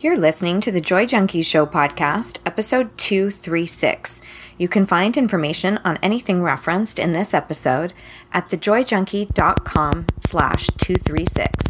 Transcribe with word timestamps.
You're 0.00 0.16
listening 0.16 0.60
to 0.60 0.70
the 0.70 0.80
Joy 0.80 1.06
Junkies 1.06 1.44
Show 1.44 1.66
podcast, 1.66 2.38
episode 2.46 2.96
236. 2.98 4.22
You 4.56 4.68
can 4.68 4.86
find 4.86 5.16
information 5.16 5.78
on 5.78 5.96
anything 6.04 6.40
referenced 6.40 7.00
in 7.00 7.14
this 7.14 7.34
episode 7.34 7.92
at 8.32 8.48
thejoyjunkie.com 8.48 10.06
slash 10.24 10.68
236. 10.78 11.64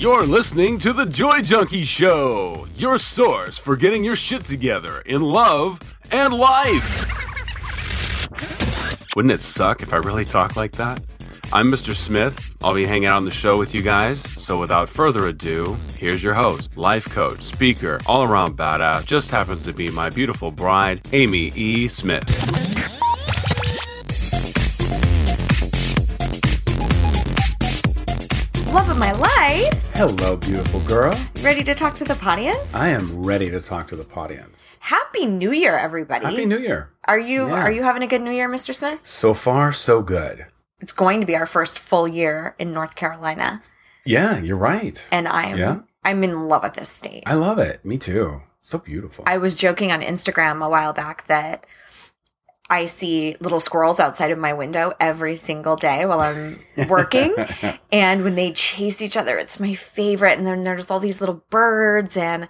You're 0.00 0.26
listening 0.26 0.78
to 0.78 0.92
The 0.92 1.06
Joy 1.06 1.42
Junkie 1.42 1.82
Show, 1.82 2.68
your 2.76 2.98
source 2.98 3.58
for 3.58 3.74
getting 3.74 4.04
your 4.04 4.14
shit 4.14 4.44
together 4.44 5.00
in 5.00 5.22
love 5.22 5.98
and 6.12 6.32
life. 6.32 7.17
Wouldn't 9.18 9.34
it 9.34 9.40
suck 9.40 9.82
if 9.82 9.92
I 9.92 9.96
really 9.96 10.24
talked 10.24 10.56
like 10.56 10.70
that? 10.76 11.02
I'm 11.52 11.72
Mr. 11.72 11.92
Smith. 11.92 12.54
I'll 12.62 12.72
be 12.72 12.86
hanging 12.86 13.06
out 13.06 13.16
on 13.16 13.24
the 13.24 13.32
show 13.32 13.58
with 13.58 13.74
you 13.74 13.82
guys. 13.82 14.20
So 14.20 14.60
without 14.60 14.88
further 14.88 15.26
ado, 15.26 15.76
here's 15.98 16.22
your 16.22 16.34
host, 16.34 16.76
life 16.76 17.06
coach, 17.06 17.42
speaker, 17.42 17.98
all 18.06 18.22
around 18.22 18.56
badass, 18.56 19.04
just 19.06 19.32
happens 19.32 19.64
to 19.64 19.72
be 19.72 19.90
my 19.90 20.08
beautiful 20.08 20.52
bride, 20.52 21.00
Amy 21.12 21.50
E. 21.56 21.88
Smith. 21.88 22.67
My 28.98 29.12
life. 29.12 29.72
Hello, 29.94 30.36
beautiful 30.36 30.80
girl. 30.80 31.16
Ready 31.42 31.62
to 31.64 31.74
talk 31.74 31.94
to 31.96 32.04
the 32.04 32.18
audience? 32.24 32.74
I 32.74 32.88
am 32.88 33.24
ready 33.24 33.48
to 33.50 33.60
talk 33.60 33.86
to 33.88 33.96
the 33.96 34.06
audience. 34.14 34.76
Happy 34.80 35.24
New 35.26 35.52
Year, 35.52 35.76
everybody. 35.76 36.24
Happy 36.24 36.44
New 36.46 36.58
Year. 36.58 36.90
Are 37.04 37.18
you 37.18 37.48
Yeah. 37.48 37.62
are 37.62 37.70
you 37.70 37.82
having 37.84 38.02
a 38.02 38.06
good 38.08 38.22
New 38.22 38.32
Year, 38.32 38.48
Mr. 38.48 38.74
Smith? 38.74 39.00
So 39.04 39.34
far, 39.34 39.72
so 39.72 40.02
good. 40.02 40.46
It's 40.80 40.92
going 40.92 41.20
to 41.20 41.26
be 41.26 41.36
our 41.36 41.46
first 41.46 41.78
full 41.78 42.08
year 42.08 42.54
in 42.58 42.72
North 42.72 42.94
Carolina, 42.96 43.62
Yeah, 44.04 44.38
you're 44.38 44.56
right. 44.56 45.00
and 45.10 45.28
I'm 45.28 45.56
Yeah? 45.56 45.76
I'm 46.04 46.24
in 46.24 46.48
love 46.48 46.62
with 46.64 46.74
this 46.74 46.88
state. 46.88 47.22
I 47.26 47.34
love 47.34 47.58
it. 47.58 47.84
Me 47.84 47.98
too. 47.98 48.42
So 48.60 48.78
beautiful. 48.78 49.24
I 49.28 49.38
was 49.38 49.54
joking 49.56 49.92
on 49.92 50.00
Instagram 50.02 50.64
a 50.64 50.68
while 50.68 50.92
back 50.92 51.26
that 51.26 51.64
I 52.70 52.84
see 52.84 53.36
little 53.40 53.60
squirrels 53.60 53.98
outside 53.98 54.30
of 54.30 54.38
my 54.38 54.52
window 54.52 54.92
every 55.00 55.36
single 55.36 55.76
day 55.76 56.04
while 56.06 56.20
I'm 56.20 56.58
working. 56.88 57.34
and 57.92 58.24
when 58.24 58.34
they 58.34 58.52
chase 58.52 59.00
each 59.00 59.16
other, 59.16 59.38
it's 59.38 59.58
my 59.58 59.74
favorite. 59.74 60.38
And 60.38 60.46
then 60.46 60.62
there's 60.62 60.90
all 60.90 61.00
these 61.00 61.20
little 61.20 61.42
birds 61.50 62.16
and 62.16 62.48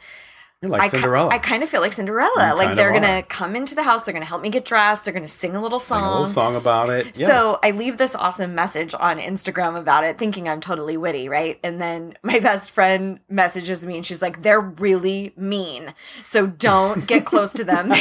you're 0.61 0.73
like 0.73 0.83
I, 0.83 0.89
Cinderella. 0.89 1.31
I 1.31 1.39
kind 1.39 1.63
of 1.63 1.69
feel 1.69 1.81
like 1.81 1.93
Cinderella. 1.93 2.49
You 2.49 2.57
like 2.57 2.77
they're 2.77 2.93
gonna 2.93 3.19
are. 3.19 3.23
come 3.23 3.55
into 3.55 3.77
the 3.77 3.85
house, 3.85 4.03
they're 4.03 4.13
gonna 4.13 4.25
help 4.25 4.43
me 4.43 4.51
get 4.51 4.65
dressed, 4.65 5.05
they're 5.05 5.15
gonna 5.15 5.29
sing 5.29 5.55
a 5.55 5.63
little 5.63 5.79
Sing 5.79 5.99
song. 5.99 6.03
a 6.03 6.11
little 6.11 6.27
song 6.27 6.57
about 6.57 6.91
it. 6.91 7.17
Yeah. 7.17 7.29
So 7.29 7.61
I 7.63 7.71
leave 7.71 7.97
this 7.97 8.17
awesome 8.17 8.57
message 8.57 8.93
on 8.99 9.21
Instagram 9.21 9.79
about 9.79 10.03
it, 10.03 10.19
thinking 10.19 10.49
I'm 10.49 10.61
totally 10.61 10.97
witty, 10.97 11.29
right? 11.29 11.61
And 11.63 11.81
then 11.81 12.15
my 12.25 12.41
best 12.41 12.73
friend 12.73 13.21
messages 13.29 13.87
me 13.87 13.99
and 13.99 14.05
she's 14.05 14.21
like, 14.21 14.43
they're 14.43 14.61
really 14.61 15.33
mean. 15.37 15.95
So 16.25 16.49
don't 16.49 17.07
get 17.07 17.25
close 17.25 17.53
to 17.53 17.63
them. 17.63 17.93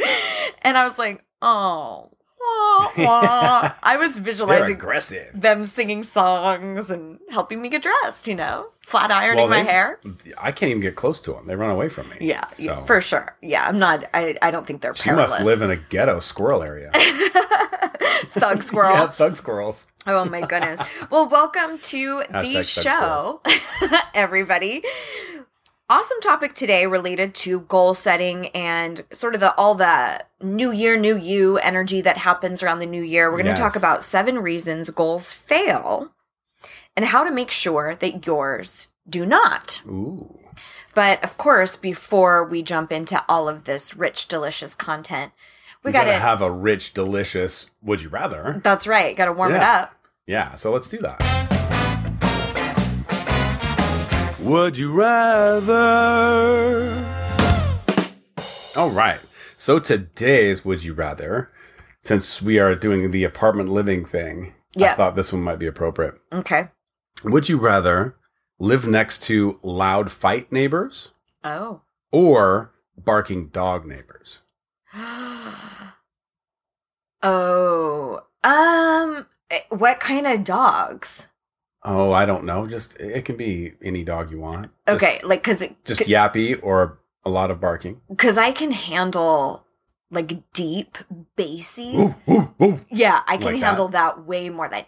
and 0.62 0.76
I 0.76 0.84
was 0.84 0.98
like, 0.98 1.24
oh. 1.42 2.10
wah, 2.40 2.90
wah." 2.96 3.72
I 3.82 3.96
was 3.98 4.18
visualizing 4.18 4.76
aggressive. 4.76 5.28
them 5.34 5.64
singing 5.64 6.02
songs 6.02 6.90
and 6.90 7.18
helping 7.30 7.60
me 7.62 7.68
get 7.68 7.82
dressed, 7.82 8.26
you 8.28 8.34
know, 8.34 8.68
flat 8.80 9.10
ironing 9.10 9.48
Well, 9.48 9.48
my 9.48 9.62
hair. 9.62 10.00
I 10.38 10.52
can't 10.52 10.70
even 10.70 10.80
get 10.82 10.96
close 10.96 11.20
to 11.22 11.32
them. 11.32 11.46
They 11.46 11.56
run 11.56 11.70
away 11.70 11.88
from 11.88 12.08
me. 12.08 12.16
Yeah, 12.20 12.46
So 12.48 12.62
yeah, 12.62 12.84
for 12.84 13.00
sure. 13.00 13.36
Yeah, 13.42 13.64
I'm 13.66 13.78
not. 13.78 14.04
I, 14.14 14.36
I 14.42 14.50
don't 14.50 14.66
think 14.66 14.80
they're 14.82 14.94
she 14.94 15.10
perilous. 15.10 15.30
must 15.30 15.44
live 15.44 15.62
in 15.62 15.70
a 15.70 15.76
ghetto 15.76 16.20
squirrel 16.20 16.62
area. 16.62 16.90
thug 18.32 18.62
squirrel. 18.62 18.94
yeah, 18.94 19.08
thug 19.08 19.36
squirrels. 19.36 19.86
Oh 20.06 20.24
my 20.24 20.40
goodness. 20.42 20.80
Well, 21.10 21.28
welcome 21.28 21.78
to 21.78 22.22
the 22.30 22.62
show, 22.62 23.42
everybody. 24.14 24.82
Awesome 25.90 26.20
topic 26.20 26.54
today 26.54 26.86
related 26.86 27.34
to 27.34 27.62
goal 27.62 27.94
setting 27.94 28.46
and 28.50 29.04
sort 29.10 29.34
of 29.34 29.40
the 29.40 29.52
all 29.56 29.74
the 29.74 30.24
new 30.40 30.70
year, 30.70 30.96
new 30.96 31.16
you 31.16 31.58
energy 31.58 32.00
that 32.00 32.18
happens 32.18 32.62
around 32.62 32.78
the 32.78 32.86
new 32.86 33.02
year. 33.02 33.28
We're 33.28 33.42
going 33.42 33.52
to 33.52 33.60
talk 33.60 33.74
about 33.74 34.04
seven 34.04 34.38
reasons 34.38 34.88
goals 34.90 35.34
fail 35.34 36.12
and 36.96 37.06
how 37.06 37.24
to 37.24 37.32
make 37.32 37.50
sure 37.50 37.96
that 37.96 38.24
yours 38.24 38.86
do 39.08 39.26
not. 39.26 39.82
Ooh. 39.84 40.38
But 40.94 41.24
of 41.24 41.36
course, 41.36 41.74
before 41.74 42.44
we 42.44 42.62
jump 42.62 42.92
into 42.92 43.24
all 43.28 43.48
of 43.48 43.64
this 43.64 43.96
rich, 43.96 44.28
delicious 44.28 44.76
content, 44.76 45.32
we, 45.82 45.88
We 45.88 45.92
got 45.92 46.06
gotta 46.06 46.18
have 46.20 46.40
a 46.40 46.52
rich, 46.52 46.94
delicious. 46.94 47.68
Would 47.82 48.02
you 48.02 48.10
rather? 48.10 48.60
That's 48.62 48.86
right. 48.86 49.16
Got 49.16 49.24
to 49.24 49.32
warm 49.32 49.56
it 49.56 49.62
up. 49.62 49.92
Yeah. 50.24 50.54
So 50.54 50.70
let's 50.72 50.88
do 50.88 50.98
that. 50.98 51.39
Would 54.42 54.78
you 54.78 54.90
rather? 54.92 55.76
All 58.76 58.90
right. 58.90 59.20
So 59.56 59.78
today's 59.78 60.64
Would 60.64 60.82
You 60.84 60.94
Rather, 60.94 61.50
since 62.02 62.40
we 62.40 62.58
are 62.58 62.74
doing 62.74 63.10
the 63.10 63.24
apartment 63.24 63.68
living 63.68 64.04
thing, 64.04 64.54
Yeah. 64.74 64.92
I 64.92 64.94
thought 64.96 65.16
this 65.16 65.32
one 65.32 65.42
might 65.42 65.58
be 65.58 65.66
appropriate. 65.66 66.14
Okay. 66.32 66.68
Would 67.24 67.48
you 67.50 67.58
rather 67.58 68.16
live 68.58 68.86
next 68.86 69.22
to 69.24 69.58
loud 69.62 70.10
fight 70.10 70.50
neighbors 70.50 71.10
Oh. 71.44 71.82
or 72.10 72.72
barking 72.96 73.48
dog 73.48 73.84
neighbors? 73.86 74.40
oh. 77.22 78.22
Um 78.42 79.26
eh, 79.50 79.60
what 79.68 80.00
kind 80.00 80.26
of 80.26 80.44
dogs? 80.44 81.28
Oh, 81.82 82.12
I 82.12 82.26
don't 82.26 82.44
know. 82.44 82.66
Just 82.66 82.96
it 83.00 83.24
can 83.24 83.36
be 83.36 83.72
any 83.82 84.04
dog 84.04 84.30
you 84.30 84.38
want. 84.40 84.70
Just- 84.86 85.02
Okay, 85.02 85.20
like 85.22 85.42
cuz 85.42 85.62
Just, 85.84 86.02
yappy 86.02 86.58
or 86.62 86.98
a 87.24 87.30
lot 87.30 87.50
of 87.50 87.60
barking. 87.60 88.00
cuz 88.18 88.36
I 88.38 88.52
can 88.52 88.70
handle 88.72 89.66
like 90.10 90.52
deep 90.52 90.98
bassy. 91.36 91.94
Ooh, 91.96 92.14
ooh, 92.28 92.54
ooh. 92.62 92.80
Yeah, 92.90 93.22
I 93.26 93.36
can 93.36 93.46
Like 93.54 93.62
handle 93.62 93.88
that? 93.88 94.24
way 94.26 94.50
more 94.50 94.68
than 94.68 94.84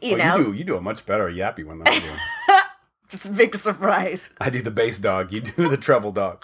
you 0.00 0.14
Oh, 0.14 0.16
know. 0.16 0.36
you 0.38 0.44
do 0.44 0.52
you 0.52 0.64
do 0.64 0.76
a 0.76 0.80
much 0.80 1.06
better 1.06 1.28
yappy 1.30 1.64
one 1.64 1.78
than 1.78 1.88
I 1.88 1.98
do. 2.00 2.10
It's 3.12 3.26
a 3.26 3.30
big 3.30 3.54
surprise. 3.54 4.28
I 4.40 4.50
do 4.50 4.60
the 4.60 4.72
bass 4.72 4.98
dog. 4.98 5.30
You 5.30 5.40
do 5.42 5.68
the 5.68 5.76
treble 5.76 6.10
dog. 6.10 6.42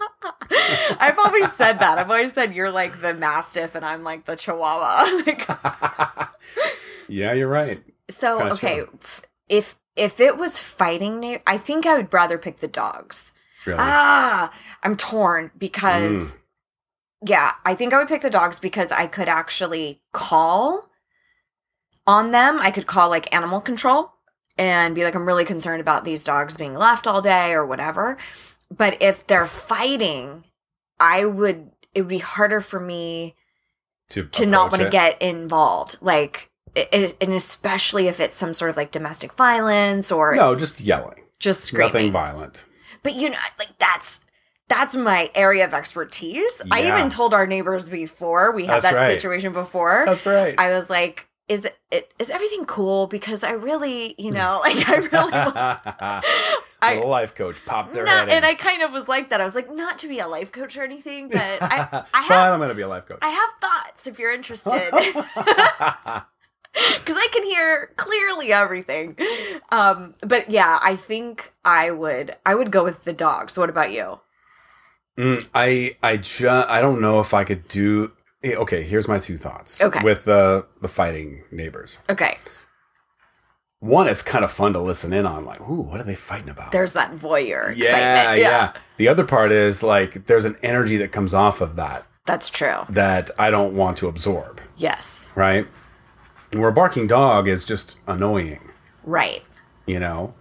I've 1.00 1.19
always 1.19 1.50
said 1.55 1.81
that. 1.81 1.99
I've 1.99 2.09
always 2.11 2.32
said 2.32 2.55
you're 2.55 2.71
like 2.71 3.00
the 3.00 3.12
mastiff 3.12 3.75
and 3.75 3.84
I'm 3.84 4.05
like 4.05 4.25
the 4.27 4.37
chihuahua. 4.37 6.28
Yeah, 7.09 7.32
you're 7.32 7.49
right. 7.49 7.82
so 8.09 8.41
okay. 8.53 8.82
If 9.50 9.77
if 9.97 10.21
it 10.21 10.38
was 10.38 10.59
fighting, 10.59 11.43
I 11.47 11.59
think 11.59 11.84
I 11.84 11.97
would 11.97 12.15
rather 12.15 12.38
pick 12.38 12.59
the 12.59 12.69
dogs. 12.69 13.34
Really. 13.66 13.78
Ah, 13.83 14.50
I'm 14.83 14.97
torn 14.97 15.50
because 15.59 16.37
Mm. 16.37 16.38
yeah, 17.27 17.53
I 17.66 17.75
think 17.75 17.93
I 17.93 17.99
would 17.99 18.09
pick 18.09 18.22
the 18.22 18.31
dogs 18.31 18.59
because 18.59 18.91
I 18.91 19.06
could 19.06 19.28
actually 19.28 20.00
call 20.12 20.88
on 22.06 22.31
them. 22.31 22.59
I 22.61 22.71
could 22.71 22.87
call 22.87 23.11
like 23.11 23.34
animal 23.34 23.61
control 23.61 24.12
and 24.56 24.94
be 24.94 25.05
like, 25.05 25.15
I'm 25.15 25.27
really 25.27 25.44
concerned 25.44 25.81
about 25.81 26.05
these 26.05 26.25
dogs 26.25 26.56
being 26.56 26.75
left 26.75 27.06
all 27.06 27.21
day 27.21 27.53
or 27.53 27.67
whatever. 27.67 28.17
But 28.71 29.03
if 29.03 29.27
they're 29.27 29.47
fighting, 29.47 30.44
I 30.99 31.25
would 31.25 31.72
it 31.93 32.03
would 32.03 32.09
be 32.09 32.19
harder 32.19 32.61
for 32.61 32.78
me 32.78 33.34
to 34.11 34.25
to 34.27 34.47
not 34.47 34.71
want 34.71 34.82
to 34.82 34.88
get 34.91 35.21
involved. 35.21 35.97
Like 36.00 36.50
it, 36.75 37.16
and 37.20 37.32
especially 37.32 38.08
if 38.08 38.20
it's 38.20 38.34
some 38.34 38.54
sort 38.54 38.70
of 38.70 38.76
like 38.76 38.91
domestic 38.92 39.32
violence 39.34 40.10
or 40.12 40.34
No, 40.34 40.54
just 40.54 40.81
yelling. 40.81 41.20
just 41.38 41.64
screaming. 41.64 41.86
Nothing 41.92 42.12
violent. 42.12 42.64
But 43.03 43.14
you 43.14 43.31
know, 43.31 43.38
like 43.58 43.76
that's 43.78 44.20
that's 44.69 44.94
my 44.94 45.31
area 45.34 45.64
of 45.64 45.75
expertise. 45.75 46.62
I 46.70 46.82
even 46.86 47.08
told 47.10 47.34
our 47.34 47.47
neighbors 47.47 47.88
before 47.88 48.53
we 48.53 48.66
had 48.66 48.82
That's 48.82 48.84
that 48.84 48.94
right. 48.94 49.14
situation 49.20 49.53
before. 49.53 50.04
That's 50.06 50.25
right. 50.26 50.55
I 50.58 50.70
was 50.72 50.88
like, 50.88 51.26
"Is 51.49 51.67
it 51.90 52.12
is 52.20 52.31
everything 52.31 52.67
cool?" 52.67 53.06
Because 53.08 53.43
I 53.43 53.52
really, 53.52 54.14
you 54.17 54.31
know, 54.31 54.61
like 54.64 54.88
I 54.88 54.96
really, 54.96 55.32
I 56.82 56.99
life 57.05 57.34
coach 57.34 57.56
popped 57.67 57.93
their 57.94 58.05
not, 58.05 58.20
head 58.20 58.28
in. 58.28 58.34
and 58.37 58.46
I 58.46 58.55
kind 58.55 58.82
of 58.82 58.93
was 58.93 59.08
like 59.08 59.31
that. 59.31 59.40
I 59.40 59.44
was 59.44 59.55
like, 59.56 59.75
not 59.75 59.99
to 59.99 60.08
be 60.08 60.19
a 60.20 60.28
life 60.28 60.52
coach 60.52 60.76
or 60.76 60.82
anything, 60.84 61.28
but 61.28 61.40
I, 61.61 62.05
I 62.14 62.22
have, 62.22 62.52
I'm 62.52 62.58
going 62.61 62.69
to 62.70 62.75
be 62.75 62.82
a 62.82 62.88
life 62.88 63.06
coach. 63.06 63.19
I 63.22 63.28
have 63.28 63.50
thoughts 63.61 64.06
if 64.06 64.19
you're 64.19 64.32
interested. 64.32 64.90
because 66.99 67.17
I 67.17 67.28
can 67.32 67.43
hear 67.44 67.90
clearly 67.96 68.52
everything. 68.52 69.17
Um, 69.70 70.14
but 70.20 70.50
yeah, 70.50 70.78
I 70.82 70.96
think 70.96 71.52
I 71.64 71.90
would 71.90 72.37
I 72.46 72.55
would 72.55 72.70
go 72.70 72.84
with 72.84 73.05
the 73.05 73.12
dogs. 73.12 73.58
What 73.58 73.69
about 73.70 73.93
you? 73.93 74.20
Mm, 75.19 75.49
I 75.55 75.96
I 76.02 76.17
just 76.17 76.70
I 76.70 76.81
don't 76.81 77.00
know 77.00 77.20
if 77.20 77.34
I 77.34 77.44
could 77.44 77.67
do. 77.69 78.12
eh, 78.44 78.55
Okay, 78.55 78.82
here's 78.84 79.08
my 79.08 79.19
two 79.19 79.37
thoughts. 79.37 79.81
Okay. 79.81 80.00
With 80.02 80.25
the 80.25 80.67
the 80.81 80.88
fighting 80.88 81.43
neighbors. 81.50 81.99
Okay, 82.08 82.38
One, 83.81 84.06
it's 84.06 84.22
kind 84.22 84.44
of 84.44 84.50
fun 84.52 84.72
to 84.75 84.78
listen 84.81 85.12
in 85.12 85.26
on. 85.26 85.44
Like, 85.44 85.61
ooh, 85.62 85.81
what 85.82 86.00
are 86.00 86.05
they 86.05 86.14
fighting 86.14 86.50
about? 86.50 86.70
there's 86.72 86.93
that 86.93 87.17
voyeur 87.17 87.75
yeah, 87.76 87.84
excitement. 88.32 88.38
yeah, 88.40 88.72
The 88.99 89.08
other 89.08 89.25
part 89.25 89.52
is 89.52 89.82
like 89.82 90.26
there's 90.26 90.44
an 90.44 90.56
energy 90.62 90.96
that 90.99 91.12
comes 91.12 91.34
off 91.34 91.61
of 91.61 91.76
that 91.76 92.06
That's 92.26 92.49
true. 92.49 92.84
that 92.90 93.31
I 93.38 93.50
don't 93.50 93.75
want 93.75 93.96
to 93.99 94.08
absorb, 94.08 94.61
Yes. 94.76 95.31
right? 95.34 95.67
Where 96.52 96.69
a 96.69 96.73
barking 96.73 97.06
dog 97.06 97.47
is 97.49 97.64
just 97.64 97.97
annoying, 98.06 98.61
Right. 99.05 99.43
you 99.87 100.00
know? 100.00 100.35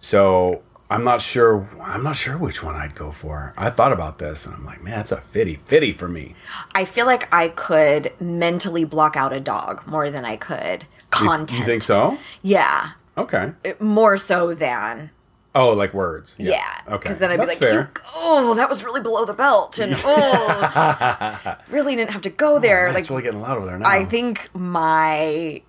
So 0.00 0.62
I'm 0.90 1.04
not 1.04 1.20
sure 1.20 1.68
I'm 1.82 2.02
not 2.02 2.16
sure 2.16 2.36
which 2.38 2.62
one 2.62 2.76
I'd 2.76 2.94
go 2.94 3.10
for. 3.10 3.52
I 3.56 3.70
thought 3.70 3.92
about 3.92 4.18
this 4.18 4.46
and 4.46 4.54
I'm 4.54 4.64
like, 4.64 4.82
man, 4.82 4.96
that's 4.98 5.12
a 5.12 5.20
fitty 5.20 5.56
fitty 5.66 5.92
for 5.92 6.08
me. 6.08 6.34
I 6.74 6.84
feel 6.84 7.06
like 7.06 7.26
I 7.34 7.48
could 7.48 8.12
mentally 8.20 8.84
block 8.84 9.16
out 9.16 9.32
a 9.32 9.40
dog 9.40 9.86
more 9.86 10.10
than 10.10 10.24
I 10.24 10.36
could 10.36 10.86
content. 11.10 11.60
You 11.60 11.64
think 11.64 11.82
so? 11.82 12.18
Yeah. 12.42 12.90
Okay. 13.16 13.52
More 13.80 14.16
so 14.16 14.54
than 14.54 15.10
Oh, 15.54 15.70
like 15.70 15.94
words. 15.94 16.34
Yeah. 16.36 16.62
Okay. 16.88 16.96
Because 16.98 17.18
then 17.18 17.30
I'd 17.30 17.38
That's 17.38 17.58
be 17.58 17.66
like, 17.70 18.00
oh, 18.14 18.54
that 18.54 18.68
was 18.68 18.82
really 18.84 19.00
below 19.00 19.24
the 19.24 19.34
belt. 19.34 19.78
And 19.78 19.94
oh, 20.04 21.56
really 21.70 21.94
didn't 21.94 22.10
have 22.10 22.22
to 22.22 22.30
go 22.30 22.56
oh, 22.56 22.58
there. 22.58 22.86
Man, 22.86 22.94
like, 22.94 23.02
it's 23.02 23.10
really 23.10 23.22
getting 23.22 23.40
loud 23.40 23.58
over 23.58 23.66
there 23.66 23.78
now. 23.78 23.88
I 23.88 24.04
think 24.04 24.50
my 24.54 25.62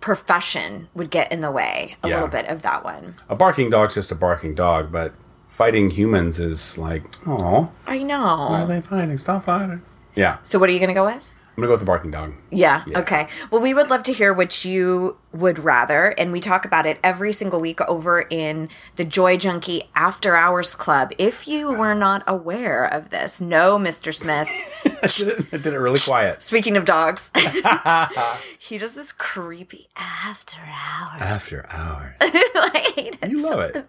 profession 0.00 0.88
would 0.94 1.10
get 1.10 1.30
in 1.30 1.40
the 1.40 1.50
way 1.50 1.96
a 2.02 2.08
Yeah. 2.08 2.14
little 2.16 2.28
bit 2.28 2.46
of 2.48 2.62
that 2.62 2.84
one. 2.84 3.14
a 3.28 3.36
barking 3.36 3.70
dog's 3.70 3.94
just 3.94 4.10
a 4.10 4.14
barking 4.14 4.54
dog, 4.54 4.90
but 4.90 5.12
fighting 5.48 5.90
humans 5.90 6.38
is 6.40 6.78
like, 6.78 7.02
oh, 7.26 7.70
I 7.86 8.02
know. 8.02 8.48
why 8.50 8.62
are 8.62 8.66
they 8.66 8.80
fighting? 8.80 9.18
Stop 9.18 9.44
fighting. 9.44 9.82
Yeah. 10.14 10.38
So, 10.42 10.58
what 10.58 10.68
are 10.68 10.72
you 10.72 10.78
going 10.80 10.88
to 10.88 10.94
go 10.94 11.04
with? 11.04 11.32
I'm 11.58 11.62
gonna 11.62 11.70
go 11.70 11.72
with 11.72 11.80
the 11.80 11.86
barking 11.86 12.12
dog. 12.12 12.34
Yeah, 12.52 12.84
Yeah. 12.86 13.00
Okay. 13.00 13.26
Well, 13.50 13.60
we 13.60 13.74
would 13.74 13.90
love 13.90 14.04
to 14.04 14.12
hear 14.12 14.32
what 14.32 14.64
you 14.64 15.16
would 15.32 15.58
rather, 15.58 16.14
and 16.16 16.30
we 16.30 16.38
talk 16.38 16.64
about 16.64 16.86
it 16.86 17.00
every 17.02 17.32
single 17.32 17.58
week 17.58 17.80
over 17.80 18.20
in 18.20 18.68
the 18.94 19.02
Joy 19.02 19.36
Junkie 19.36 19.90
After 19.96 20.36
Hours 20.36 20.76
Club. 20.76 21.10
If 21.18 21.48
you 21.48 21.72
were 21.72 21.96
not 21.96 22.22
aware 22.28 22.84
of 22.84 23.10
this, 23.10 23.40
no, 23.40 23.76
Mr. 23.76 24.14
Smith. 24.14 24.48
I 24.84 25.06
did 25.08 25.28
it, 25.28 25.46
I 25.52 25.56
did 25.56 25.72
it 25.72 25.78
really 25.80 25.98
quiet. 25.98 26.44
Speaking 26.44 26.76
of 26.76 26.84
dogs, 26.84 27.32
he 28.58 28.78
does 28.78 28.94
this 28.94 29.10
creepy 29.10 29.88
after 29.96 30.60
hours. 30.60 31.20
After 31.20 31.66
hours. 31.70 32.14
I 32.20 32.92
hate 32.94 33.18
it. 33.20 33.30
You 33.30 33.42
love 33.42 33.58
it. 33.58 33.84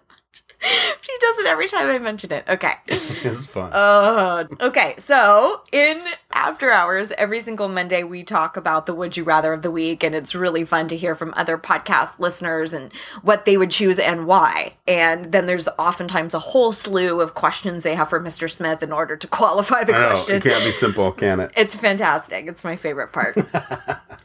She 1.02 1.12
does 1.18 1.38
it 1.38 1.46
every 1.46 1.66
time 1.66 1.88
I 1.88 1.98
mention 1.98 2.32
it. 2.32 2.44
Okay. 2.48 2.72
It's 3.22 3.44
fun. 3.44 3.70
Uh, 3.72 4.44
okay, 4.60 4.94
so 4.98 5.60
in 5.72 6.02
After 6.32 6.70
Hours, 6.70 7.12
every 7.18 7.40
single 7.40 7.68
Monday, 7.68 8.02
we 8.02 8.22
talk 8.22 8.56
about 8.56 8.86
the 8.86 8.94
Would 8.94 9.16
You 9.16 9.24
Rather 9.24 9.52
of 9.52 9.60
the 9.62 9.70
week, 9.70 10.02
and 10.02 10.14
it's 10.14 10.34
really 10.34 10.64
fun 10.64 10.88
to 10.88 10.96
hear 10.96 11.14
from 11.14 11.34
other 11.36 11.58
podcast 11.58 12.18
listeners 12.18 12.72
and 12.72 12.92
what 13.22 13.44
they 13.44 13.56
would 13.58 13.70
choose 13.70 13.98
and 13.98 14.26
why. 14.26 14.74
And 14.86 15.32
then 15.32 15.46
there's 15.46 15.68
oftentimes 15.78 16.32
a 16.32 16.38
whole 16.38 16.72
slew 16.72 17.20
of 17.20 17.34
questions 17.34 17.82
they 17.82 17.94
have 17.94 18.08
for 18.08 18.20
Mr. 18.20 18.50
Smith 18.50 18.82
in 18.82 18.92
order 18.92 19.16
to 19.16 19.26
qualify 19.26 19.84
the 19.84 19.94
I 19.94 20.00
know. 20.00 20.10
question. 20.12 20.36
It 20.36 20.42
can't 20.42 20.64
be 20.64 20.72
simple, 20.72 21.12
can 21.12 21.40
it? 21.40 21.50
It's 21.56 21.76
fantastic. 21.76 22.46
It's 22.46 22.64
my 22.64 22.76
favorite 22.76 23.12
part. 23.12 23.36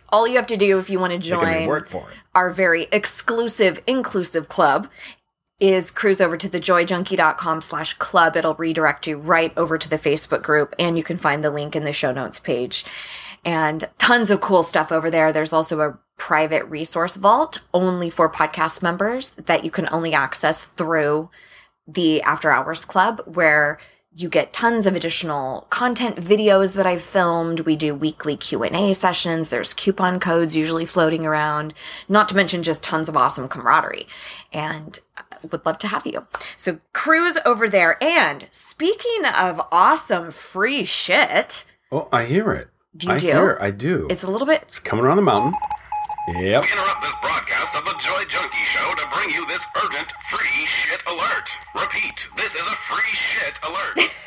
All 0.09 0.25
you 0.27 0.37
have 0.37 0.47
to 0.47 0.57
do 0.57 0.79
if 0.79 0.89
you 0.89 0.99
want 0.99 1.13
to 1.13 1.19
join 1.19 1.69
our 2.33 2.49
very 2.49 2.87
exclusive, 2.91 3.81
inclusive 3.87 4.47
club 4.47 4.87
is 5.59 5.91
cruise 5.91 6.19
over 6.19 6.35
to 6.37 6.49
thejoyjunkie.com 6.49 7.61
slash 7.61 7.93
club. 7.95 8.35
It'll 8.35 8.55
redirect 8.55 9.07
you 9.07 9.17
right 9.17 9.53
over 9.57 9.77
to 9.77 9.89
the 9.89 9.97
Facebook 9.97 10.41
group 10.41 10.75
and 10.77 10.97
you 10.97 11.03
can 11.03 11.17
find 11.17 11.43
the 11.43 11.49
link 11.49 11.75
in 11.75 11.83
the 11.83 11.93
show 11.93 12.11
notes 12.11 12.39
page. 12.39 12.85
And 13.45 13.87
tons 13.97 14.31
of 14.31 14.41
cool 14.41 14.63
stuff 14.63 14.91
over 14.91 15.09
there. 15.11 15.31
There's 15.31 15.53
also 15.53 15.79
a 15.81 15.99
private 16.17 16.65
resource 16.65 17.15
vault 17.15 17.59
only 17.73 18.09
for 18.09 18.29
podcast 18.29 18.81
members 18.81 19.31
that 19.31 19.63
you 19.63 19.71
can 19.71 19.87
only 19.91 20.13
access 20.13 20.65
through 20.65 21.29
the 21.87 22.21
After 22.23 22.49
Hours 22.49 22.83
Club, 22.83 23.21
where 23.25 23.77
you 24.17 24.29
get 24.29 24.53
tons 24.53 24.87
of 24.87 24.95
additional 24.95 25.67
content 25.69 26.15
videos 26.15 26.75
that 26.75 26.87
I've 26.87 27.01
filmed. 27.01 27.59
We 27.61 27.75
do 27.75 27.93
weekly 27.93 28.37
Q&A 28.37 28.93
sessions. 28.93 29.49
There's 29.49 29.73
coupon 29.73 30.21
codes 30.21 30.55
usually 30.55 30.85
floating 30.85 31.25
around, 31.25 31.73
not 32.07 32.29
to 32.29 32.35
mention 32.35 32.63
just 32.63 32.81
tons 32.81 33.09
of 33.09 33.17
awesome 33.17 33.49
camaraderie. 33.49 34.07
And 34.53 34.97
would 35.51 35.65
love 35.65 35.77
to 35.79 35.87
have 35.87 36.05
you. 36.05 36.27
So 36.55 36.79
cruise 36.93 37.37
over 37.45 37.67
there. 37.69 38.01
And 38.03 38.47
speaking 38.51 39.25
of 39.25 39.61
awesome 39.71 40.31
free 40.31 40.83
shit, 40.85 41.65
Oh, 41.91 42.07
I 42.11 42.25
hear 42.25 42.51
it. 42.51 42.69
Do 42.97 43.07
you 43.07 43.13
I 43.13 43.17
do? 43.19 43.27
hear 43.27 43.51
it. 43.51 43.61
I 43.61 43.71
do. 43.71 44.07
it's 44.09 44.23
a 44.23 44.31
little 44.31 44.47
bit 44.47 44.61
It's 44.63 44.79
coming 44.79 45.05
around 45.05 45.17
the 45.17 45.21
mountain. 45.23 45.53
Yep. 46.27 46.63
We 46.63 46.71
interrupt 46.71 47.01
this 47.03 47.13
broadcast 47.21 47.75
of 47.75 47.85
the 47.85 47.93
Joy 47.99 48.23
Junkie 48.27 48.57
Show 48.73 48.91
to 48.95 49.07
bring 49.13 49.29
you 49.29 49.45
this 49.47 49.61
urgent 49.83 50.11
free 50.29 50.65
shit 50.65 51.01
alert. 51.07 51.47
Repeat, 51.75 52.27
this 52.35 52.53
is 52.55 52.61
a 52.61 52.75
free 52.89 53.13
shit 53.13 53.53
alert. 53.63 54.09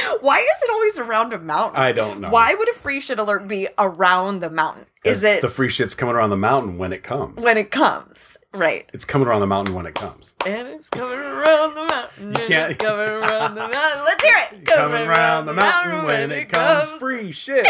Why 0.20 0.38
is 0.38 0.62
it 0.62 0.70
always 0.70 0.98
around 0.98 1.32
a 1.32 1.38
mountain? 1.38 1.80
I 1.80 1.92
don't 1.92 2.20
know. 2.20 2.30
Why 2.30 2.54
would 2.54 2.68
a 2.68 2.72
free 2.72 3.00
shit 3.00 3.18
alert 3.18 3.46
be 3.48 3.68
around 3.78 4.40
the 4.40 4.50
mountain? 4.50 4.86
Is 5.04 5.24
it 5.24 5.40
the 5.42 5.48
free 5.48 5.68
shit's 5.70 5.94
coming 5.94 6.14
around 6.14 6.30
the 6.30 6.36
mountain 6.36 6.76
when 6.78 6.92
it 6.92 7.02
comes? 7.02 7.42
when 7.42 7.56
it 7.56 7.70
comes? 7.70 8.36
Right. 8.52 8.90
it's 8.92 9.04
coming 9.04 9.28
around 9.28 9.40
the 9.40 9.46
mountain 9.46 9.74
when 9.74 9.86
it 9.86 9.94
comes. 9.94 10.34
And 10.44 10.66
it's 10.68 10.90
coming 10.90 11.18
around 11.20 11.74
the 11.74 11.84
mountain. 11.86 12.26
and 12.28 12.36
can't- 12.48 12.70
It's 12.72 12.84
coming 12.84 13.06
around 13.08 13.54
the 13.54 13.60
mountain. 13.68 14.04
Let's 14.04 14.22
hear 14.24 14.34
it. 14.52 14.66
Coming 14.66 15.06
around 15.08 15.46
the 15.46 15.54
mountain 15.54 16.04
when 16.04 16.32
it 16.32 16.48
comes 16.50 16.90
free 17.00 17.30
shit. 17.32 17.66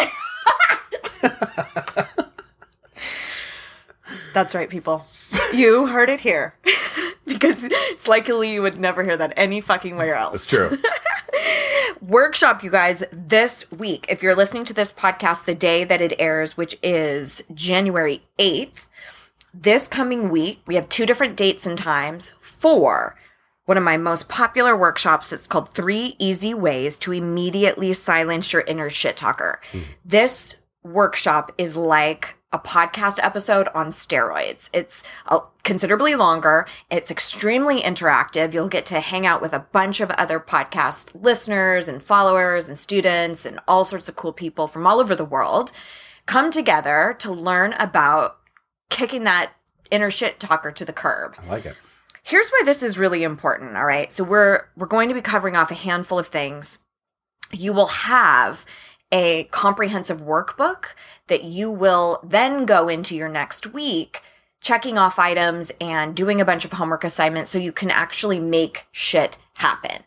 That's 4.32 4.55
right, 4.55 4.69
people. 4.69 5.03
You 5.53 5.87
heard 5.87 6.09
it 6.09 6.21
here. 6.21 6.55
because 7.27 7.65
it's 7.65 8.09
likely 8.09 8.53
you 8.53 8.62
would 8.62 8.79
never 8.79 9.05
hear 9.05 9.17
that 9.17 9.32
any 9.37 9.61
fucking 9.61 9.97
where 9.97 10.15
else. 10.15 10.35
It's 10.35 10.47
true. 10.47 10.77
workshop, 12.00 12.62
you 12.62 12.71
guys, 12.71 13.03
this 13.12 13.71
week. 13.71 14.06
If 14.09 14.23
you're 14.23 14.37
listening 14.37 14.65
to 14.67 14.75
this 14.75 14.93
podcast 14.93 15.44
the 15.44 15.55
day 15.55 15.85
that 15.85 16.00
it 16.00 16.15
airs, 16.19 16.56
which 16.56 16.77
is 16.82 17.43
January 17.53 18.23
8th, 18.38 18.87
this 19.53 19.88
coming 19.88 20.29
week, 20.29 20.61
we 20.67 20.75
have 20.76 20.88
two 20.88 21.06
different 21.06 21.37
dates 21.37 21.67
and 21.67 21.76
times 21.76 22.33
for 22.41 23.17
one 23.65 23.76
of 23.76 23.85
my 23.85 23.97
most 23.97 24.29
popular 24.29 24.76
workshops. 24.76 25.33
It's 25.33 25.47
called 25.47 25.71
Three 25.71 26.17
Easy 26.19 26.55
Ways 26.55 26.99
to 27.00 27.12
Immediately 27.12 27.93
Silence 27.93 28.53
Your 28.53 28.62
Inner 28.62 28.91
Shit 28.91 29.17
Talker. 29.17 29.61
Hmm. 29.73 29.81
This 30.05 30.56
workshop 30.83 31.53
is 31.59 31.76
like 31.76 32.37
a 32.52 32.58
podcast 32.58 33.19
episode 33.23 33.69
on 33.75 33.91
steroids. 33.91 34.70
It's 34.73 35.05
uh, 35.26 35.41
considerably 35.62 36.14
longer. 36.17 36.67
It's 36.91 37.11
extremely 37.11 37.81
interactive. 37.81 38.52
You'll 38.52 38.69
get 38.69 38.87
to 38.87 39.00
hang 39.00 39.25
out 39.25 39.41
with 39.41 39.52
a 39.52 39.67
bunch 39.73 40.00
of 40.00 40.11
other 40.12 40.41
podcast 40.41 41.11
listeners 41.14 41.87
and 41.87 42.02
followers 42.02 42.67
and 42.67 42.76
students 42.76 43.47
and 43.47 43.61
all 43.69 43.85
sorts 43.85 44.08
of 44.08 44.17
cool 44.17 44.32
people 44.32 44.67
from 44.67 44.87
all 44.87 45.00
over 45.00 45.14
the 45.14 45.25
world 45.25 45.70
come 46.26 46.50
together 46.50 47.14
to 47.19 47.33
learn 47.33 47.73
about 47.75 48.38
kicking 48.88 49.25
that 49.25 49.52
inner 49.90 50.11
shit 50.11 50.40
talker 50.40 50.73
to 50.73 50.85
the 50.85 50.92
curb. 50.92 51.37
I 51.40 51.47
like 51.47 51.66
it. 51.66 51.76
Here's 52.23 52.50
why 52.50 52.62
this 52.64 52.83
is 52.83 52.99
really 52.99 53.23
important, 53.23 53.76
all 53.76 53.85
right? 53.85 54.12
So 54.12 54.25
we're 54.25 54.66
we're 54.76 54.87
going 54.87 55.09
to 55.09 55.14
be 55.14 55.23
covering 55.23 55.57
off 55.57 55.71
a 55.71 55.75
handful 55.75 56.19
of 56.19 56.28
things. 56.28 56.78
You 57.50 57.73
will 57.73 57.87
have 57.87 58.66
a 59.12 59.45
comprehensive 59.45 60.21
workbook 60.21 60.95
that 61.26 61.45
you 61.45 61.71
will 61.71 62.21
then 62.23 62.64
go 62.64 62.88
into 62.88 63.17
your 63.17 63.29
next 63.29 63.67
week 63.73 64.23
checking 64.61 64.99
off 64.99 65.19
items 65.19 65.73
and 65.81 66.14
doing 66.14 66.40
a 66.40 66.45
bunch 66.45 66.64
of 66.64 66.73
homework 66.73 67.02
assignments 67.02 67.50
so 67.50 67.59
you 67.59 67.73
can 67.73 67.90
actually 67.90 68.38
make 68.38 68.87
shit 68.93 69.38
happen. 69.55 70.02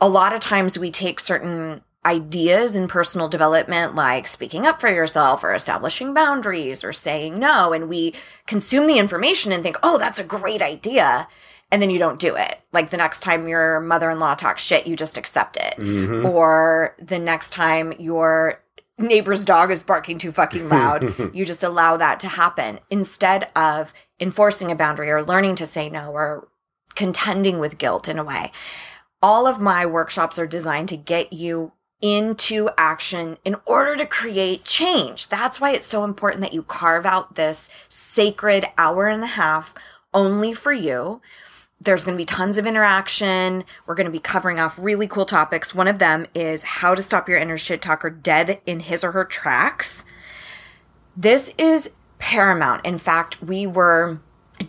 A 0.00 0.08
lot 0.08 0.32
of 0.32 0.40
times 0.40 0.78
we 0.78 0.90
take 0.90 1.18
certain 1.18 1.82
ideas 2.04 2.74
in 2.74 2.88
personal 2.88 3.28
development 3.28 3.94
like 3.94 4.26
speaking 4.26 4.66
up 4.66 4.80
for 4.80 4.88
yourself 4.88 5.44
or 5.44 5.54
establishing 5.54 6.12
boundaries 6.12 6.82
or 6.82 6.92
saying 6.92 7.38
no 7.38 7.72
and 7.72 7.88
we 7.88 8.12
consume 8.46 8.88
the 8.88 8.98
information 8.98 9.52
and 9.52 9.62
think, 9.62 9.76
"Oh, 9.82 9.98
that's 9.98 10.18
a 10.18 10.24
great 10.24 10.60
idea." 10.60 11.28
And 11.72 11.82
then 11.82 11.90
you 11.90 11.98
don't 11.98 12.20
do 12.20 12.36
it. 12.36 12.60
Like 12.72 12.90
the 12.90 12.96
next 12.96 13.20
time 13.20 13.48
your 13.48 13.80
mother-in-law 13.80 14.36
talks 14.36 14.62
shit, 14.62 14.86
you 14.86 14.94
just 14.94 15.16
accept 15.16 15.56
it. 15.56 15.74
Mm-hmm. 15.78 16.26
Or 16.26 16.94
the 16.98 17.18
next 17.18 17.50
time 17.50 17.94
your 17.98 18.62
neighbor's 18.98 19.44
dog 19.44 19.70
is 19.70 19.82
barking 19.82 20.18
too 20.18 20.32
fucking 20.32 20.68
loud, 20.68 21.14
you 21.34 21.44
just 21.44 21.64
allow 21.64 21.96
that 21.96 22.20
to 22.20 22.28
happen 22.28 22.78
instead 22.90 23.48
of 23.56 23.92
enforcing 24.20 24.70
a 24.70 24.76
boundary 24.76 25.10
or 25.10 25.22
learning 25.22 25.56
to 25.56 25.66
say 25.66 25.88
no 25.88 26.12
or 26.12 26.48
contending 26.94 27.58
with 27.58 27.78
guilt 27.78 28.06
in 28.06 28.18
a 28.18 28.24
way. 28.24 28.52
All 29.22 29.46
of 29.46 29.60
my 29.60 29.86
workshops 29.86 30.38
are 30.38 30.46
designed 30.46 30.88
to 30.90 30.96
get 30.96 31.32
you 31.32 31.72
into 32.02 32.68
action 32.76 33.38
in 33.44 33.56
order 33.64 33.94
to 33.96 34.04
create 34.04 34.64
change. 34.64 35.28
That's 35.28 35.60
why 35.60 35.70
it's 35.70 35.86
so 35.86 36.02
important 36.04 36.42
that 36.42 36.52
you 36.52 36.64
carve 36.64 37.06
out 37.06 37.36
this 37.36 37.70
sacred 37.88 38.66
hour 38.76 39.06
and 39.06 39.22
a 39.22 39.28
half 39.28 39.72
only 40.12 40.52
for 40.52 40.72
you. 40.72 41.20
There's 41.84 42.04
going 42.04 42.16
to 42.16 42.20
be 42.20 42.24
tons 42.24 42.58
of 42.58 42.66
interaction. 42.66 43.64
We're 43.86 43.96
going 43.96 44.06
to 44.06 44.12
be 44.12 44.20
covering 44.20 44.60
off 44.60 44.78
really 44.78 45.08
cool 45.08 45.26
topics. 45.26 45.74
One 45.74 45.88
of 45.88 45.98
them 45.98 46.26
is 46.32 46.62
how 46.62 46.94
to 46.94 47.02
stop 47.02 47.28
your 47.28 47.38
inner 47.38 47.56
shit 47.56 47.82
talker 47.82 48.08
dead 48.08 48.60
in 48.66 48.80
his 48.80 49.02
or 49.02 49.12
her 49.12 49.24
tracks. 49.24 50.04
This 51.16 51.52
is 51.58 51.90
paramount. 52.18 52.86
In 52.86 52.98
fact, 52.98 53.42
we 53.42 53.66
were 53.66 54.20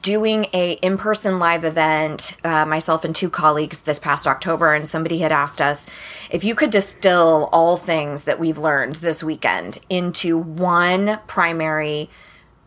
doing 0.01 0.47
a 0.53 0.73
in-person 0.73 1.37
live 1.37 1.63
event 1.63 2.35
uh, 2.43 2.65
myself 2.65 3.05
and 3.05 3.15
two 3.15 3.29
colleagues 3.29 3.81
this 3.81 3.99
past 3.99 4.25
october 4.25 4.73
and 4.73 4.89
somebody 4.89 5.19
had 5.19 5.31
asked 5.31 5.61
us 5.61 5.85
if 6.31 6.43
you 6.43 6.55
could 6.55 6.71
distill 6.71 7.47
all 7.51 7.77
things 7.77 8.25
that 8.25 8.39
we've 8.39 8.57
learned 8.57 8.95
this 8.97 9.23
weekend 9.23 9.77
into 9.89 10.35
one 10.35 11.19
primary 11.27 12.09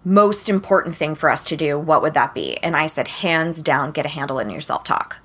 most 0.06 0.48
important 0.48 0.96
thing 0.96 1.14
for 1.14 1.28
us 1.28 1.42
to 1.42 1.56
do 1.56 1.78
what 1.78 2.00
would 2.00 2.14
that 2.14 2.34
be 2.34 2.56
and 2.58 2.76
i 2.76 2.86
said 2.86 3.08
hands 3.08 3.60
down 3.60 3.90
get 3.90 4.06
a 4.06 4.08
handle 4.08 4.38
on 4.38 4.48
your 4.48 4.60
self-talk 4.60 5.20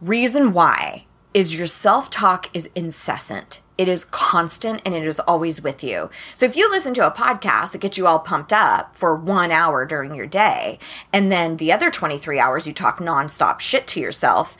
reason 0.00 0.52
why 0.52 1.04
is 1.34 1.54
your 1.54 1.66
self-talk 1.66 2.48
is 2.54 2.68
incessant 2.74 3.60
it 3.80 3.88
is 3.88 4.04
constant 4.04 4.82
and 4.84 4.94
it 4.94 5.06
is 5.06 5.20
always 5.20 5.62
with 5.62 5.82
you. 5.82 6.10
So 6.34 6.44
if 6.44 6.54
you 6.54 6.70
listen 6.70 6.92
to 6.92 7.06
a 7.06 7.10
podcast 7.10 7.72
that 7.72 7.80
gets 7.80 7.96
you 7.96 8.06
all 8.06 8.18
pumped 8.18 8.52
up 8.52 8.94
for 8.94 9.16
one 9.16 9.50
hour 9.50 9.86
during 9.86 10.14
your 10.14 10.26
day, 10.26 10.78
and 11.14 11.32
then 11.32 11.56
the 11.56 11.72
other 11.72 11.90
23 11.90 12.38
hours 12.38 12.66
you 12.66 12.74
talk 12.74 12.98
nonstop 12.98 13.58
shit 13.60 13.86
to 13.86 13.98
yourself, 13.98 14.54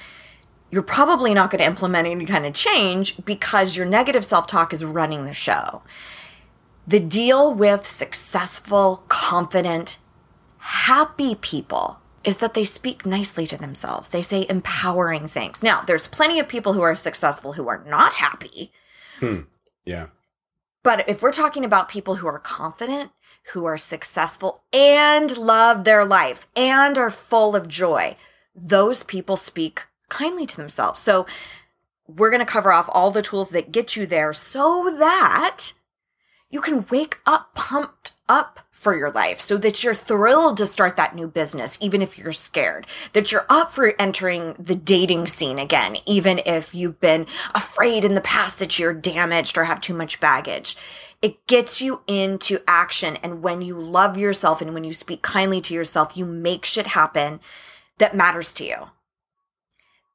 you're 0.71 0.81
probably 0.81 1.35
not 1.35 1.51
going 1.51 1.59
to 1.59 1.67
implement 1.67 2.09
any 2.09 2.25
kind 2.25 2.47
of 2.47 2.55
change 2.55 3.23
because 3.23 3.77
your 3.77 3.85
negative 3.85 4.25
self 4.25 4.47
talk 4.47 4.73
is 4.73 4.87
running 4.87 5.27
the 5.27 5.35
show. 5.35 5.83
The 6.91 6.99
deal 7.01 7.55
with 7.55 7.87
successful, 7.87 9.05
confident, 9.07 9.99
happy 10.59 11.37
people 11.37 11.99
is 12.25 12.39
that 12.39 12.55
they 12.55 12.65
speak 12.65 13.07
nicely 13.07 13.47
to 13.47 13.57
themselves. 13.57 14.09
They 14.09 14.23
say 14.23 14.45
empowering 14.49 15.29
things. 15.29 15.63
Now, 15.63 15.83
there's 15.83 16.09
plenty 16.09 16.41
of 16.41 16.49
people 16.49 16.73
who 16.73 16.83
are 16.83 16.97
successful 16.97 17.53
who 17.53 17.69
are 17.69 17.85
not 17.87 18.15
happy 18.15 18.73
Hmm. 19.21 19.41
Yeah. 19.85 20.07
But 20.83 21.09
if 21.09 21.23
we're 21.23 21.33
talking 21.33 21.65
about 21.65 21.91
people 21.91 22.17
who 22.17 22.27
are 22.27 22.39
confident, 22.39 23.11
who 23.53 23.67
are 23.67 23.77
successful, 23.77 24.65
and 24.73 25.37
love 25.37 25.85
their 25.85 26.05
life 26.05 26.49
and 26.57 26.97
are 26.97 27.11
full 27.11 27.55
of 27.55 27.69
joy, 27.69 28.17
those 28.55 29.03
people 29.03 29.37
speak 29.37 29.85
kindly 30.09 30.47
to 30.47 30.57
themselves. 30.57 31.01
So 31.01 31.27
we're 32.09 32.31
going 32.31 32.45
to 32.45 32.51
cover 32.51 32.73
off 32.73 32.89
all 32.93 33.11
the 33.11 33.23
tools 33.23 33.51
that 33.51 33.73
get 33.73 33.95
you 33.95 34.07
there 34.07 34.33
so 34.33 34.97
that 34.99 35.73
you 36.51 36.61
can 36.61 36.87
wake 36.91 37.21
up 37.27 37.55
pumped 37.55 38.13
up 38.29 38.61
for 38.71 38.97
your 38.97 39.11
life 39.11 39.41
so 39.41 39.59
that 39.59 39.85
you're 39.85 39.95
thrilled 39.95 40.57
to 40.57 40.65
start 40.65 40.97
that 40.97 41.15
new 41.15 41.29
business, 41.29 41.77
even 41.83 42.01
if 42.01 42.17
you're 42.17 42.33
scared, 42.33 42.87
that 43.13 43.31
you're 43.31 43.45
up 43.51 43.73
for 43.73 43.93
entering 44.01 44.55
the 44.55 44.75
dating 44.75 45.27
scene 45.27 45.59
again, 45.59 45.97
even 46.07 46.41
if 46.47 46.75
you've 46.75 46.99
been 46.99 47.27
afraid 47.55 48.05
in 48.05 48.15
the 48.15 48.21
past 48.23 48.59
that 48.59 48.79
you're 48.79 48.95
damaged 48.95 49.59
or 49.59 49.65
have 49.65 49.81
too 49.81 49.93
much 49.93 50.19
baggage. 50.19 50.77
It 51.21 51.47
gets 51.47 51.83
you 51.83 52.01
into 52.07 52.61
action. 52.67 53.17
And 53.17 53.43
when 53.43 53.61
you 53.61 53.79
love 53.79 54.17
yourself 54.17 54.63
and 54.63 54.73
when 54.73 54.85
you 54.85 54.95
speak 54.95 55.21
kindly 55.21 55.61
to 55.61 55.75
yourself, 55.75 56.17
you 56.17 56.25
make 56.25 56.65
shit 56.65 56.89
happen 56.89 57.41
that 57.99 58.17
matters 58.17 58.55
to 58.55 58.65
you. 58.65 58.77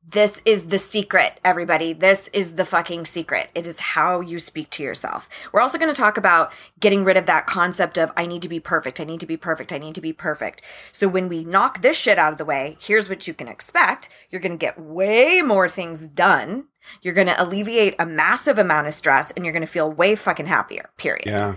This 0.07 0.39
is 0.45 0.67
the 0.67 0.77
secret, 0.77 1.39
everybody. 1.43 1.91
This 1.91 2.27
is 2.27 2.55
the 2.55 2.65
fucking 2.65 3.05
secret. 3.05 3.49
It 3.55 3.65
is 3.65 3.79
how 3.79 4.19
you 4.19 4.37
speak 4.37 4.69
to 4.71 4.83
yourself. 4.83 5.27
We're 5.51 5.61
also 5.61 5.79
going 5.79 5.91
to 5.91 5.97
talk 5.97 6.15
about 6.15 6.53
getting 6.79 7.03
rid 7.03 7.17
of 7.17 7.25
that 7.25 7.47
concept 7.47 7.97
of 7.97 8.11
I 8.15 8.27
need 8.27 8.43
to 8.43 8.49
be 8.49 8.59
perfect. 8.59 8.99
I 8.99 9.03
need 9.03 9.19
to 9.21 9.25
be 9.25 9.35
perfect. 9.35 9.73
I 9.73 9.79
need 9.79 9.95
to 9.95 10.01
be 10.01 10.13
perfect. 10.13 10.61
So 10.91 11.07
when 11.07 11.27
we 11.27 11.43
knock 11.43 11.81
this 11.81 11.97
shit 11.97 12.19
out 12.19 12.31
of 12.31 12.37
the 12.37 12.45
way, 12.45 12.77
here's 12.79 13.09
what 13.09 13.27
you 13.27 13.33
can 13.33 13.47
expect. 13.47 14.09
You're 14.29 14.41
going 14.41 14.51
to 14.51 14.57
get 14.57 14.79
way 14.79 15.41
more 15.41 15.67
things 15.67 16.05
done. 16.05 16.67
You're 17.01 17.15
going 17.15 17.27
to 17.27 17.43
alleviate 17.43 17.95
a 17.97 18.05
massive 18.05 18.59
amount 18.59 18.85
of 18.85 18.93
stress 18.93 19.31
and 19.31 19.43
you're 19.43 19.53
going 19.53 19.65
to 19.65 19.67
feel 19.67 19.91
way 19.91 20.15
fucking 20.15 20.45
happier, 20.45 20.91
period. 20.97 21.25
Yeah. 21.25 21.55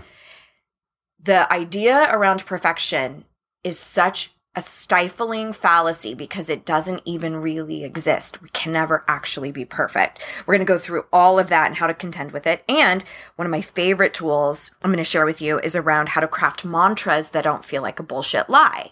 The 1.21 1.51
idea 1.53 2.09
around 2.11 2.47
perfection 2.47 3.25
is 3.63 3.77
such 3.77 4.31
a 4.55 4.61
stifling 4.61 5.53
fallacy 5.53 6.13
because 6.13 6.49
it 6.49 6.65
doesn't 6.65 7.01
even 7.05 7.35
really 7.35 7.83
exist. 7.83 8.41
We 8.41 8.49
can 8.49 8.73
never 8.73 9.05
actually 9.07 9.51
be 9.51 9.63
perfect. 9.63 10.25
We're 10.45 10.55
going 10.55 10.65
to 10.65 10.73
go 10.73 10.79
through 10.79 11.05
all 11.13 11.37
of 11.37 11.49
that 11.49 11.67
and 11.67 11.75
how 11.75 11.87
to 11.87 11.93
contend 11.93 12.31
with 12.31 12.47
it. 12.47 12.63
And 12.67 13.03
one 13.35 13.45
of 13.45 13.51
my 13.51 13.61
favorite 13.61 14.13
tools 14.13 14.71
I'm 14.81 14.91
going 14.91 14.97
to 14.97 15.03
share 15.03 15.25
with 15.25 15.41
you 15.41 15.59
is 15.59 15.75
around 15.75 16.09
how 16.09 16.21
to 16.21 16.27
craft 16.27 16.65
mantras 16.65 17.29
that 17.31 17.43
don't 17.43 17.63
feel 17.63 17.81
like 17.81 17.99
a 17.99 18.03
bullshit 18.03 18.49
lie. 18.49 18.91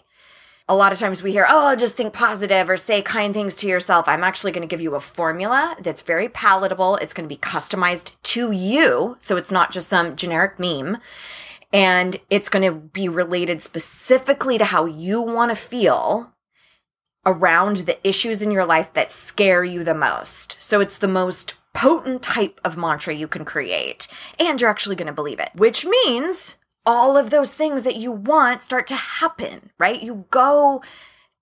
A 0.70 0.76
lot 0.76 0.92
of 0.92 0.98
times 0.98 1.22
we 1.22 1.32
hear, 1.32 1.46
oh, 1.48 1.74
just 1.74 1.96
think 1.96 2.12
positive 2.12 2.68
or 2.68 2.76
say 2.76 3.00
kind 3.00 3.32
things 3.32 3.54
to 3.56 3.66
yourself. 3.66 4.06
I'm 4.06 4.22
actually 4.22 4.52
going 4.52 4.68
to 4.68 4.70
give 4.70 4.82
you 4.82 4.94
a 4.94 5.00
formula 5.00 5.74
that's 5.80 6.02
very 6.02 6.28
palatable. 6.28 6.96
It's 6.96 7.14
going 7.14 7.26
to 7.26 7.34
be 7.34 7.40
customized 7.40 8.12
to 8.24 8.52
you. 8.52 9.16
So 9.20 9.36
it's 9.36 9.50
not 9.50 9.70
just 9.72 9.88
some 9.88 10.14
generic 10.14 10.58
meme 10.58 10.98
and 11.72 12.16
it's 12.30 12.48
going 12.48 12.64
to 12.64 12.72
be 12.72 13.08
related 13.08 13.62
specifically 13.62 14.58
to 14.58 14.64
how 14.64 14.84
you 14.86 15.20
want 15.20 15.50
to 15.50 15.56
feel 15.56 16.32
around 17.26 17.78
the 17.78 18.08
issues 18.08 18.40
in 18.40 18.50
your 18.50 18.64
life 18.64 18.92
that 18.94 19.10
scare 19.10 19.64
you 19.64 19.84
the 19.84 19.94
most. 19.94 20.56
So 20.60 20.80
it's 20.80 20.98
the 20.98 21.08
most 21.08 21.54
potent 21.74 22.22
type 22.22 22.60
of 22.64 22.76
mantra 22.76 23.14
you 23.14 23.28
can 23.28 23.44
create, 23.44 24.08
and 24.38 24.60
you're 24.60 24.70
actually 24.70 24.96
going 24.96 25.06
to 25.06 25.12
believe 25.12 25.38
it, 25.38 25.50
which 25.54 25.84
means 25.84 26.56
all 26.86 27.16
of 27.16 27.28
those 27.28 27.52
things 27.52 27.82
that 27.82 27.96
you 27.96 28.10
want 28.10 28.62
start 28.62 28.86
to 28.86 28.94
happen, 28.94 29.70
right? 29.78 30.02
You 30.02 30.24
go 30.30 30.82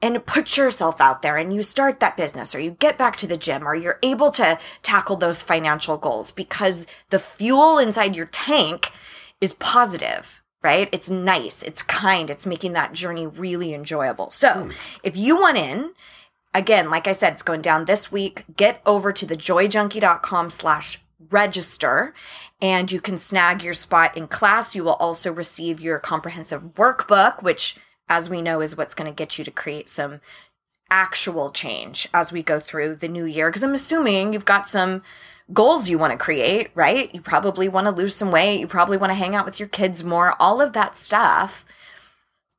and 0.03 0.27
put 0.27 0.57
yourself 0.57 1.01
out 1.01 1.23
there 1.23 1.37
and 1.37 1.55
you 1.55 1.63
start 1.63 2.01
that 2.01 2.17
business 2.17 2.55
or 2.55 2.59
you 2.59 2.73
get 2.73 2.99
back 2.99 3.17
to 3.17 3.27
the 3.27 3.37
gym 3.37 3.67
or 3.67 3.75
you're 3.75 3.99
able 4.03 4.31
to 4.33 4.59
tackle 4.83 5.17
those 5.17 5.43
financial 5.43 5.97
goals 5.97 6.31
because 6.31 6.87
the 7.11 7.19
fuel 7.19 7.79
inside 7.79 8.15
your 8.15 8.27
tank 8.27 8.91
is 9.41 9.53
positive, 9.55 10.43
right? 10.63 10.89
It's 10.93 11.11
nice, 11.11 11.63
it's 11.63 11.83
kind, 11.83 12.31
it's 12.31 12.47
making 12.47 12.73
that 12.73 12.93
journey 12.93 13.27
really 13.27 13.75
enjoyable. 13.75 14.31
So 14.31 14.65
hmm. 14.65 14.71
if 15.03 15.17
you 15.17 15.41
want 15.41 15.59
in, 15.59 15.93
again, 16.55 16.91
like 16.91 17.07
I 17.07 17.13
said, 17.13 17.35
it's 17.35 17.43
going 17.43 17.63
down 17.63 17.85
this 17.85 18.11
week. 18.11 18.45
Get 18.57 18.81
over 18.87 19.13
to 19.13 19.27
thejoyjunkie.com 19.27 20.51
slash 20.51 21.01
register 21.31 22.15
and 22.61 22.91
you 22.91 23.01
can 23.01 23.19
snag 23.19 23.63
your 23.63 23.75
spot 23.75 24.17
in 24.17 24.29
class. 24.29 24.75
You 24.75 24.85
will 24.85 24.95
also 24.95 25.33
receive 25.33 25.81
your 25.81 25.99
comprehensive 25.99 26.75
workbook, 26.75 27.43
which 27.43 27.77
as 28.09 28.31
we 28.31 28.41
know 28.41 28.61
is 28.61 28.77
what's 28.77 28.95
going 28.95 29.11
to 29.11 29.15
get 29.15 29.39
you 29.39 29.45
to 29.45 29.51
create 29.51 29.89
some 29.89 30.21
actual 30.91 31.51
change 31.51 32.09
as 32.15 32.33
we 32.33 32.43
go 32.43 32.61
through 32.61 32.97
the 32.97 33.09
new 33.09 33.25
year. 33.25 33.51
Because 33.51 33.63
I'm 33.63 33.75
assuming 33.75 34.33
you've 34.33 34.45
got 34.45 34.69
some 34.69 35.03
goals 35.53 35.89
you 35.89 35.99
want 35.99 36.13
to 36.13 36.19
create, 36.19 36.71
right? 36.75 37.15
You 37.15 37.21
probably 37.21 37.69
want 37.69 37.87
to 37.87 37.91
lose 37.91 38.17
some 38.17 38.31
weight. 38.31 38.61
You 38.61 38.67
probably 38.67 38.97
want 38.97 39.11
to 39.11 39.15
hang 39.15 39.35
out 39.35 39.45
with 39.45 39.61
your 39.61 39.69
kids 39.69 40.03
more. 40.03 40.35
All 40.41 40.61
of 40.61 40.73
that 40.73 40.95
stuff 40.95 41.65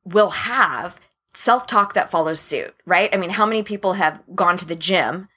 will 0.04 0.30
have 0.30 0.98
self 1.34 1.66
talk 1.66 1.94
that 1.94 2.10
follows 2.10 2.40
suit, 2.40 2.74
right? 2.86 3.10
I 3.12 3.16
mean, 3.16 3.30
how 3.30 3.46
many 3.46 3.62
people 3.62 3.94
have 3.94 4.22
gone 4.34 4.56
to 4.58 4.66
the 4.66 4.74
gym 4.74 5.28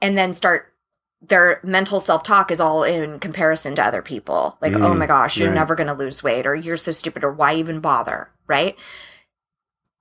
and 0.00 0.16
then 0.16 0.34
start 0.34 0.74
their 1.22 1.60
mental 1.62 2.00
self 2.00 2.22
talk 2.22 2.50
is 2.50 2.60
all 2.60 2.84
in 2.84 3.18
comparison 3.18 3.74
to 3.76 3.84
other 3.84 4.02
people? 4.02 4.58
Like, 4.60 4.74
oh 4.74 4.94
my 4.94 5.06
mm, 5.06 5.08
gosh, 5.08 5.38
you're 5.38 5.48
right. 5.48 5.54
never 5.54 5.74
going 5.74 5.86
to 5.86 5.94
lose 5.94 6.22
weight, 6.22 6.46
or 6.46 6.54
you're 6.54 6.76
so 6.76 6.92
stupid, 6.92 7.24
or 7.24 7.32
why 7.32 7.54
even 7.54 7.80
bother, 7.80 8.30
right? 8.46 8.76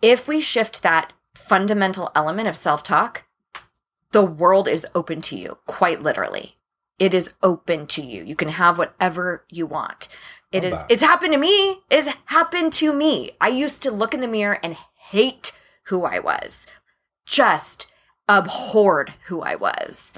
If 0.01 0.27
we 0.27 0.41
shift 0.41 0.83
that 0.83 1.13
fundamental 1.35 2.11
element 2.15 2.47
of 2.47 2.57
self 2.57 2.83
talk, 2.83 3.23
the 4.11 4.23
world 4.23 4.67
is 4.67 4.87
open 4.95 5.21
to 5.21 5.37
you, 5.37 5.57
quite 5.65 6.01
literally. 6.01 6.58
It 6.99 7.13
is 7.13 7.33
open 7.41 7.87
to 7.87 8.01
you. 8.01 8.23
You 8.23 8.35
can 8.35 8.49
have 8.49 8.77
whatever 8.77 9.45
you 9.49 9.65
want. 9.65 10.07
It 10.51 10.63
is. 10.65 10.79
It's 10.89 11.03
happened 11.03 11.33
to 11.33 11.39
me. 11.39 11.79
It's 11.89 12.09
happened 12.25 12.73
to 12.73 12.91
me. 12.93 13.31
I 13.39 13.47
used 13.47 13.81
to 13.83 13.91
look 13.91 14.13
in 14.13 14.19
the 14.19 14.27
mirror 14.27 14.59
and 14.63 14.75
hate 15.09 15.57
who 15.85 16.05
I 16.05 16.19
was, 16.19 16.67
just 17.25 17.87
abhorred 18.27 19.13
who 19.27 19.41
I 19.41 19.55
was, 19.55 20.13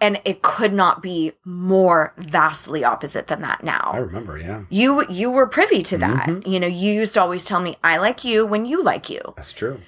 and 0.00 0.20
it 0.24 0.42
could 0.42 0.72
not 0.72 1.02
be 1.02 1.32
more 1.44 2.12
vastly 2.16 2.84
opposite 2.84 3.26
than 3.28 3.42
that 3.42 3.64
now 3.64 3.90
I 3.94 3.98
remember, 3.98 4.38
yeah. 4.38 4.62
you 4.68 5.04
you 5.08 5.30
were 5.30 5.46
privy 5.46 5.82
to 5.84 5.98
that 5.98 6.28
Mm-hmm. 6.28 6.48
you 6.48 6.60
know 6.60 6.66
you 6.66 6.92
used 6.92 7.14
to 7.14 7.20
always 7.22 7.44
tell 7.44 7.60
me 7.60 7.76
i 7.82 7.96
like 7.96 8.22
you 8.24 8.44
when 8.46 8.66
you 8.66 8.82
like 8.84 9.08
you 9.08 9.20
That's 9.36 9.52
true. 9.52 9.80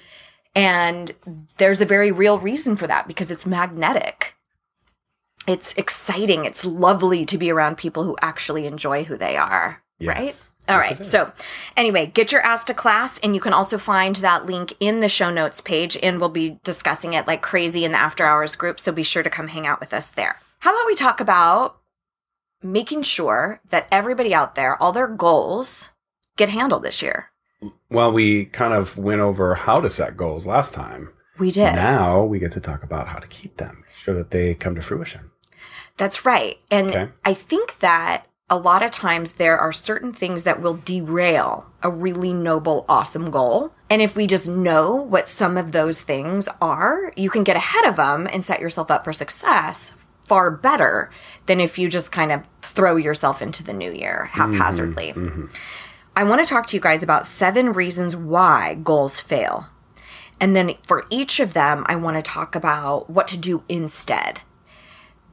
and 0.55 1.11
there's 1.57 1.79
a 1.79 1.85
very 1.85 2.11
real 2.11 2.39
reason 2.39 2.75
for 2.75 2.87
that 2.87 3.07
because 3.07 3.29
it's 3.31 3.45
magnetic 3.45 4.35
it's 5.47 5.73
exciting. 5.75 6.45
It's 6.45 6.65
lovely 6.65 7.25
to 7.25 7.37
be 7.37 7.51
around 7.51 7.77
people 7.77 8.03
who 8.03 8.15
actually 8.21 8.65
enjoy 8.67 9.03
who 9.03 9.17
they 9.17 9.35
are 9.37 9.81
right? 10.07 10.25
Yes. 10.25 10.51
all 10.67 10.77
Yes, 10.77 10.91
right 10.91 11.05
so 11.05 11.31
anyway 11.75 12.05
get 12.05 12.31
your 12.31 12.41
ass 12.41 12.63
to 12.65 12.73
class 12.73 13.19
and 13.19 13.35
you 13.35 13.41
can 13.41 13.53
also 13.53 13.77
find 13.77 14.17
that 14.17 14.45
link 14.45 14.73
in 14.79 14.99
the 14.99 15.09
show 15.09 15.29
notes 15.29 15.61
page 15.61 15.97
and 16.01 16.19
we'll 16.19 16.29
be 16.29 16.59
discussing 16.63 17.13
it 17.13 17.27
like 17.27 17.41
crazy 17.41 17.83
in 17.83 17.91
the 17.91 17.97
after 17.97 18.25
hours 18.25 18.55
group 18.55 18.79
so 18.79 18.91
be 18.91 19.03
sure 19.03 19.23
to 19.23 19.29
come 19.29 19.49
hang 19.49 19.67
out 19.67 19.79
with 19.79 19.93
us 19.93 20.09
there. 20.09 20.39
How 20.59 20.71
about 20.71 20.87
we 20.87 20.95
talk 20.95 21.19
about 21.19 21.77
making 22.61 23.03
sure 23.03 23.61
that 23.69 23.87
everybody 23.91 24.33
out 24.33 24.55
there 24.55 24.81
all 24.81 24.91
their 24.91 25.07
goals 25.07 25.91
get 26.37 26.49
handled 26.49 26.83
this 26.83 27.01
year? 27.01 27.31
Well, 27.89 28.11
we 28.11 28.45
kind 28.45 28.73
of 28.73 28.97
went 28.97 29.19
over 29.19 29.55
how 29.55 29.81
to 29.81 29.89
set 29.89 30.15
goals 30.15 30.47
last 30.47 30.73
time. 30.73 31.09
We 31.39 31.51
did 31.51 31.75
Now 31.75 32.23
we 32.23 32.39
get 32.39 32.51
to 32.53 32.59
talk 32.59 32.83
about 32.83 33.07
how 33.07 33.19
to 33.19 33.27
keep 33.27 33.57
them, 33.57 33.83
make 33.87 33.95
sure 33.95 34.13
that 34.15 34.31
they 34.31 34.53
come 34.53 34.75
to 34.75 34.81
fruition. 34.81 35.31
That's 35.97 36.25
right. 36.25 36.57
And 36.71 36.89
Okay. 36.89 37.09
I 37.25 37.33
think 37.33 37.79
that 37.79 38.25
a 38.49 38.57
lot 38.57 38.81
of 38.81 38.89
times 38.91 39.33
there 39.33 39.57
are 39.59 39.71
certain 39.71 40.11
things 40.13 40.43
that 40.43 40.61
will 40.61 40.73
derail 40.73 41.65
a 41.83 41.89
really 41.89 42.33
noble, 42.33 42.85
awesome 42.89 43.29
goal 43.29 43.73
And 43.91 44.01
if 44.01 44.15
we 44.15 44.27
just 44.27 44.47
know 44.47 44.95
what 44.95 45.27
some 45.27 45.57
of 45.57 45.71
those 45.71 46.01
things 46.03 46.47
are, 46.61 47.11
you 47.15 47.29
can 47.31 47.43
get 47.43 47.55
ahead 47.55 47.85
of 47.85 47.95
them 47.95 48.27
and 48.31 48.43
set 48.43 48.59
yourself 48.59 48.91
up 48.91 49.03
for 49.03 49.13
success 49.13 49.93
far 50.27 50.51
better 50.51 51.09
than 51.47 51.59
if 51.59 51.79
you 51.79 51.89
just 51.89 52.11
kind 52.11 52.31
of 52.31 52.43
throw 52.61 52.95
yourself 52.97 53.41
into 53.41 53.63
the 53.63 53.73
new 53.73 53.91
year 53.91 54.29
haphazardly. 54.31 55.07
Mm-hmm. 55.09 55.27
Mm-hmm. 55.27 55.45
I 56.15 56.23
want 56.23 56.41
to 56.43 56.47
talk 56.47 56.67
to 56.67 56.77
you 56.77 56.81
guys 56.81 57.01
about 57.01 57.25
seven 57.25 57.71
reasons 57.71 58.15
why 58.15 58.75
goals 58.75 59.19
fail. 59.19 59.67
And 60.39 60.55
then 60.55 60.75
for 60.83 61.05
each 61.09 61.39
of 61.39 61.53
them, 61.53 61.83
I 61.87 61.95
want 61.95 62.17
to 62.17 62.21
talk 62.21 62.55
about 62.55 63.09
what 63.09 63.27
to 63.29 63.37
do 63.37 63.63
instead. 63.67 64.41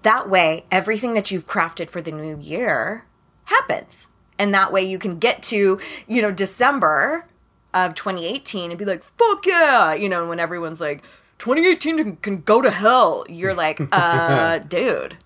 That 0.03 0.29
way, 0.29 0.65
everything 0.71 1.15
that 1.15 1.31
you've 1.31 1.47
crafted 1.47 1.91
for 1.91 2.01
the 2.01 2.13
new 2.13 2.39
year 2.39 3.07
happens. 3.45 4.09
And 4.39 4.53
that 4.53 4.73
way 4.73 4.83
you 4.83 4.99
can 4.99 5.19
get 5.19 5.43
to, 5.45 5.79
you 6.07 6.23
know, 6.23 6.31
December 6.31 7.27
of 7.73 7.95
2018 7.95 8.71
and 8.71 8.79
be 8.79 8.85
like, 8.85 9.03
fuck 9.03 9.47
yeah. 9.47 9.95
You 9.95 10.09
know, 10.09 10.27
when 10.27 10.41
everyone's 10.41 10.81
like, 10.81 11.03
2018 11.39 11.97
can, 11.99 12.17
can 12.17 12.41
go 12.43 12.63
to 12.63 12.71
hell, 12.71 13.25
you're 13.29 13.55
like, 13.55 13.81
uh, 13.93 14.59
dude, 14.59 15.17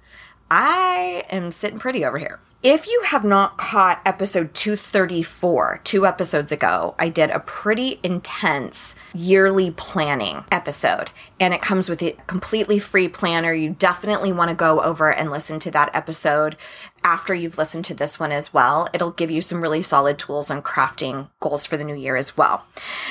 I 0.51 1.25
am 1.31 1.53
sitting 1.53 1.79
pretty 1.79 2.05
over 2.05 2.19
here. 2.19 2.41
If 2.63 2.87
you 2.87 3.03
have 3.07 3.25
not 3.25 3.57
caught 3.57 4.03
episode 4.05 4.53
234, 4.53 5.81
two 5.83 6.07
episodes 6.07 6.53
ago, 6.53 6.95
I 6.99 7.09
did 7.09 7.31
a 7.31 7.41
pretty 7.41 8.01
intense 8.03 8.95
yearly 9.15 9.71
planning 9.71 10.45
episode, 10.51 11.11
and 11.39 11.55
it 11.55 11.63
comes 11.63 11.89
with 11.89 12.03
a 12.03 12.13
completely 12.27 12.79
free 12.79 13.09
planner. 13.09 13.53
You 13.53 13.71
definitely 13.71 14.33
want 14.33 14.51
to 14.51 14.55
go 14.55 14.81
over 14.81 15.13
and 15.13 15.31
listen 15.31 15.59
to 15.61 15.71
that 15.73 15.95
episode 15.95 16.57
after 17.03 17.35
you've 17.35 17.59
listened 17.59 17.85
to 17.87 17.95
this 17.95 18.21
one 18.21 18.33
as 18.33 18.53
well. 18.53 18.89
It'll 18.93 19.11
give 19.11 19.31
you 19.31 19.41
some 19.41 19.63
really 19.63 19.83
solid 19.83 20.19
tools 20.19 20.51
on 20.51 20.63
crafting 20.63 21.29
goals 21.41 21.67
for 21.67 21.77
the 21.77 21.85
new 21.85 21.95
year 21.95 22.17
as 22.17 22.37
well. 22.37 22.65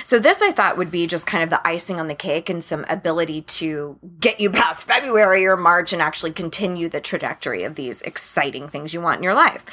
So, 0.04 0.20
this 0.20 0.42
I 0.42 0.52
thought 0.52 0.78
would 0.78 0.92
be 0.92 1.08
just 1.08 1.26
kind 1.26 1.44
of 1.44 1.50
the 1.50 1.66
icing 1.68 2.00
on 2.00 2.08
the 2.08 2.16
cake 2.16 2.50
and 2.50 2.64
some 2.64 2.86
ability 2.88 3.42
to 3.42 3.98
get 4.20 4.40
you 4.40 4.50
past 4.50 4.88
February 4.88 5.46
or 5.46 5.58
March 5.58 5.94
and 5.94 6.02
actually 6.02 6.32
continue 6.32 6.90
the 6.90 7.02
trajectory 7.02 7.64
of 7.64 7.76
these 7.76 8.02
exciting 8.04 8.68
things 8.68 8.94
you 8.94 9.02
want 9.02 9.18
in 9.18 9.24
your 9.24 9.36
life. 9.36 9.66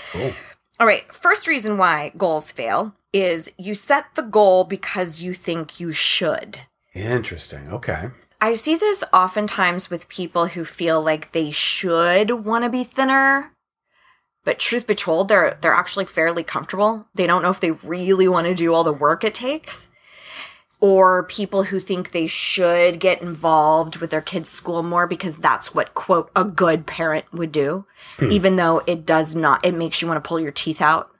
All 0.78 0.86
right, 0.86 1.12
first 1.14 1.46
reason 1.46 1.78
why 1.78 2.12
goals 2.18 2.52
fail 2.52 2.94
is 3.10 3.50
you 3.56 3.72
set 3.72 4.14
the 4.14 4.22
goal 4.22 4.64
because 4.64 5.20
you 5.20 5.32
think 5.32 5.80
you 5.80 5.90
should. 5.90 6.60
Interesting. 6.94 7.70
Okay. 7.70 8.10
I 8.42 8.52
see 8.52 8.76
this 8.76 9.02
oftentimes 9.10 9.88
with 9.88 10.10
people 10.10 10.48
who 10.48 10.66
feel 10.66 11.00
like 11.00 11.32
they 11.32 11.50
should 11.50 12.44
want 12.44 12.64
to 12.64 12.70
be 12.70 12.84
thinner, 12.84 13.52
but 14.44 14.58
truth 14.58 14.86
be 14.86 14.94
told, 14.94 15.28
they're 15.28 15.56
they're 15.62 15.72
actually 15.72 16.04
fairly 16.04 16.44
comfortable. 16.44 17.06
They 17.14 17.26
don't 17.26 17.42
know 17.42 17.50
if 17.50 17.60
they 17.60 17.70
really 17.70 18.28
want 18.28 18.46
to 18.46 18.54
do 18.54 18.74
all 18.74 18.84
the 18.84 18.92
work 18.92 19.24
it 19.24 19.34
takes. 19.34 19.90
Or 20.78 21.22
people 21.24 21.64
who 21.64 21.80
think 21.80 22.10
they 22.10 22.26
should 22.26 23.00
get 23.00 23.22
involved 23.22 23.96
with 23.96 24.10
their 24.10 24.20
kids' 24.20 24.50
school 24.50 24.82
more 24.82 25.06
because 25.06 25.38
that's 25.38 25.74
what 25.74 25.94
quote 25.94 26.30
a 26.36 26.44
good 26.44 26.86
parent 26.86 27.24
would 27.32 27.50
do, 27.50 27.86
hmm. 28.18 28.30
even 28.30 28.56
though 28.56 28.82
it 28.86 29.06
does 29.06 29.34
not. 29.34 29.64
It 29.64 29.74
makes 29.74 30.02
you 30.02 30.08
want 30.08 30.22
to 30.22 30.28
pull 30.28 30.38
your 30.38 30.52
teeth 30.52 30.82
out 30.82 31.10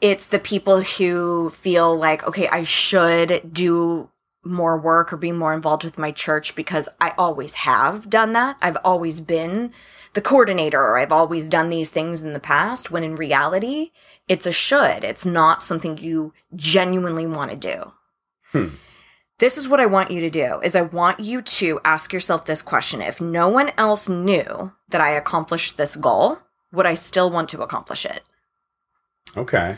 it's 0.00 0.28
the 0.28 0.38
people 0.38 0.82
who 0.82 1.50
feel 1.50 1.96
like, 1.96 2.26
okay, 2.26 2.48
I 2.48 2.64
should 2.64 3.52
do 3.52 4.10
more 4.44 4.78
work 4.78 5.12
or 5.12 5.16
be 5.16 5.32
more 5.32 5.52
involved 5.52 5.84
with 5.84 5.98
my 5.98 6.12
church 6.12 6.54
because 6.54 6.88
I 7.00 7.12
always 7.18 7.54
have 7.54 8.08
done 8.08 8.32
that. 8.32 8.56
I've 8.62 8.76
always 8.84 9.20
been 9.20 9.72
the 10.14 10.20
coordinator 10.20 10.80
or 10.80 10.98
I've 10.98 11.12
always 11.12 11.48
done 11.48 11.68
these 11.68 11.90
things 11.90 12.20
in 12.20 12.32
the 12.32 12.40
past 12.40 12.90
when 12.90 13.02
in 13.02 13.16
reality, 13.16 13.90
it's 14.28 14.46
a 14.46 14.52
should. 14.52 15.02
It's 15.02 15.26
not 15.26 15.62
something 15.62 15.98
you 15.98 16.32
genuinely 16.54 17.26
want 17.26 17.50
to 17.50 17.56
do. 17.56 17.92
This 19.38 19.58
is 19.58 19.68
what 19.68 19.80
I 19.80 19.86
want 19.86 20.10
you 20.10 20.20
to 20.20 20.30
do 20.30 20.60
is 20.62 20.74
I 20.74 20.80
want 20.80 21.20
you 21.20 21.42
to 21.42 21.78
ask 21.84 22.12
yourself 22.12 22.46
this 22.46 22.62
question. 22.62 23.02
If 23.02 23.20
no 23.20 23.48
one 23.48 23.70
else 23.76 24.08
knew 24.08 24.72
that 24.88 25.00
I 25.02 25.10
accomplished 25.10 25.76
this 25.76 25.94
goal, 25.94 26.38
would 26.72 26.86
I 26.86 26.94
still 26.94 27.28
want 27.30 27.50
to 27.50 27.60
accomplish 27.62 28.06
it? 28.06 28.22
Okay. 29.36 29.76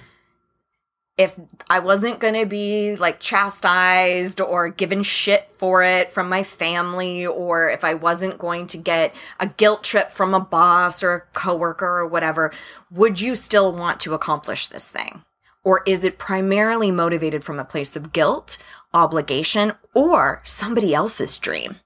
if 1.19 1.37
I 1.69 1.81
wasn't 1.81 2.21
going 2.21 2.35
to 2.35 2.47
be 2.47 2.95
like 2.95 3.19
chastised 3.19 4.41
or 4.41 4.69
given 4.69 5.03
shit 5.03 5.51
for 5.51 5.83
it 5.83 6.13
from 6.13 6.29
my 6.29 6.45
family, 6.45 7.27
or 7.27 7.69
if 7.69 7.83
I 7.83 7.95
wasn't 7.95 8.39
going 8.39 8.69
to 8.69 8.79
get 8.79 9.13
a 9.41 9.49
guilt 9.49 9.83
trip 9.83 10.13
from 10.13 10.33
a 10.33 10.41
boss 10.41 11.03
or 11.03 11.13
a 11.13 11.21
coworker 11.35 11.99
or 11.99 12.07
whatever, 12.07 12.53
would 12.91 13.21
you 13.21 13.35
still 13.35 13.73
want 13.73 13.99
to 14.01 14.15
accomplish 14.15 14.69
this 14.69 14.89
thing? 14.89 15.25
Or 15.65 15.83
is 15.87 16.05
it 16.05 16.19
primarily 16.19 16.91
motivated 16.91 17.45
from 17.45 17.59
a 17.59 17.65
place 17.65 17.97
of 17.97 18.13
guilt, 18.13 18.59
obligation, 18.95 19.73
or 19.95 20.41
somebody 20.45 20.95
else's 20.95 21.37
dream? 21.39 21.77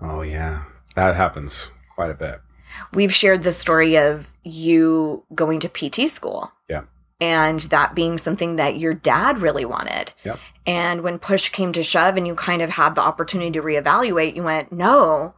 Oh 0.00 0.22
yeah, 0.22 0.64
that 0.94 1.16
happens 1.16 1.70
quite 1.94 2.10
a 2.10 2.14
bit. 2.14 2.36
We've 2.92 3.12
shared 3.14 3.42
the 3.42 3.52
story 3.52 3.96
of 3.96 4.32
you 4.42 5.24
going 5.34 5.60
to 5.60 5.68
PT 5.68 6.08
school 6.08 6.52
Yeah. 6.68 6.82
and 7.20 7.60
that 7.60 7.94
being 7.94 8.18
something 8.18 8.56
that 8.56 8.78
your 8.78 8.92
dad 8.92 9.38
really 9.38 9.64
wanted. 9.64 10.12
Yep. 10.24 10.38
And 10.66 11.00
when 11.02 11.18
push 11.18 11.48
came 11.48 11.72
to 11.72 11.82
shove 11.82 12.16
and 12.16 12.26
you 12.26 12.34
kind 12.34 12.60
of 12.62 12.70
had 12.70 12.94
the 12.94 13.00
opportunity 13.02 13.50
to 13.52 13.62
reevaluate, 13.62 14.36
you 14.36 14.42
went, 14.42 14.72
no, 14.72 15.34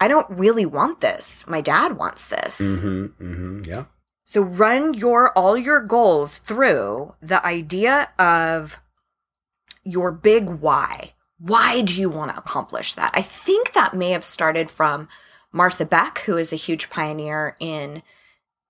I 0.00 0.08
don't 0.08 0.28
really 0.30 0.66
want 0.66 1.00
this. 1.00 1.46
My 1.46 1.60
dad 1.60 1.96
wants 1.96 2.26
this. 2.28 2.60
Mm-hmm. 2.60 3.24
Mm-hmm. 3.24 3.60
Yeah. 3.64 3.84
So 4.32 4.40
run 4.40 4.94
your 4.94 5.30
all 5.36 5.58
your 5.58 5.82
goals 5.82 6.38
through 6.38 7.16
the 7.20 7.44
idea 7.44 8.08
of 8.18 8.80
your 9.84 10.10
big 10.10 10.48
why. 10.48 11.12
Why 11.38 11.82
do 11.82 12.00
you 12.00 12.08
want 12.08 12.30
to 12.30 12.38
accomplish 12.38 12.94
that? 12.94 13.10
I 13.12 13.20
think 13.20 13.74
that 13.74 13.92
may 13.92 14.12
have 14.12 14.24
started 14.24 14.70
from 14.70 15.06
Martha 15.52 15.84
Beck, 15.84 16.20
who 16.20 16.38
is 16.38 16.50
a 16.50 16.56
huge 16.56 16.88
pioneer 16.88 17.58
in 17.60 18.02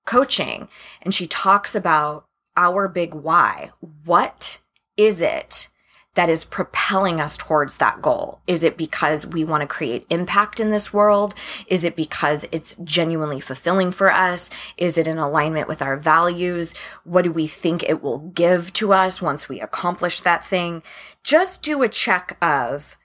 coaching, 0.04 0.66
and 1.00 1.14
she 1.14 1.28
talks 1.28 1.76
about 1.76 2.24
our 2.56 2.88
big 2.88 3.14
why. 3.14 3.70
What 4.04 4.62
is 4.96 5.20
it 5.20 5.68
that 6.14 6.28
is 6.28 6.44
propelling 6.44 7.20
us 7.20 7.36
towards 7.36 7.78
that 7.78 8.02
goal? 8.02 8.40
Is 8.46 8.62
it 8.62 8.76
because 8.76 9.26
we 9.26 9.44
want 9.44 9.62
to 9.62 9.66
create 9.66 10.06
impact 10.10 10.60
in 10.60 10.70
this 10.70 10.92
world? 10.92 11.34
Is 11.66 11.84
it 11.84 11.96
because 11.96 12.46
it's 12.52 12.76
genuinely 12.84 13.40
fulfilling 13.40 13.92
for 13.92 14.12
us? 14.12 14.50
Is 14.76 14.98
it 14.98 15.08
in 15.08 15.18
alignment 15.18 15.68
with 15.68 15.80
our 15.80 15.96
values? 15.96 16.74
What 17.04 17.22
do 17.22 17.32
we 17.32 17.46
think 17.46 17.82
it 17.82 18.02
will 18.02 18.18
give 18.18 18.72
to 18.74 18.92
us 18.92 19.22
once 19.22 19.48
we 19.48 19.60
accomplish 19.60 20.20
that 20.20 20.44
thing? 20.44 20.82
Just 21.22 21.62
do 21.62 21.82
a 21.82 21.88
check 21.88 22.36
of 22.42 22.96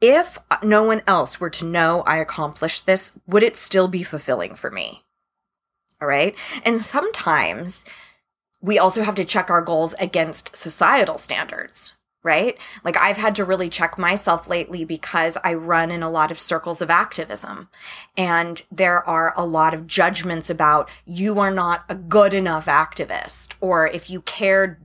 if 0.00 0.38
no 0.62 0.82
one 0.82 1.02
else 1.06 1.40
were 1.40 1.50
to 1.50 1.64
know 1.64 2.02
I 2.02 2.16
accomplished 2.18 2.86
this, 2.86 3.18
would 3.26 3.42
it 3.42 3.56
still 3.56 3.88
be 3.88 4.02
fulfilling 4.02 4.54
for 4.54 4.70
me? 4.70 5.04
All 6.00 6.08
right. 6.08 6.34
And 6.64 6.82
sometimes 6.82 7.84
we 8.60 8.78
also 8.78 9.02
have 9.02 9.14
to 9.14 9.24
check 9.24 9.48
our 9.48 9.62
goals 9.62 9.94
against 9.98 10.56
societal 10.56 11.18
standards, 11.18 11.94
right? 12.26 12.58
Like 12.84 12.96
I've 12.96 13.16
had 13.16 13.36
to 13.36 13.44
really 13.44 13.68
check 13.68 13.96
myself 13.96 14.48
lately 14.48 14.84
because 14.84 15.38
I 15.44 15.54
run 15.54 15.92
in 15.92 16.02
a 16.02 16.10
lot 16.10 16.32
of 16.32 16.40
circles 16.40 16.82
of 16.82 16.90
activism 16.90 17.68
and 18.16 18.60
there 18.70 19.08
are 19.08 19.32
a 19.36 19.46
lot 19.46 19.72
of 19.72 19.86
judgments 19.86 20.50
about 20.50 20.90
you 21.06 21.38
are 21.38 21.52
not 21.52 21.84
a 21.88 21.94
good 21.94 22.34
enough 22.34 22.66
activist 22.66 23.54
or 23.60 23.86
if 23.86 24.10
you 24.10 24.20
cared 24.22 24.78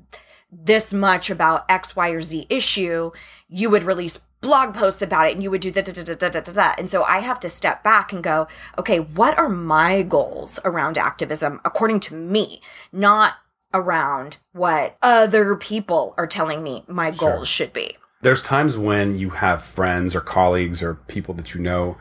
this 0.52 0.94
much 0.94 1.30
about 1.30 1.66
X, 1.68 1.96
Y, 1.96 2.10
or 2.10 2.22
Z 2.22 2.46
issue, 2.50 3.12
you 3.50 3.70
would 3.70 3.84
release 3.84 4.20
blog 4.42 4.76
posts 4.76 5.02
about 5.02 5.28
it 5.28 5.34
and 5.34 5.42
you 5.42 5.50
would 5.50 5.62
do 5.62 5.72
da 5.72 5.82
da 5.82 5.92
da 5.94 6.04
da 6.04 6.30
da 6.30 6.40
da 6.42 6.52
da. 6.52 6.74
And 6.78 6.90
so 6.90 7.04
I 7.04 7.20
have 7.20 7.40
to 7.40 7.50
step 7.50 7.84
back 7.84 8.14
and 8.14 8.24
go, 8.24 8.48
okay, 8.78 9.00
what 9.00 9.38
are 9.38 9.50
my 9.50 10.04
goals 10.04 10.60
around 10.64 10.98
activism 10.98 11.60
according 11.66 12.02
to 12.02 12.16
me? 12.16 12.62
Not 12.92 13.36
around 13.74 14.38
what 14.52 14.98
other 15.02 15.56
people 15.56 16.14
are 16.18 16.28
telling 16.28 16.64
me 16.64 16.84
my 16.88 17.12
goals 17.12 17.48
should 17.48 17.74
be. 17.74 17.98
There's 18.22 18.42
times 18.42 18.78
when 18.78 19.18
you 19.18 19.32
have 19.32 19.66
friends 19.66 20.16
or 20.16 20.22
colleagues 20.22 20.84
or 20.84 20.96
people 20.96 21.34
that 21.36 21.54
you 21.54 21.62
know 21.62 21.98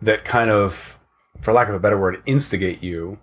that 0.00 0.24
kind 0.24 0.50
of, 0.50 0.98
for 1.40 1.52
lack 1.52 1.68
of 1.68 1.74
a 1.74 1.78
better 1.78 1.98
word, 1.98 2.20
instigate 2.26 2.82
you 2.82 3.18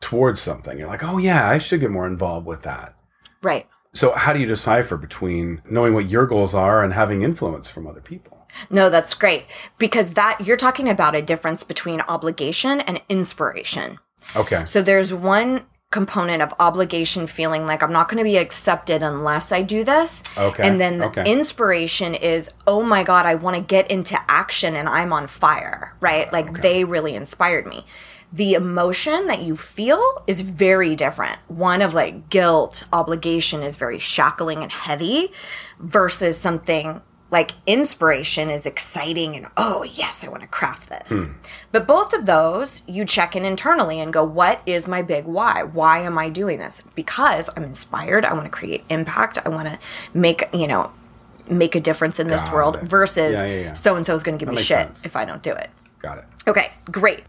towards 0.00 0.40
something. 0.40 0.78
You're 0.78 0.86
like, 0.86 1.02
oh 1.02 1.18
yeah, 1.18 1.48
I 1.48 1.58
should 1.58 1.80
get 1.80 1.90
more 1.90 2.06
involved 2.06 2.46
with 2.46 2.62
that. 2.62 2.94
Right. 3.42 3.66
So 3.92 4.12
how 4.12 4.32
do 4.32 4.38
you 4.38 4.46
decipher 4.46 4.96
between 4.96 5.62
knowing 5.68 5.94
what 5.94 6.08
your 6.08 6.26
goals 6.26 6.54
are 6.54 6.84
and 6.84 6.92
having 6.92 7.22
influence 7.22 7.68
from 7.68 7.86
other 7.86 8.00
people? 8.00 8.46
No, 8.70 8.90
that's 8.90 9.14
great 9.14 9.44
because 9.78 10.10
that 10.10 10.46
you're 10.46 10.56
talking 10.56 10.88
about 10.88 11.14
a 11.14 11.22
difference 11.22 11.64
between 11.64 12.00
obligation 12.02 12.80
and 12.80 13.00
inspiration. 13.08 13.98
Okay. 14.36 14.64
So 14.64 14.82
there's 14.82 15.12
one 15.12 15.66
component 15.90 16.42
of 16.42 16.52
obligation 16.60 17.26
feeling 17.26 17.64
like 17.64 17.82
I'm 17.82 17.92
not 17.92 18.08
going 18.08 18.18
to 18.18 18.24
be 18.24 18.36
accepted 18.36 19.02
unless 19.02 19.52
I 19.52 19.62
do 19.62 19.84
this. 19.84 20.22
Okay, 20.36 20.66
And 20.66 20.78
then 20.78 20.98
the 20.98 21.06
okay. 21.06 21.30
inspiration 21.30 22.14
is, 22.14 22.50
oh 22.66 22.82
my 22.82 23.02
God, 23.02 23.24
I 23.24 23.34
want 23.36 23.56
to 23.56 23.62
get 23.62 23.90
into 23.90 24.18
action 24.28 24.76
and 24.76 24.86
I'm 24.88 25.12
on 25.14 25.26
fire, 25.28 25.94
right? 26.00 26.26
Ah, 26.26 26.30
like 26.32 26.60
they 26.60 26.84
really 26.84 27.14
inspired 27.14 27.66
me. 27.66 27.84
the 28.30 28.52
emotion 28.52 29.26
that 29.28 29.40
you 29.40 29.56
feel 29.56 30.22
is 30.26 30.42
very 30.42 30.94
different. 30.94 31.38
One 31.48 31.80
of 31.80 31.94
like 31.94 32.28
guilt, 32.28 32.84
obligation 32.92 33.62
is 33.62 33.78
very 33.78 33.98
shackling 33.98 34.62
and 34.62 34.70
heavy 34.70 35.32
versus 35.80 36.36
something 36.36 37.00
like 37.30 37.52
inspiration 37.66 38.50
is 38.50 38.66
exciting 38.66 39.36
and 39.36 39.46
oh 39.56 39.82
yes 39.82 40.24
i 40.24 40.28
want 40.28 40.42
to 40.42 40.48
craft 40.48 40.88
this 40.88 41.26
hmm. 41.26 41.32
but 41.72 41.86
both 41.86 42.12
of 42.12 42.26
those 42.26 42.82
you 42.86 43.04
check 43.04 43.36
in 43.36 43.44
internally 43.44 44.00
and 44.00 44.12
go 44.12 44.24
what 44.24 44.60
is 44.66 44.88
my 44.88 45.02
big 45.02 45.24
why 45.24 45.62
why 45.62 45.98
am 45.98 46.18
i 46.18 46.28
doing 46.28 46.58
this 46.58 46.82
because 46.94 47.50
i'm 47.56 47.64
inspired 47.64 48.24
i 48.24 48.32
want 48.32 48.44
to 48.44 48.50
create 48.50 48.84
impact 48.88 49.38
i 49.44 49.48
want 49.48 49.68
to 49.68 49.78
make 50.12 50.44
you 50.52 50.66
know 50.66 50.90
make 51.48 51.74
a 51.74 51.80
difference 51.80 52.20
in 52.20 52.28
this 52.28 52.46
Got 52.46 52.54
world 52.54 52.76
it. 52.76 52.82
versus 52.84 53.38
so 53.78 53.96
and 53.96 54.04
so 54.04 54.14
is 54.14 54.22
going 54.22 54.38
to 54.38 54.44
give 54.44 54.52
me 54.52 54.60
shit 54.60 54.78
sense. 54.78 55.04
if 55.04 55.16
i 55.16 55.24
don't 55.24 55.42
do 55.42 55.52
it 55.52 55.70
Got 56.00 56.18
it. 56.18 56.24
Okay, 56.46 56.70
great. 56.90 57.24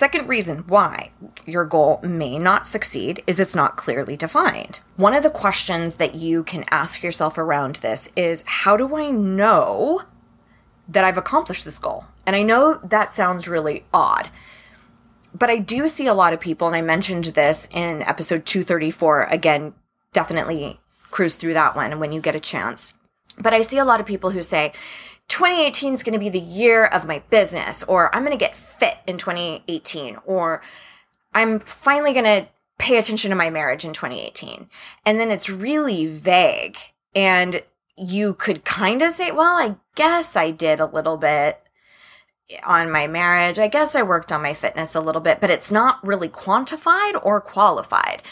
Second 0.00 0.30
reason 0.30 0.64
why 0.66 1.10
your 1.44 1.66
goal 1.66 2.00
may 2.02 2.38
not 2.38 2.66
succeed 2.66 3.22
is 3.26 3.38
it's 3.38 3.54
not 3.54 3.76
clearly 3.76 4.16
defined. 4.16 4.80
One 4.96 5.12
of 5.12 5.22
the 5.22 5.28
questions 5.28 5.96
that 5.96 6.14
you 6.14 6.42
can 6.42 6.64
ask 6.70 7.02
yourself 7.02 7.36
around 7.36 7.76
this 7.76 8.08
is 8.16 8.42
how 8.46 8.78
do 8.78 8.96
I 8.96 9.10
know 9.10 10.04
that 10.88 11.04
I've 11.04 11.18
accomplished 11.18 11.66
this 11.66 11.78
goal? 11.78 12.06
And 12.24 12.34
I 12.34 12.40
know 12.40 12.80
that 12.82 13.12
sounds 13.12 13.46
really 13.46 13.84
odd, 13.92 14.30
but 15.34 15.50
I 15.50 15.58
do 15.58 15.86
see 15.86 16.06
a 16.06 16.14
lot 16.14 16.32
of 16.32 16.40
people, 16.40 16.66
and 16.66 16.74
I 16.74 16.80
mentioned 16.80 17.26
this 17.26 17.68
in 17.70 18.00
episode 18.00 18.46
234. 18.46 19.24
Again, 19.24 19.74
definitely 20.14 20.80
cruise 21.10 21.36
through 21.36 21.52
that 21.52 21.76
one 21.76 22.00
when 22.00 22.10
you 22.10 22.22
get 22.22 22.34
a 22.34 22.40
chance. 22.40 22.94
But 23.36 23.52
I 23.52 23.60
see 23.60 23.76
a 23.76 23.84
lot 23.84 24.00
of 24.00 24.06
people 24.06 24.30
who 24.30 24.42
say, 24.42 24.72
2018 25.30 25.94
is 25.94 26.02
going 26.02 26.12
to 26.12 26.18
be 26.18 26.28
the 26.28 26.40
year 26.40 26.84
of 26.84 27.06
my 27.06 27.20
business, 27.30 27.84
or 27.84 28.14
I'm 28.14 28.24
going 28.24 28.36
to 28.36 28.44
get 28.44 28.56
fit 28.56 28.96
in 29.06 29.16
2018, 29.16 30.18
or 30.26 30.60
I'm 31.32 31.60
finally 31.60 32.12
going 32.12 32.24
to 32.24 32.48
pay 32.78 32.98
attention 32.98 33.30
to 33.30 33.36
my 33.36 33.48
marriage 33.48 33.84
in 33.84 33.92
2018. 33.92 34.68
And 35.06 35.20
then 35.20 35.30
it's 35.30 35.48
really 35.48 36.06
vague. 36.06 36.76
And 37.14 37.62
you 37.96 38.34
could 38.34 38.64
kind 38.64 39.02
of 39.02 39.12
say, 39.12 39.30
well, 39.30 39.56
I 39.56 39.76
guess 39.94 40.34
I 40.34 40.50
did 40.50 40.80
a 40.80 40.86
little 40.86 41.16
bit 41.16 41.62
on 42.64 42.90
my 42.90 43.06
marriage. 43.06 43.58
I 43.58 43.68
guess 43.68 43.94
I 43.94 44.02
worked 44.02 44.32
on 44.32 44.42
my 44.42 44.54
fitness 44.54 44.96
a 44.96 45.00
little 45.00 45.20
bit, 45.20 45.40
but 45.40 45.50
it's 45.50 45.70
not 45.70 46.04
really 46.04 46.28
quantified 46.28 47.20
or 47.22 47.40
qualified. 47.40 48.22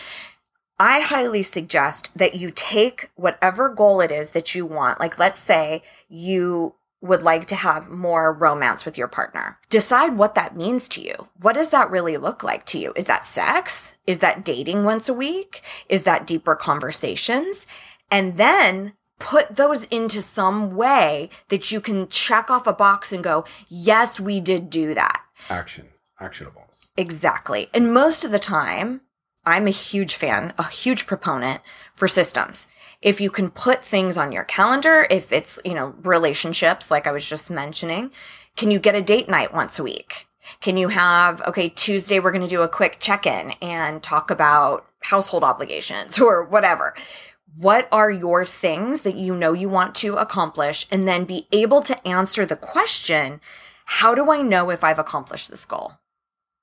I 0.80 1.00
highly 1.00 1.42
suggest 1.42 2.16
that 2.16 2.34
you 2.34 2.50
take 2.50 3.10
whatever 3.14 3.68
goal 3.68 4.00
it 4.00 4.10
is 4.10 4.30
that 4.32 4.54
you 4.54 4.64
want. 4.64 4.98
Like, 4.98 5.18
let's 5.18 5.40
say 5.40 5.82
you 6.08 6.74
would 7.00 7.22
like 7.22 7.46
to 7.46 7.54
have 7.54 7.88
more 7.88 8.32
romance 8.32 8.84
with 8.84 8.98
your 8.98 9.08
partner. 9.08 9.58
Decide 9.68 10.16
what 10.16 10.34
that 10.34 10.56
means 10.56 10.88
to 10.88 11.00
you. 11.00 11.28
What 11.40 11.54
does 11.54 11.70
that 11.70 11.90
really 11.90 12.16
look 12.16 12.42
like 12.42 12.66
to 12.66 12.78
you? 12.78 12.92
Is 12.96 13.04
that 13.04 13.24
sex? 13.24 13.94
Is 14.06 14.18
that 14.18 14.44
dating 14.44 14.84
once 14.84 15.08
a 15.08 15.14
week? 15.14 15.62
Is 15.88 16.02
that 16.04 16.26
deeper 16.26 16.56
conversations? 16.56 17.66
And 18.10 18.36
then 18.36 18.94
put 19.20 19.56
those 19.56 19.84
into 19.86 20.22
some 20.22 20.74
way 20.74 21.28
that 21.48 21.70
you 21.70 21.80
can 21.80 22.08
check 22.08 22.50
off 22.50 22.66
a 22.66 22.72
box 22.72 23.12
and 23.12 23.22
go, 23.22 23.44
yes, 23.68 24.18
we 24.18 24.40
did 24.40 24.70
do 24.70 24.94
that. 24.94 25.22
Action. 25.48 25.88
Actionables. 26.20 26.64
Exactly. 26.96 27.68
And 27.72 27.94
most 27.94 28.24
of 28.24 28.32
the 28.32 28.40
time, 28.40 29.02
I'm 29.44 29.66
a 29.66 29.70
huge 29.70 30.14
fan, 30.14 30.52
a 30.58 30.68
huge 30.68 31.06
proponent 31.06 31.62
for 31.94 32.08
systems. 32.08 32.66
If 33.00 33.20
you 33.20 33.30
can 33.30 33.50
put 33.50 33.84
things 33.84 34.16
on 34.16 34.32
your 34.32 34.44
calendar, 34.44 35.06
if 35.10 35.32
it's, 35.32 35.60
you 35.64 35.74
know, 35.74 35.94
relationships, 36.02 36.90
like 36.90 37.06
I 37.06 37.12
was 37.12 37.28
just 37.28 37.50
mentioning, 37.50 38.10
can 38.56 38.70
you 38.70 38.78
get 38.78 38.94
a 38.94 39.02
date 39.02 39.28
night 39.28 39.54
once 39.54 39.78
a 39.78 39.84
week? 39.84 40.26
Can 40.60 40.76
you 40.76 40.88
have, 40.88 41.42
okay, 41.42 41.68
Tuesday, 41.68 42.18
we're 42.18 42.32
going 42.32 42.42
to 42.42 42.48
do 42.48 42.62
a 42.62 42.68
quick 42.68 42.96
check 42.98 43.26
in 43.26 43.52
and 43.62 44.02
talk 44.02 44.30
about 44.30 44.88
household 45.02 45.44
obligations 45.44 46.18
or 46.20 46.44
whatever. 46.44 46.94
What 47.56 47.88
are 47.90 48.10
your 48.10 48.44
things 48.44 49.02
that 49.02 49.16
you 49.16 49.34
know 49.34 49.52
you 49.52 49.68
want 49.68 49.94
to 49.96 50.16
accomplish? 50.16 50.86
And 50.90 51.08
then 51.08 51.24
be 51.24 51.46
able 51.50 51.82
to 51.82 52.06
answer 52.06 52.46
the 52.46 52.56
question, 52.56 53.40
how 53.84 54.14
do 54.14 54.30
I 54.30 54.42
know 54.42 54.70
if 54.70 54.84
I've 54.84 54.98
accomplished 54.98 55.50
this 55.50 55.64
goal? 55.64 55.94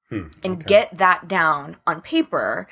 Hmm, 0.09 0.27
and 0.43 0.57
okay. 0.57 0.65
get 0.65 0.97
that 0.97 1.27
down 1.27 1.77
on 1.87 2.01
paper. 2.01 2.67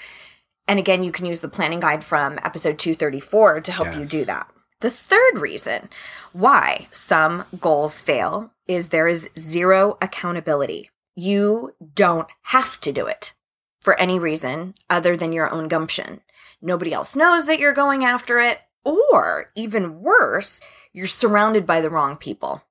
And 0.68 0.80
again, 0.80 1.04
you 1.04 1.12
can 1.12 1.26
use 1.26 1.42
the 1.42 1.50
planning 1.50 1.80
guide 1.80 2.04
from 2.04 2.40
episode 2.44 2.80
234 2.80 3.62
to 3.62 3.72
help 3.72 3.96
you 3.96 4.06
do 4.06 4.26
that. 4.26 4.50
The 4.80 4.90
third 4.90 5.38
reason 5.38 5.90
why 6.32 6.88
some 6.92 7.46
goals 7.60 8.02
fail 8.02 8.52
is 8.68 8.90
there 8.90 9.08
is 9.08 9.30
zero 9.38 9.98
accountability. 10.02 10.90
You 11.16 11.76
don't 11.94 12.28
have 12.44 12.80
to 12.82 12.92
do 12.92 13.06
it 13.06 13.34
for 13.80 14.00
any 14.00 14.18
reason 14.20 14.76
other 14.90 15.16
than 15.16 15.34
your 15.34 15.50
own 15.54 15.68
gumption. 15.68 16.22
Nobody 16.62 16.94
else 16.94 17.16
knows 17.16 17.46
that 17.46 17.60
you're 17.60 17.74
going 17.74 18.06
after 18.06 18.40
it, 18.40 18.60
or 18.86 19.48
even 19.56 20.02
worse, 20.02 20.62
you're 20.94 21.08
surrounded 21.08 21.66
by 21.66 21.82
the 21.82 21.90
wrong 21.90 22.16
people. 22.16 22.64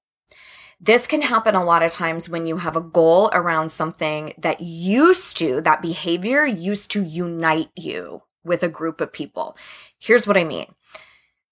This 0.84 1.06
can 1.06 1.22
happen 1.22 1.54
a 1.54 1.62
lot 1.62 1.84
of 1.84 1.92
times 1.92 2.28
when 2.28 2.44
you 2.44 2.56
have 2.56 2.74
a 2.74 2.80
goal 2.80 3.30
around 3.32 3.68
something 3.68 4.32
that 4.36 4.60
used 4.60 5.36
to, 5.36 5.60
that 5.60 5.80
behavior 5.80 6.44
used 6.44 6.90
to 6.90 7.04
unite 7.04 7.70
you 7.76 8.22
with 8.42 8.64
a 8.64 8.68
group 8.68 9.00
of 9.00 9.12
people. 9.12 9.56
Here's 9.96 10.26
what 10.26 10.36
I 10.36 10.42
mean. 10.42 10.74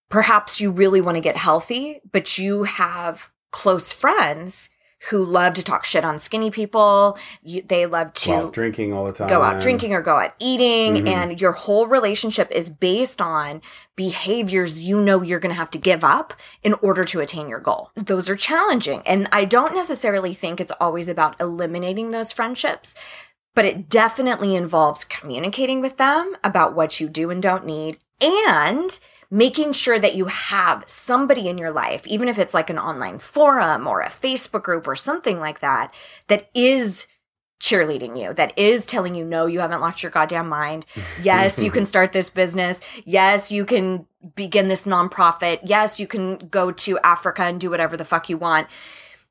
Perhaps 0.08 0.60
you 0.60 0.72
really 0.72 1.00
want 1.00 1.14
to 1.14 1.20
get 1.20 1.36
healthy, 1.36 2.00
but 2.10 2.38
you 2.38 2.64
have 2.64 3.30
close 3.52 3.92
friends 3.92 4.68
who 5.08 5.24
love 5.24 5.54
to 5.54 5.62
talk 5.64 5.84
shit 5.86 6.04
on 6.04 6.18
skinny 6.18 6.50
people. 6.50 7.16
You, 7.42 7.62
they 7.62 7.86
love 7.86 8.12
to 8.12 8.28
Go 8.28 8.36
out 8.46 8.52
drinking 8.52 8.92
all 8.92 9.06
the 9.06 9.12
time. 9.12 9.28
go 9.28 9.42
out 9.42 9.58
drinking 9.60 9.94
or 9.94 10.02
go 10.02 10.16
out 10.18 10.34
eating 10.38 11.04
Mhm. 11.04 11.08
and 11.08 11.40
your 11.40 11.52
whole 11.52 11.86
relationship 11.86 12.50
is 12.50 12.68
based 12.68 13.20
on 13.22 13.62
behaviors 13.96 14.80
you 14.80 15.00
know 15.00 15.22
you're 15.22 15.38
going 15.40 15.54
to 15.54 15.58
have 15.58 15.70
to 15.70 15.78
give 15.78 16.02
up 16.04 16.34
in 16.62 16.74
order 16.82 17.04
to 17.04 17.20
attain 17.20 17.48
your 17.48 17.60
goal. 17.60 17.90
Those 17.96 18.28
are 18.28 18.36
challenging 18.36 19.02
and 19.06 19.28
I 19.32 19.44
don't 19.44 19.74
necessarily 19.74 20.34
think 20.34 20.60
it's 20.60 20.72
always 20.80 21.08
about 21.08 21.40
eliminating 21.40 22.10
those 22.10 22.32
friendships, 22.32 22.94
but 23.54 23.64
it 23.64 23.88
definitely 23.88 24.54
involves 24.54 25.04
communicating 25.04 25.80
with 25.80 25.96
them 25.96 26.36
about 26.44 26.74
what 26.74 27.00
you 27.00 27.08
do 27.08 27.30
and 27.30 27.42
don't 27.42 27.64
need 27.66 27.98
and 28.20 28.98
making 29.30 29.72
sure 29.72 29.98
that 29.98 30.14
you 30.16 30.26
have 30.26 30.84
somebody 30.86 31.48
in 31.48 31.56
your 31.56 31.70
life, 31.70 32.06
even 32.06 32.28
if 32.28 32.38
it's 32.38 32.54
like 32.54 32.68
an 32.68 32.78
online 32.78 33.18
forum 33.18 33.86
or 33.86 34.00
a 34.00 34.08
Facebook 34.08 34.62
group 34.62 34.88
or 34.88 34.96
something 34.96 35.38
like 35.38 35.60
that, 35.60 35.94
that 36.26 36.50
is 36.52 37.06
cheerleading 37.60 38.20
you, 38.20 38.32
that 38.34 38.56
is 38.58 38.86
telling 38.86 39.14
you, 39.14 39.24
no, 39.24 39.46
you 39.46 39.60
haven't 39.60 39.82
lost 39.82 40.02
your 40.02 40.10
goddamn 40.10 40.48
mind. 40.48 40.86
Yes, 41.22 41.62
you 41.62 41.70
can 41.70 41.84
start 41.84 42.12
this 42.12 42.30
business. 42.30 42.80
Yes, 43.04 43.52
you 43.52 43.66
can 43.66 44.06
begin 44.34 44.68
this 44.68 44.86
nonprofit. 44.86 45.60
Yes, 45.64 46.00
you 46.00 46.06
can 46.06 46.38
go 46.38 46.70
to 46.72 46.98
Africa 47.00 47.42
and 47.42 47.60
do 47.60 47.68
whatever 47.68 47.96
the 47.96 48.06
fuck 48.06 48.30
you 48.30 48.38
want. 48.38 48.68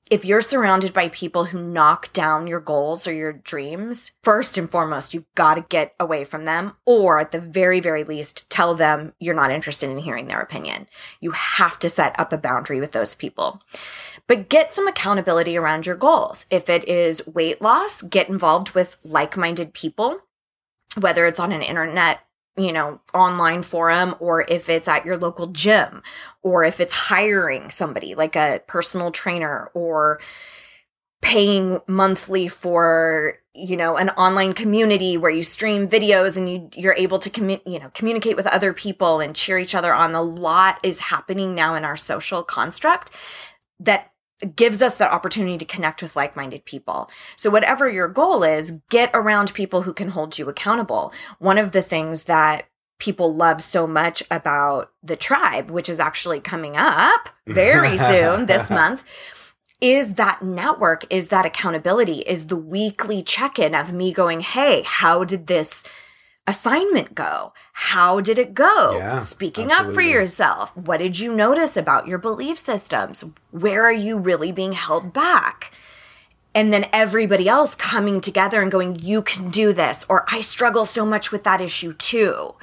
If 0.10 0.26
you're 0.26 0.42
surrounded 0.42 0.92
by 0.92 1.10
people 1.10 1.46
who 1.46 1.62
knock 1.62 2.12
down 2.14 2.48
your 2.48 2.60
goals 2.60 3.06
or 3.06 3.14
your 3.14 3.32
dreams, 3.32 4.12
first 4.24 4.58
and 4.58 4.68
foremost, 4.68 5.14
you've 5.14 5.32
got 5.36 5.54
to 5.54 5.62
get 5.70 5.94
away 6.00 6.24
from 6.24 6.46
them, 6.46 6.74
or 6.84 7.20
at 7.20 7.32
the 7.32 7.40
very, 7.40 7.80
very 7.80 8.04
least, 8.04 8.50
tell 8.50 8.74
them 8.74 9.14
you're 9.20 9.36
not 9.36 9.52
interested 9.52 9.88
in 9.88 10.00
hearing 10.00 10.28
their 10.28 10.42
opinion. 10.42 10.88
You 11.20 11.30
have 11.32 11.78
to 11.80 11.90
set 11.90 12.20
up 12.20 12.34
a 12.34 12.40
boundary 12.40 12.80
with 12.80 12.92
those 12.92 13.14
people. 13.14 13.62
But 14.26 14.50
get 14.50 14.74
some 14.74 14.88
accountability 14.88 15.56
around 15.56 15.86
your 15.86 15.96
goals. 15.96 16.48
If 16.50 16.70
it 16.70 16.88
is 16.88 17.28
weight 17.28 17.62
loss, 17.62 18.02
get 18.02 18.30
involved 18.30 18.72
with 18.72 18.98
like 19.04 19.38
minded 19.38 19.76
people, 19.76 20.22
whether 21.00 21.28
it's 21.28 21.40
on 21.40 21.52
an 21.52 21.62
internet 21.62 22.22
you 22.60 22.74
know, 22.74 23.00
online 23.14 23.62
forum 23.62 24.16
or 24.20 24.46
if 24.50 24.70
it's 24.70 24.88
at 24.88 25.06
your 25.06 25.18
local 25.18 25.48
gym 25.48 26.02
or 26.44 26.64
if 26.64 26.80
it's 26.80 26.94
hiring 26.94 27.72
somebody 27.72 28.16
like 28.16 28.36
a 28.36 28.62
personal 28.68 29.12
trainer 29.12 29.70
or 29.74 30.20
paying 31.22 31.80
monthly 31.88 32.48
for 32.48 33.34
you 33.54 33.76
know 33.76 33.98
an 33.98 34.10
online 34.12 34.54
community 34.54 35.18
where 35.18 35.32
you 35.32 35.44
stream 35.44 35.88
videos 35.88 36.38
and 36.38 36.50
you 36.50 36.70
you're 36.76 36.94
able 36.94 37.20
to 37.20 37.30
commu- 37.30 37.62
you 37.66 37.78
know 37.78 37.90
communicate 37.94 38.38
with 38.38 38.48
other 38.48 38.72
people 38.72 39.20
and 39.20 39.36
cheer 39.36 39.58
each 39.58 39.76
other 39.76 39.94
on. 39.94 40.16
A 40.16 40.22
lot 40.22 40.80
is 40.84 41.00
happening 41.00 41.54
now 41.54 41.76
in 41.76 41.84
our 41.84 41.98
social 41.98 42.42
construct 42.44 43.12
that 43.80 44.12
gives 44.56 44.82
us 44.82 44.96
that 44.96 45.12
opportunity 45.12 45.58
to 45.58 45.66
connect 45.66 46.02
with 46.02 46.16
like-minded 46.16 46.66
people. 46.66 47.10
So 47.36 47.50
whatever 47.50 47.90
your 47.90 48.08
goal 48.08 48.44
is, 48.44 48.80
get 48.90 49.12
around 49.14 49.54
people 49.54 49.82
who 49.82 49.94
can 49.94 50.10
hold 50.10 50.38
you 50.38 50.48
accountable. 50.48 51.14
One 51.40 51.58
of 51.58 51.72
the 51.72 51.82
things 51.82 52.24
that 52.26 52.66
people 53.00 53.34
love 53.34 53.62
so 53.62 53.88
much 53.88 54.24
about 54.30 54.92
the 55.02 55.16
tribe, 55.16 55.70
which 55.70 55.90
is 55.90 56.00
actually 56.00 56.40
coming 56.40 56.76
up 56.78 57.30
very 57.48 57.98
soon 57.98 58.46
this 58.46 58.70
month, 58.70 59.04
is 59.82 60.16
that 60.16 60.42
network, 60.42 61.06
is 61.10 61.30
that 61.30 61.46
accountability, 61.46 62.20
is 62.20 62.48
the 62.48 62.58
weekly 62.58 63.24
check-in 63.24 63.74
of 63.74 63.94
me 63.94 64.12
going, 64.12 64.42
"Hey, 64.42 64.84
how 64.86 65.24
did 65.24 65.48
this 65.48 65.86
assignment 66.50 67.16
go? 67.16 67.54
How 67.74 68.20
did 68.20 68.38
it 68.38 68.54
go? 68.54 68.98
Yeah, 68.98 69.18
Speaking 69.18 69.72
up 69.72 69.94
for 69.94 70.02
yourself. 70.02 70.76
What 70.76 70.98
did 70.98 71.20
you 71.20 71.34
notice 71.34 71.78
about 71.78 72.08
your 72.08 72.18
belief 72.18 72.60
systems? 72.60 73.24
Where 73.52 73.84
are 73.84 73.94
you 73.94 74.18
really 74.18 74.52
being 74.52 74.74
held 74.74 75.14
back? 75.14 75.72
and 76.56 76.74
then 76.74 76.86
everybody 76.92 77.48
else 77.48 77.76
coming 77.76 78.22
together 78.22 78.62
and 78.62 78.72
going, 78.72 78.98
you 79.00 79.22
can 79.22 79.50
do 79.50 79.72
this, 79.72 80.06
or 80.10 80.26
I 80.32 80.42
struggle 80.42 80.86
so 80.86 81.06
much 81.06 81.32
with 81.32 81.44
that 81.44 81.62
issue 81.62 81.94
too. 81.94 82.56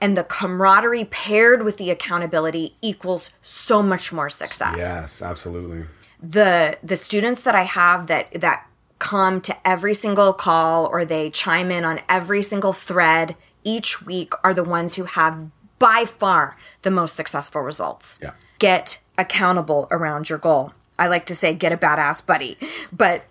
And 0.00 0.16
the 0.16 0.24
camaraderie 0.24 1.06
paired 1.06 1.62
with 1.62 1.76
the 1.76 1.90
accountability 1.90 2.76
equals 2.82 3.32
so 3.42 3.82
much 3.82 4.12
more 4.12 4.30
success. 4.30 4.76
Yes, 4.78 5.22
absolutely. 5.22 5.84
The 6.22 6.78
the 6.82 6.96
students 6.96 7.42
that 7.42 7.54
I 7.54 7.62
have 7.62 8.06
that 8.06 8.32
that 8.40 8.66
come 9.04 9.38
to 9.38 9.54
every 9.68 9.92
single 9.92 10.32
call 10.32 10.86
or 10.86 11.04
they 11.04 11.28
chime 11.28 11.70
in 11.70 11.84
on 11.84 12.00
every 12.08 12.40
single 12.40 12.72
thread 12.72 13.36
each 13.62 14.00
week 14.00 14.32
are 14.42 14.54
the 14.54 14.64
ones 14.64 14.96
who 14.96 15.04
have 15.04 15.50
by 15.78 16.06
far 16.06 16.56
the 16.80 16.90
most 16.90 17.14
successful 17.14 17.60
results. 17.60 18.18
Yeah. 18.22 18.30
Get 18.58 19.00
accountable 19.18 19.86
around 19.90 20.30
your 20.30 20.38
goal. 20.38 20.72
I 20.98 21.08
like 21.08 21.26
to 21.26 21.34
say 21.34 21.52
get 21.52 21.70
a 21.70 21.76
badass 21.76 22.24
buddy. 22.24 22.56
But 22.90 23.26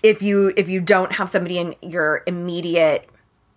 if 0.00 0.22
you 0.22 0.52
if 0.56 0.68
you 0.68 0.80
don't 0.80 1.14
have 1.14 1.28
somebody 1.28 1.58
in 1.58 1.74
your 1.82 2.22
immediate 2.26 3.10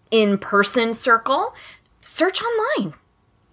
in-person 0.09 0.95
circle, 0.95 1.53
search 2.01 2.41
online. 2.41 2.95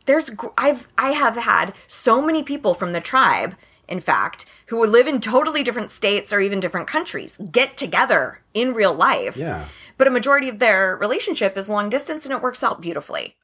There's 0.07 0.31
I've 0.57 0.89
I 0.97 1.11
have 1.11 1.37
had 1.37 1.75
so 1.87 2.23
many 2.23 2.43
people 2.43 2.73
from 2.73 2.95
the 2.95 3.01
tribe, 3.03 3.57
in 3.88 4.01
fact, 4.01 4.46
who 4.66 4.79
would 4.79 4.90
live 4.90 5.07
in 5.07 5.20
totally 5.20 5.62
different 5.62 5.90
states 5.90 6.33
or 6.33 6.40
even 6.40 6.61
different 6.61 6.87
countries 6.87 7.38
get 7.51 7.77
together 7.77 8.40
in 8.55 8.75
real 8.75 8.94
life. 8.94 9.37
Yeah. 9.37 9.66
But 9.99 10.07
a 10.07 10.11
majority 10.11 10.49
of 10.49 10.59
their 10.59 10.96
relationship 10.96 11.57
is 11.57 11.68
long 11.68 11.88
distance 11.88 12.25
and 12.25 12.33
it 12.33 12.42
works 12.42 12.62
out 12.62 12.81
beautifully. 12.81 13.37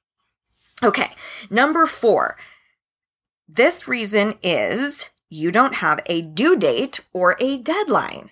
Okay, 0.83 1.13
number 1.51 1.87
four. 1.87 2.37
This 3.49 3.87
reason 3.87 4.35
is 4.43 5.11
you 5.29 5.51
don't 5.51 5.77
have 5.77 6.01
a 6.07 6.23
due 6.23 6.57
date 6.57 7.01
or 7.13 7.37
a 7.41 7.59
deadline. 7.59 8.31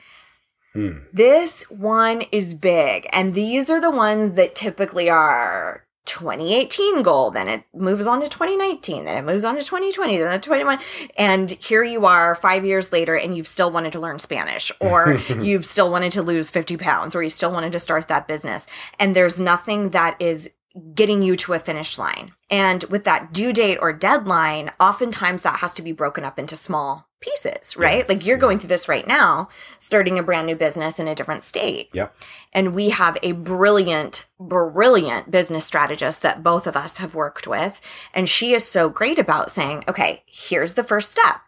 Hmm. 0.73 0.99
This 1.13 1.63
one 1.71 2.23
is 2.31 2.55
big, 2.55 3.09
and 3.13 3.35
these 3.35 3.71
are 3.71 3.81
the 3.81 3.91
ones 3.91 4.35
that 4.35 4.55
typically 4.55 5.11
are 5.11 5.85
2018 6.11 7.03
goal, 7.03 7.31
then 7.31 7.47
it 7.47 7.63
moves 7.73 8.07
on 8.07 8.21
to 8.21 8.29
2019, 8.29 9.05
then 9.05 9.17
it 9.17 9.25
moves 9.25 9.45
on 9.45 9.55
to 9.55 9.63
2020, 9.63 10.19
then 10.19 10.33
to 10.33 10.45
21. 10.45 10.79
And 11.17 11.53
here 11.53 11.85
you 11.85 12.05
are 12.05 12.35
five 12.35 12.65
years 12.65 12.91
later, 12.91 13.17
and 13.17 13.37
you've 13.37 13.47
still 13.47 13.71
wanted 13.71 13.93
to 13.93 14.01
learn 14.01 14.19
Spanish, 14.19 14.73
or 14.81 15.15
you've 15.41 15.65
still 15.65 15.91
wanted 15.91 16.11
to 16.13 16.23
lose 16.23 16.51
50 16.51 16.77
pounds, 16.77 17.15
or 17.15 17.23
you 17.23 17.31
still 17.31 17.53
wanted 17.53 17.71
to 17.73 17.79
start 17.79 18.09
that 18.09 18.27
business. 18.27 18.67
And 18.99 19.15
there's 19.15 19.41
nothing 19.41 19.91
that 19.91 20.17
is 20.21 20.51
getting 20.95 21.23
you 21.23 21.37
to 21.37 21.53
a 21.53 21.59
finish 21.59 21.97
line. 21.97 22.33
And 22.51 22.83
with 22.85 23.05
that 23.05 23.33
due 23.33 23.53
date 23.53 23.79
or 23.81 23.93
deadline, 23.93 24.73
oftentimes 24.81 25.43
that 25.43 25.61
has 25.61 25.75
to 25.75 25.83
be 25.83 25.93
broken 25.93 26.25
up 26.25 26.39
into 26.39 26.57
small 26.57 27.10
pieces, 27.21 27.77
right? 27.77 27.99
Yes, 27.99 28.09
like 28.09 28.27
you're 28.27 28.39
going 28.39 28.59
through 28.59 28.69
this 28.69 28.89
right 28.89 29.07
now, 29.07 29.49
starting 29.79 30.19
a 30.19 30.23
brand 30.23 30.47
new 30.47 30.57
business 30.57 30.99
in 30.99 31.07
a 31.07 31.15
different 31.15 31.43
state. 31.43 31.91
Yep. 31.93 32.15
And 32.53 32.75
we 32.75 32.91
have 32.91 33.19
a 33.23 33.33
brilliant, 33.33 34.27
brilliant 34.39 35.31
business 35.31 35.65
strategist 35.65 36.23
that 36.23 36.43
both 36.43 36.67
of 36.67 36.77
us 36.77 36.99
have 36.99 37.15
worked 37.15 37.47
with. 37.47 37.81
And 38.15 38.29
she 38.29 38.55
is 38.55 38.67
so 38.67 38.89
great 38.89 39.19
about 39.19 39.51
saying, 39.51 39.85
okay, 39.87 40.23
here's 40.27 40.75
the 40.75 40.85
first 40.85 41.13
step. 41.13 41.43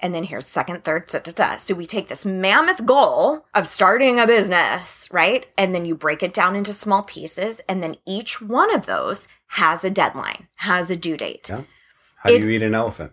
And 0.00 0.12
then 0.12 0.24
here's 0.24 0.46
second, 0.46 0.84
third, 0.84 1.06
da, 1.06 1.20
da, 1.20 1.32
da. 1.32 1.56
So 1.56 1.74
we 1.74 1.86
take 1.86 2.08
this 2.08 2.26
mammoth 2.26 2.84
goal 2.84 3.46
of 3.54 3.66
starting 3.66 4.18
a 4.18 4.26
business, 4.26 5.08
right? 5.10 5.46
And 5.56 5.74
then 5.74 5.86
you 5.86 5.94
break 5.94 6.22
it 6.22 6.34
down 6.34 6.56
into 6.56 6.72
small 6.72 7.02
pieces. 7.02 7.60
And 7.68 7.82
then 7.82 7.96
each 8.04 8.42
one 8.42 8.74
of 8.74 8.86
those 8.86 9.28
has 9.48 9.84
a 9.84 9.90
deadline, 9.90 10.48
has 10.56 10.90
a 10.90 10.96
due 10.96 11.16
date. 11.16 11.48
Yeah. 11.48 11.62
How 12.16 12.30
do 12.30 12.38
you 12.38 12.50
eat 12.50 12.62
an 12.62 12.74
elephant? 12.74 13.12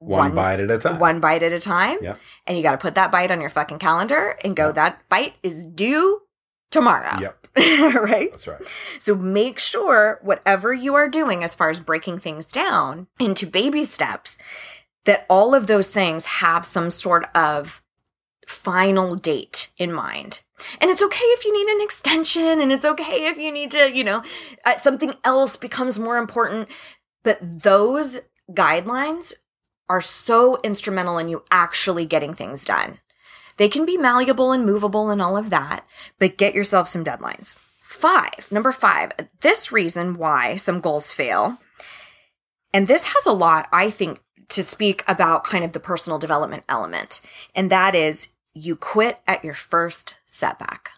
One, 0.00 0.18
One- 0.18 0.34
bite 0.34 0.60
at 0.60 0.70
a 0.70 0.78
time. 0.78 0.98
One 0.98 1.20
bite 1.20 1.42
at 1.42 1.52
a 1.52 1.58
time. 1.58 1.98
Yep. 2.00 2.18
And 2.46 2.56
you 2.56 2.62
got 2.62 2.72
to 2.72 2.78
put 2.78 2.94
that 2.94 3.12
bite 3.12 3.30
on 3.30 3.40
your 3.40 3.50
fucking 3.50 3.78
calendar 3.78 4.36
and 4.42 4.56
go, 4.56 4.72
that 4.72 5.06
bite 5.08 5.34
is 5.42 5.66
due 5.66 6.22
tomorrow. 6.70 7.18
Yep. 7.20 7.46
right? 7.94 8.30
That's 8.30 8.48
right. 8.48 8.66
So 8.98 9.14
make 9.14 9.58
sure 9.58 10.18
whatever 10.22 10.72
you 10.72 10.94
are 10.94 11.08
doing 11.08 11.44
as 11.44 11.54
far 11.54 11.68
as 11.68 11.80
breaking 11.80 12.20
things 12.20 12.46
down 12.46 13.08
into 13.18 13.46
baby 13.46 13.84
steps, 13.84 14.38
that 15.04 15.26
all 15.28 15.54
of 15.54 15.66
those 15.66 15.88
things 15.88 16.24
have 16.24 16.64
some 16.64 16.90
sort 16.90 17.26
of 17.34 17.82
final 18.46 19.16
date 19.16 19.68
in 19.76 19.92
mind. 19.92 20.40
And 20.80 20.90
it's 20.90 21.02
okay 21.02 21.24
if 21.24 21.44
you 21.44 21.52
need 21.52 21.74
an 21.74 21.82
extension 21.82 22.60
and 22.60 22.72
it's 22.72 22.84
okay 22.84 23.26
if 23.26 23.36
you 23.36 23.52
need 23.52 23.70
to, 23.72 23.94
you 23.94 24.04
know, 24.04 24.22
uh, 24.64 24.76
something 24.76 25.12
else 25.24 25.56
becomes 25.56 25.98
more 25.98 26.16
important. 26.16 26.68
But 27.22 27.38
those 27.42 28.20
guidelines 28.50 29.32
are 29.90 30.00
so 30.00 30.58
instrumental 30.62 31.18
in 31.18 31.28
you 31.28 31.42
actually 31.50 32.06
getting 32.06 32.32
things 32.32 32.64
done. 32.64 33.00
They 33.56 33.68
can 33.68 33.84
be 33.84 33.98
malleable 33.98 34.52
and 34.52 34.64
movable 34.64 35.10
and 35.10 35.20
all 35.20 35.36
of 35.36 35.50
that, 35.50 35.84
but 36.18 36.38
get 36.38 36.54
yourself 36.54 36.88
some 36.88 37.04
deadlines. 37.04 37.56
Five, 37.82 38.50
number 38.50 38.72
five, 38.72 39.10
this 39.40 39.70
reason 39.72 40.14
why 40.14 40.56
some 40.56 40.80
goals 40.80 41.12
fail. 41.12 41.58
And 42.72 42.86
this 42.86 43.04
has 43.04 43.26
a 43.26 43.32
lot, 43.32 43.68
I 43.72 43.90
think, 43.90 44.20
to 44.50 44.62
speak 44.62 45.02
about 45.08 45.44
kind 45.44 45.64
of 45.64 45.72
the 45.72 45.80
personal 45.80 46.18
development 46.18 46.62
element. 46.68 47.20
And 47.54 47.68
that 47.70 47.94
is 47.94 48.28
you 48.54 48.76
quit 48.76 49.18
at 49.26 49.44
your 49.44 49.54
first 49.54 50.14
setback. 50.24 50.90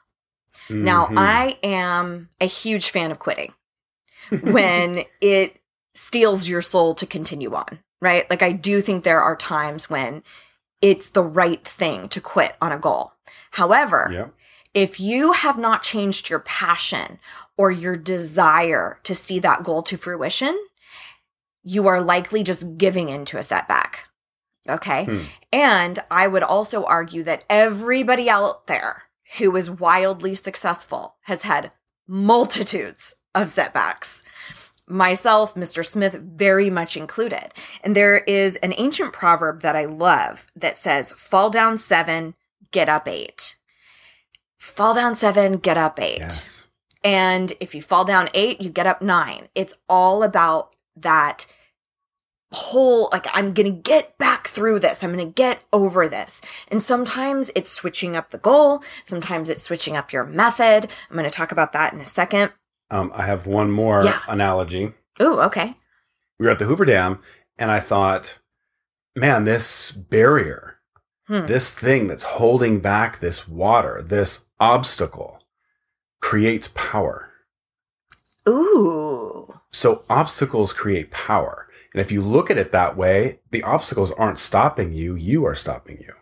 Now, 0.70 1.06
Mhm. 1.06 1.18
I 1.18 1.58
am 1.62 2.28
a 2.40 2.46
huge 2.46 2.90
fan 2.90 3.10
of 3.10 3.18
quitting 3.18 3.52
when 4.42 5.04
it 5.20 5.56
steals 5.94 6.48
your 6.48 6.62
soul 6.62 6.94
to 6.94 7.06
continue 7.06 7.54
on, 7.54 7.80
right? 8.02 8.28
Like, 8.28 8.42
I 8.42 8.50
do 8.52 8.80
think 8.80 9.04
there 9.04 9.22
are 9.22 9.36
times 9.36 9.88
when 9.88 10.24
it's 10.82 11.10
the 11.10 11.22
right 11.22 11.64
thing 11.66 12.08
to 12.08 12.20
quit 12.20 12.56
on 12.60 12.72
a 12.72 12.78
goal. 12.78 13.12
However, 13.52 14.10
Yep. 14.12 14.34
if 14.74 14.98
you 14.98 15.32
have 15.32 15.56
not 15.56 15.84
changed 15.84 16.28
your 16.28 16.40
passion 16.40 17.20
or 17.56 17.70
your 17.70 17.96
desire 17.96 18.98
to 19.04 19.14
see 19.14 19.38
that 19.38 19.62
goal 19.62 19.82
to 19.84 19.96
fruition, 19.96 20.58
you 21.62 21.86
are 21.86 22.02
likely 22.02 22.42
just 22.42 22.76
giving 22.76 23.08
into 23.08 23.38
a 23.38 23.42
setback. 23.42 24.08
Okay. 24.68 25.04
Hmm. 25.04 25.20
And 25.52 25.98
I 26.10 26.26
would 26.26 26.42
also 26.42 26.84
argue 26.84 27.22
that 27.22 27.44
everybody 27.48 28.28
out 28.28 28.66
there 28.66 29.04
who 29.38 29.54
is 29.56 29.70
wildly 29.70 30.34
successful 30.34 31.16
has 31.22 31.42
had 31.42 31.70
multitudes 32.08 33.14
of 33.34 33.48
setbacks. 33.48 34.24
Myself, 34.92 35.54
Mr. 35.54 35.84
Smith, 35.84 36.14
very 36.14 36.68
much 36.68 36.98
included. 36.98 37.54
And 37.82 37.96
there 37.96 38.18
is 38.18 38.56
an 38.56 38.74
ancient 38.76 39.14
proverb 39.14 39.62
that 39.62 39.74
I 39.74 39.86
love 39.86 40.46
that 40.54 40.76
says, 40.76 41.12
fall 41.12 41.48
down 41.48 41.78
seven, 41.78 42.34
get 42.72 42.90
up 42.90 43.08
eight. 43.08 43.56
Fall 44.58 44.94
down 44.94 45.14
seven, 45.14 45.54
get 45.54 45.78
up 45.78 45.98
eight. 45.98 46.18
Yes. 46.18 46.68
And 47.02 47.54
if 47.58 47.74
you 47.74 47.80
fall 47.80 48.04
down 48.04 48.28
eight, 48.34 48.60
you 48.60 48.68
get 48.68 48.86
up 48.86 49.00
nine. 49.00 49.48
It's 49.54 49.74
all 49.88 50.22
about 50.22 50.76
that 50.94 51.46
whole, 52.52 53.08
like, 53.12 53.26
I'm 53.32 53.54
going 53.54 53.74
to 53.74 53.82
get 53.82 54.18
back 54.18 54.46
through 54.46 54.78
this. 54.80 55.02
I'm 55.02 55.12
going 55.12 55.26
to 55.26 55.32
get 55.32 55.62
over 55.72 56.06
this. 56.06 56.42
And 56.68 56.82
sometimes 56.82 57.50
it's 57.54 57.72
switching 57.72 58.14
up 58.14 58.30
the 58.30 58.38
goal. 58.38 58.84
Sometimes 59.04 59.48
it's 59.48 59.62
switching 59.62 59.96
up 59.96 60.12
your 60.12 60.24
method. 60.24 60.90
I'm 61.10 61.16
going 61.16 61.28
to 61.28 61.34
talk 61.34 61.50
about 61.50 61.72
that 61.72 61.94
in 61.94 62.00
a 62.00 62.06
second. 62.06 62.52
Um, 62.92 63.10
I 63.14 63.24
have 63.24 63.46
one 63.46 63.70
more 63.70 64.04
Yeah. 64.04 64.20
analogy. 64.28 64.92
Ooh, 65.20 65.40
okay. 65.40 65.74
We 66.38 66.44
were 66.46 66.52
at 66.52 66.58
the 66.58 66.66
Hoover 66.66 66.84
Dam, 66.84 67.20
and 67.58 67.70
I 67.70 67.80
thought, 67.80 68.38
man, 69.16 69.44
this 69.44 69.90
barrier, 69.92 70.78
Hmm. 71.26 71.46
this 71.46 71.72
thing 71.72 72.06
that's 72.06 72.24
holding 72.24 72.80
back 72.80 73.20
this 73.20 73.48
water, 73.48 74.02
this 74.02 74.44
obstacle, 74.60 75.42
creates 76.20 76.68
power. 76.74 77.30
Ooh. 78.48 79.54
So 79.70 80.04
obstacles 80.10 80.72
create 80.72 81.10
power. 81.10 81.66
And 81.94 82.00
if 82.00 82.12
you 82.12 82.20
look 82.20 82.50
at 82.50 82.58
it 82.58 82.72
that 82.72 82.96
way, 82.96 83.40
the 83.50 83.62
obstacles 83.62 84.12
aren't 84.12 84.38
stopping 84.38 84.92
you, 84.92 85.14
you 85.14 85.46
are 85.46 85.54
stopping 85.54 85.98
you. 86.00 86.12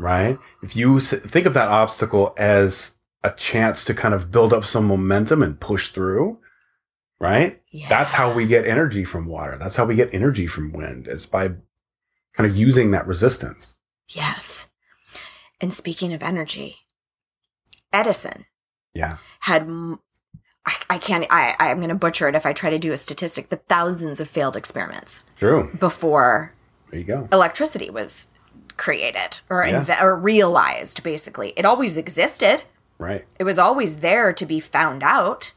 Right? 0.00 0.38
If 0.62 0.76
you 0.76 1.00
think 1.00 1.44
of 1.46 1.54
that 1.54 1.68
obstacle 1.68 2.34
as 2.38 2.93
a 3.24 3.32
chance 3.32 3.84
to 3.86 3.94
kind 3.94 4.14
of 4.14 4.30
build 4.30 4.52
up 4.52 4.64
some 4.64 4.84
momentum 4.86 5.42
and 5.42 5.58
push 5.58 5.88
through, 5.88 6.38
right? 7.18 7.60
Yeah. 7.70 7.88
That's 7.88 8.12
how 8.12 8.32
we 8.32 8.46
get 8.46 8.66
energy 8.66 9.02
from 9.04 9.26
water. 9.26 9.56
That's 9.58 9.76
how 9.76 9.84
we 9.86 9.94
get 9.96 10.12
energy 10.14 10.46
from 10.46 10.72
wind 10.72 11.08
is 11.08 11.26
by 11.26 11.48
kind 12.34 12.48
of 12.50 12.54
using 12.56 12.90
that 12.92 13.06
resistance. 13.06 13.78
Yes. 14.08 14.68
And 15.60 15.72
speaking 15.72 16.12
of 16.12 16.22
energy, 16.22 16.76
Edison 17.92 18.44
Yeah. 18.92 19.16
had 19.40 19.68
I 20.90 20.98
can't 20.98 21.26
I 21.30 21.54
I'm 21.60 21.76
going 21.78 21.90
to 21.90 21.94
butcher 21.94 22.28
it 22.28 22.34
if 22.34 22.46
I 22.46 22.52
try 22.52 22.70
to 22.70 22.78
do 22.78 22.92
a 22.92 22.96
statistic 22.96 23.48
but 23.50 23.68
thousands 23.68 24.18
of 24.20 24.28
failed 24.28 24.56
experiments 24.56 25.24
True. 25.38 25.70
before 25.78 26.54
There 26.90 27.00
you 27.00 27.04
go. 27.06 27.28
electricity 27.32 27.90
was 27.90 28.28
created 28.76 29.40
or 29.48 29.64
Yeah. 29.64 29.80
inve- 29.82 30.02
or 30.02 30.16
realized 30.16 31.02
basically 31.02 31.52
it 31.56 31.64
always 31.64 31.96
existed 31.96 32.64
Right. 33.04 33.24
it 33.38 33.44
was 33.44 33.58
always 33.58 33.98
there 33.98 34.32
to 34.32 34.46
be 34.46 34.60
found 34.60 35.02
out 35.02 35.52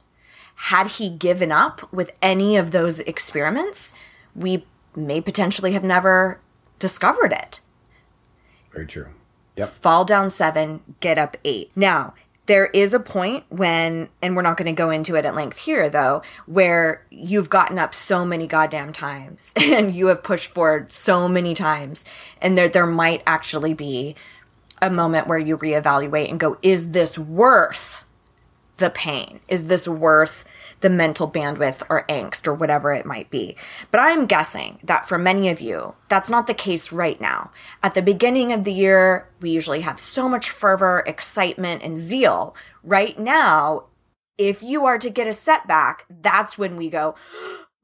had 0.72 0.88
he 0.88 1.10
given 1.10 1.52
up 1.52 1.92
with 1.94 2.12
any 2.22 2.58
of 2.58 2.72
those 2.72 3.00
experiments 3.02 3.94
we 4.36 4.66
may 4.96 5.22
potentially 5.22 5.74
have 5.74 5.84
never 5.84 6.40
discovered 6.80 7.32
it 7.32 7.62
Very 8.72 8.86
true. 8.88 9.08
Yep. 9.56 9.70
fall 9.70 10.06
down 10.06 10.30
seven, 10.30 10.82
get 11.00 11.18
up 11.18 11.36
eight. 11.44 11.76
Now, 11.76 12.14
there 12.46 12.68
is 12.68 12.94
a 12.94 13.00
point 13.00 13.44
when, 13.50 14.10
and 14.22 14.36
we're 14.36 14.42
not 14.42 14.56
going 14.56 14.68
to 14.68 14.72
go 14.72 14.90
into 14.90 15.16
it 15.16 15.26
at 15.26 15.36
length 15.36 15.58
here 15.60 15.90
though, 15.90 16.22
where 16.46 17.06
you've 17.10 17.50
gotten 17.50 17.78
up 17.78 17.94
so 17.94 18.24
many 18.24 18.48
goddamn 18.48 18.94
times 18.94 19.54
and 19.58 19.94
you 19.94 20.08
have 20.08 20.24
pushed 20.24 20.54
forward 20.54 20.94
so 20.94 21.28
many 21.28 21.54
times, 21.54 22.06
and 22.42 22.58
there, 22.58 22.70
there 22.70 22.86
might 22.86 23.22
actually 23.28 23.74
be 23.74 24.16
a 24.82 24.90
moment 24.90 25.28
where 25.28 25.38
you 25.38 25.58
reevaluate 25.58 26.30
and 26.30 26.40
go, 26.40 26.58
is 26.62 26.92
this 26.92 27.18
worth 27.18 28.04
the 28.78 28.90
pain? 28.90 29.40
Is 29.48 29.68
this 29.68 29.88
worth 29.88 30.46
the 30.82 30.90
mental 30.90 31.30
bandwidth 31.30 31.82
or 31.90 32.06
angst 32.08 32.48
or 32.48 32.54
whatever 32.54 32.94
it 32.94 33.06
might 33.06 33.30
be? 33.30 33.56
But 33.92 34.00
I'm 34.00 34.26
guessing 34.26 34.80
that 34.84 35.08
for 35.08 35.18
many 35.18 35.50
of 35.50 35.60
you, 35.60 35.96
that's 36.10 36.30
not 36.30 36.48
the 36.48 36.54
case 36.54 36.92
right 36.92 37.20
now. 37.20 37.52
At 37.82 37.96
the 37.96 38.02
beginning 38.02 38.52
of 38.52 38.64
the 38.64 38.74
year, 38.74 39.30
we 39.42 39.50
usually 39.50 39.82
have 39.82 40.00
so 40.00 40.30
much 40.30 40.50
fervor, 40.50 41.04
excitement, 41.08 41.82
and 41.82 41.98
zeal. 41.98 42.56
Right 42.84 43.18
now, 43.18 43.86
if 44.38 44.62
you 44.62 44.86
are 44.86 45.00
to 45.00 45.10
get 45.10 45.28
a 45.28 45.34
setback, 45.34 46.06
that's 46.10 46.58
when 46.58 46.78
we 46.78 46.92
go, 46.92 47.16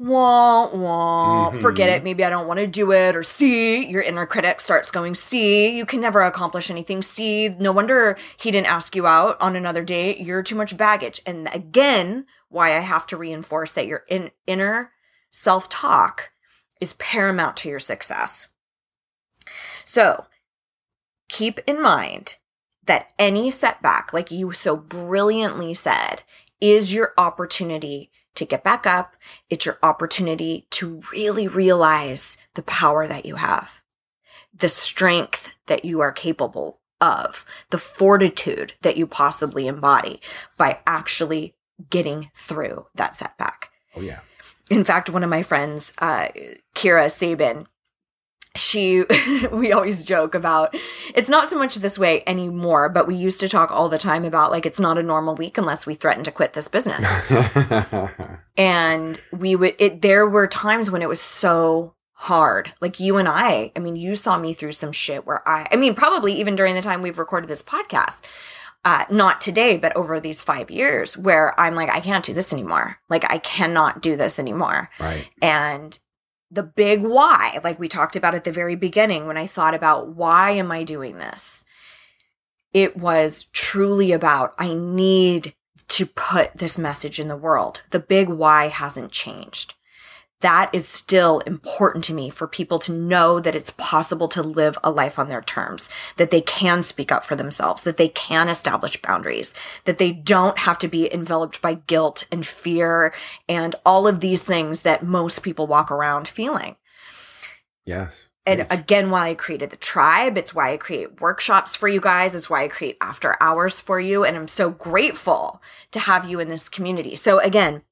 wah, 0.03 0.67
wah, 0.75 1.49
mm-hmm. 1.49 1.61
forget 1.61 1.87
it. 1.87 2.03
Maybe 2.03 2.25
I 2.25 2.29
don't 2.29 2.47
want 2.47 2.59
to 2.59 2.67
do 2.67 2.91
it. 2.91 3.15
Or 3.15 3.23
see, 3.23 3.85
your 3.85 4.01
inner 4.01 4.25
critic 4.25 4.59
starts 4.59 4.91
going, 4.91 5.15
see, 5.15 5.69
you 5.69 5.85
can 5.85 6.01
never 6.01 6.21
accomplish 6.21 6.69
anything. 6.69 7.01
See, 7.01 7.47
no 7.47 7.71
wonder 7.71 8.17
he 8.35 8.51
didn't 8.51 8.67
ask 8.67 8.97
you 8.97 9.07
out 9.07 9.39
on 9.39 9.55
another 9.55 9.83
date. 9.85 10.19
You're 10.19 10.43
too 10.43 10.55
much 10.55 10.75
baggage. 10.75 11.21
And 11.25 11.47
again, 11.53 12.25
why 12.49 12.75
I 12.75 12.81
have 12.81 13.07
to 13.07 13.17
reinforce 13.17 13.71
that 13.71 13.87
your 13.87 14.03
in, 14.09 14.31
inner 14.45 14.91
self 15.31 15.69
talk 15.69 16.31
is 16.81 16.93
paramount 16.93 17.55
to 17.57 17.69
your 17.69 17.79
success. 17.79 18.49
So 19.85 20.25
keep 21.29 21.61
in 21.65 21.81
mind 21.81 22.35
that 22.85 23.13
any 23.17 23.49
setback, 23.49 24.11
like 24.11 24.31
you 24.31 24.51
so 24.51 24.75
brilliantly 24.75 25.73
said, 25.73 26.23
is 26.59 26.93
your 26.93 27.13
opportunity 27.17 28.11
to 28.35 28.45
get 28.45 28.63
back 28.63 28.85
up. 28.85 29.15
It's 29.49 29.65
your 29.65 29.79
opportunity 29.83 30.67
to 30.71 31.01
really 31.11 31.47
realize 31.47 32.37
the 32.55 32.63
power 32.63 33.07
that 33.07 33.25
you 33.25 33.35
have, 33.35 33.81
the 34.53 34.69
strength 34.69 35.53
that 35.67 35.85
you 35.85 35.99
are 36.01 36.11
capable 36.11 36.81
of, 36.99 37.45
the 37.69 37.77
fortitude 37.77 38.73
that 38.81 38.97
you 38.97 39.05
possibly 39.05 39.67
embody 39.67 40.21
by 40.57 40.79
actually 40.87 41.55
getting 41.89 42.31
through 42.35 42.87
that 42.95 43.15
setback. 43.15 43.71
Oh 43.95 44.01
yeah. 44.01 44.19
In 44.71 44.83
fact, 44.83 45.09
one 45.09 45.23
of 45.23 45.29
my 45.29 45.43
friends, 45.43 45.93
uh, 45.99 46.29
Kira 46.73 47.11
Sabin, 47.11 47.67
she, 48.55 49.03
we 49.51 49.71
always 49.71 50.03
joke 50.03 50.35
about, 50.35 50.75
it's 51.15 51.29
not 51.29 51.47
so 51.47 51.57
much 51.57 51.75
this 51.75 51.97
way 51.97 52.23
anymore, 52.27 52.89
but 52.89 53.07
we 53.07 53.15
used 53.15 53.39
to 53.39 53.47
talk 53.49 53.71
all 53.71 53.89
the 53.89 53.97
time 53.97 54.25
about 54.25 54.51
like, 54.51 54.65
it's 54.65 54.79
not 54.79 54.97
a 54.97 55.03
normal 55.03 55.35
week 55.35 55.57
unless 55.57 55.85
we 55.85 55.95
threaten 55.95 56.23
to 56.23 56.31
quit 56.31 56.53
this 56.53 56.67
business. 56.67 57.05
and 58.57 59.21
we 59.31 59.55
would, 59.55 59.75
it, 59.79 60.01
there 60.01 60.27
were 60.27 60.47
times 60.47 60.91
when 60.91 61.01
it 61.01 61.09
was 61.09 61.21
so 61.21 61.95
hard. 62.13 62.73
Like 62.79 62.99
you 62.99 63.17
and 63.17 63.27
I, 63.27 63.71
I 63.75 63.79
mean, 63.79 63.95
you 63.95 64.15
saw 64.15 64.37
me 64.37 64.53
through 64.53 64.73
some 64.73 64.91
shit 64.91 65.25
where 65.25 65.47
I, 65.47 65.67
I 65.71 65.75
mean, 65.75 65.95
probably 65.95 66.33
even 66.33 66.55
during 66.55 66.75
the 66.75 66.81
time 66.81 67.01
we've 67.01 67.19
recorded 67.19 67.49
this 67.49 67.63
podcast, 67.63 68.21
uh, 68.85 69.05
not 69.09 69.39
today, 69.41 69.77
but 69.77 69.95
over 69.95 70.19
these 70.19 70.43
five 70.43 70.69
years 70.69 71.17
where 71.17 71.57
I'm 71.59 71.73
like, 71.73 71.89
I 71.89 72.01
can't 72.01 72.25
do 72.25 72.33
this 72.33 72.51
anymore. 72.51 72.97
Like, 73.09 73.29
I 73.31 73.37
cannot 73.37 74.01
do 74.01 74.17
this 74.17 74.39
anymore. 74.39 74.89
right. 74.99 75.29
And 75.41 75.97
the 76.53 76.63
big 76.63 77.01
why, 77.01 77.59
like 77.63 77.79
we 77.79 77.87
talked 77.87 78.15
about 78.15 78.35
at 78.35 78.43
the 78.43 78.51
very 78.51 78.75
beginning, 78.75 79.25
when 79.25 79.37
I 79.37 79.47
thought 79.47 79.73
about 79.73 80.09
why 80.09 80.51
am 80.51 80.71
I 80.71 80.83
doing 80.83 81.17
this? 81.17 81.65
It 82.73 82.95
was 82.95 83.47
truly 83.53 84.11
about 84.11 84.53
I 84.59 84.73
need 84.73 85.55
to 85.89 86.05
put 86.05 86.57
this 86.57 86.77
message 86.77 87.19
in 87.19 87.27
the 87.27 87.37
world. 87.37 87.81
The 87.89 87.99
big 87.99 88.29
why 88.29 88.67
hasn't 88.67 89.11
changed. 89.11 89.73
That 90.43 90.69
is 90.73 90.85
still 90.87 91.39
important 91.39 92.03
to 92.05 92.13
me 92.13 92.29
for 92.29 92.47
people 92.47 92.77
to 92.79 92.91
know 92.91 93.39
that 93.39 93.55
it's 93.55 93.71
possible 93.77 94.27
to 94.27 94.43
live 94.43 94.77
a 94.83 94.91
life 94.91 95.17
on 95.17 95.29
their 95.29 95.41
terms, 95.41 95.87
that 96.17 96.31
they 96.31 96.41
can 96.41 96.83
speak 96.83 97.13
up 97.13 97.23
for 97.23 97.37
themselves, 97.37 97.83
that 97.83 97.95
they 97.95 98.09
can 98.09 98.49
establish 98.49 99.01
boundaries, 99.01 99.53
that 99.85 99.99
they 99.99 100.11
don't 100.11 100.59
have 100.59 100.77
to 100.79 100.89
be 100.89 101.11
enveloped 101.13 101.61
by 101.61 101.75
guilt 101.75 102.27
and 102.29 102.45
fear 102.45 103.13
and 103.47 103.75
all 103.85 104.05
of 104.05 104.19
these 104.19 104.43
things 104.43 104.81
that 104.81 105.01
most 105.01 105.43
people 105.43 105.65
walk 105.65 105.89
around 105.89 106.27
feeling. 106.27 106.75
Yes. 107.85 108.27
And 108.45 108.67
again, 108.69 109.09
why 109.09 109.29
I 109.29 109.35
created 109.35 109.69
the 109.69 109.77
tribe, 109.77 110.37
it's 110.37 110.53
why 110.53 110.73
I 110.73 110.77
create 110.77 111.21
workshops 111.21 111.77
for 111.77 111.87
you 111.87 112.01
guys, 112.01 112.35
it's 112.35 112.49
why 112.49 112.65
I 112.65 112.67
create 112.67 112.97
after 112.99 113.37
hours 113.39 113.79
for 113.79 113.97
you. 113.97 114.25
And 114.25 114.35
I'm 114.35 114.49
so 114.49 114.69
grateful 114.69 115.61
to 115.91 116.01
have 116.01 116.29
you 116.29 116.41
in 116.41 116.49
this 116.49 116.67
community. 116.67 117.15
So 117.15 117.39
again, 117.39 117.83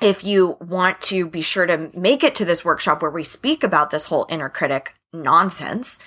if 0.00 0.24
you 0.24 0.56
want 0.60 1.00
to 1.02 1.26
be 1.26 1.42
sure 1.42 1.66
to 1.66 1.90
make 1.96 2.24
it 2.24 2.34
to 2.36 2.44
this 2.44 2.64
workshop 2.64 3.02
where 3.02 3.10
we 3.10 3.24
speak 3.24 3.62
about 3.62 3.90
this 3.90 4.06
whole 4.06 4.26
inner 4.28 4.48
critic 4.48 4.94
nonsense, 5.12 5.98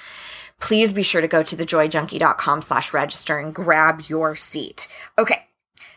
please 0.59 0.91
be 0.91 1.03
sure 1.03 1.21
to 1.21 1.27
go 1.27 1.43
to 1.43 1.55
thejoyjunkie.com 1.55 2.61
slash 2.61 2.93
register 2.93 3.37
and 3.37 3.53
grab 3.53 4.03
your 4.07 4.35
seat. 4.35 4.87
Okay. 5.17 5.45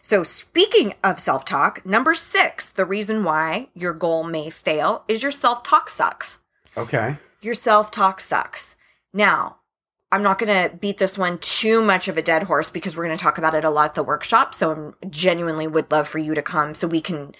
So 0.02 0.22
speaking 0.22 0.94
of 1.04 1.20
self-talk, 1.20 1.84
number 1.84 2.14
six, 2.14 2.70
the 2.70 2.84
reason 2.84 3.24
why 3.24 3.68
your 3.74 3.92
goal 3.92 4.24
may 4.24 4.50
fail 4.50 5.04
is 5.06 5.22
your 5.22 5.32
self-talk 5.32 5.90
sucks 5.90 6.38
okay. 6.78 7.16
your 7.42 7.54
self 7.54 7.90
talk 7.90 8.20
sucks. 8.20 8.76
Now, 9.12 9.56
I'm 10.10 10.22
not 10.22 10.38
going 10.38 10.70
to 10.70 10.74
beat 10.74 10.98
this 10.98 11.18
one 11.18 11.38
too 11.38 11.82
much 11.82 12.08
of 12.08 12.16
a 12.16 12.22
dead 12.22 12.44
horse 12.44 12.70
because 12.70 12.96
we're 12.96 13.04
going 13.04 13.16
to 13.16 13.22
talk 13.22 13.36
about 13.36 13.54
it 13.54 13.64
a 13.64 13.70
lot 13.70 13.90
at 13.90 13.94
the 13.94 14.02
workshop. 14.02 14.54
So 14.54 14.94
I 15.02 15.06
genuinely 15.06 15.66
would 15.66 15.90
love 15.90 16.08
for 16.08 16.18
you 16.18 16.34
to 16.34 16.42
come 16.42 16.74
so 16.74 16.86
we 16.86 17.02
can 17.02 17.34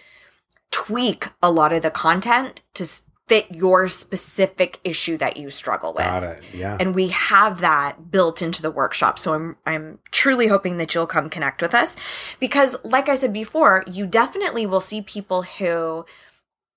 tweak 0.71 1.29
a 1.43 1.51
lot 1.51 1.73
of 1.73 1.83
the 1.83 1.91
content 1.91 2.63
to 2.75 2.87
fit 3.29 3.51
your 3.51 3.89
specific 3.89 4.81
issue 4.83 5.17
that 5.19 5.37
you 5.37 5.51
struggle 5.51 5.93
with. 5.93 6.05
Got 6.05 6.25
it. 6.25 6.43
Yeah. 6.53 6.77
And 6.81 6.95
we 6.95 7.09
have 7.09 7.61
that 7.61 8.11
built 8.11 8.41
into 8.41 8.63
the 8.63 8.71
workshop. 8.71 9.19
So 9.19 9.35
I'm 9.35 9.57
I'm 9.67 9.99
truly 10.11 10.49
hoping 10.49 10.79
that 10.79 10.95
you'll 10.95 11.07
come 11.07 11.29
connect 11.29 11.63
with 11.63 11.75
us 11.75 11.97
because 12.41 12.75
like 12.83 13.09
I 13.09 13.15
said 13.15 13.33
before, 13.33 13.85
you 13.87 14.07
definitely 14.07 14.67
will 14.67 14.81
see 14.81 15.03
people 15.03 15.43
who 15.43 16.07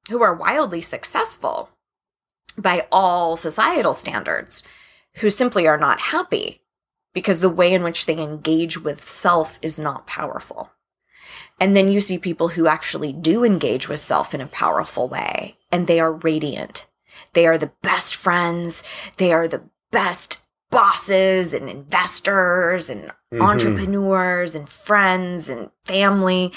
who 0.09 0.21
are 0.21 0.35
wildly 0.35 0.81
successful 0.81 1.69
by 2.57 2.85
all 2.91 3.37
societal 3.37 3.93
standards 3.93 4.61
who 5.15 5.29
simply 5.29 5.67
are 5.67 5.77
not 5.77 5.99
happy 5.99 6.61
because 7.13 7.39
the 7.39 7.49
way 7.49 7.73
in 7.73 7.83
which 7.83 8.05
they 8.05 8.17
engage 8.17 8.77
with 8.77 9.07
self 9.07 9.57
is 9.61 9.79
not 9.79 10.07
powerful. 10.07 10.71
And 11.61 11.77
then 11.77 11.91
you 11.91 12.01
see 12.01 12.17
people 12.17 12.47
who 12.49 12.65
actually 12.65 13.13
do 13.13 13.45
engage 13.45 13.87
with 13.87 13.99
self 13.99 14.33
in 14.33 14.41
a 14.41 14.47
powerful 14.47 15.07
way 15.07 15.57
and 15.71 15.85
they 15.85 15.99
are 15.99 16.11
radiant. 16.11 16.87
They 17.33 17.45
are 17.45 17.59
the 17.59 17.71
best 17.83 18.15
friends. 18.15 18.83
They 19.17 19.31
are 19.31 19.47
the 19.47 19.61
best 19.91 20.39
bosses 20.71 21.53
and 21.53 21.69
investors 21.69 22.89
and 22.89 23.11
Mhm. 23.31 23.41
entrepreneurs 23.41 24.55
and 24.55 24.67
friends 24.67 25.49
and 25.49 25.69
family. 25.85 26.51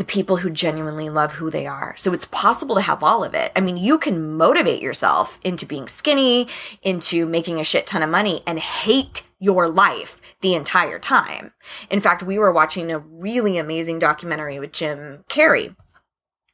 The 0.00 0.04
people 0.06 0.38
who 0.38 0.48
genuinely 0.48 1.10
love 1.10 1.32
who 1.32 1.50
they 1.50 1.66
are. 1.66 1.94
So 1.98 2.14
it's 2.14 2.24
possible 2.24 2.74
to 2.74 2.80
have 2.80 3.02
all 3.02 3.22
of 3.22 3.34
it. 3.34 3.52
I 3.54 3.60
mean, 3.60 3.76
you 3.76 3.98
can 3.98 4.32
motivate 4.34 4.80
yourself 4.80 5.38
into 5.44 5.66
being 5.66 5.88
skinny, 5.88 6.48
into 6.80 7.26
making 7.26 7.60
a 7.60 7.64
shit 7.64 7.86
ton 7.86 8.02
of 8.02 8.08
money 8.08 8.42
and 8.46 8.58
hate 8.58 9.28
your 9.38 9.68
life 9.68 10.18
the 10.40 10.54
entire 10.54 10.98
time. 10.98 11.52
In 11.90 12.00
fact, 12.00 12.22
we 12.22 12.38
were 12.38 12.50
watching 12.50 12.90
a 12.90 12.98
really 12.98 13.58
amazing 13.58 13.98
documentary 13.98 14.58
with 14.58 14.72
Jim 14.72 15.26
Carrey 15.28 15.76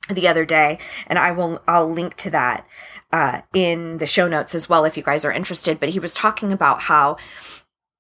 the 0.09 0.29
other 0.29 0.45
day 0.45 0.79
and 1.09 1.19
i 1.19 1.33
will 1.33 1.61
i'll 1.67 1.91
link 1.91 2.15
to 2.15 2.31
that 2.31 2.65
uh, 3.13 3.41
in 3.55 3.99
the 3.99 4.07
show 4.07 4.29
notes 4.29 4.55
as 4.55 4.69
well 4.69 4.85
if 4.85 4.97
you 4.97 5.03
guys 5.03 5.25
are 5.25 5.33
interested 5.33 5.81
but 5.81 5.89
he 5.89 5.99
was 5.99 6.15
talking 6.15 6.53
about 6.53 6.83
how 6.83 7.17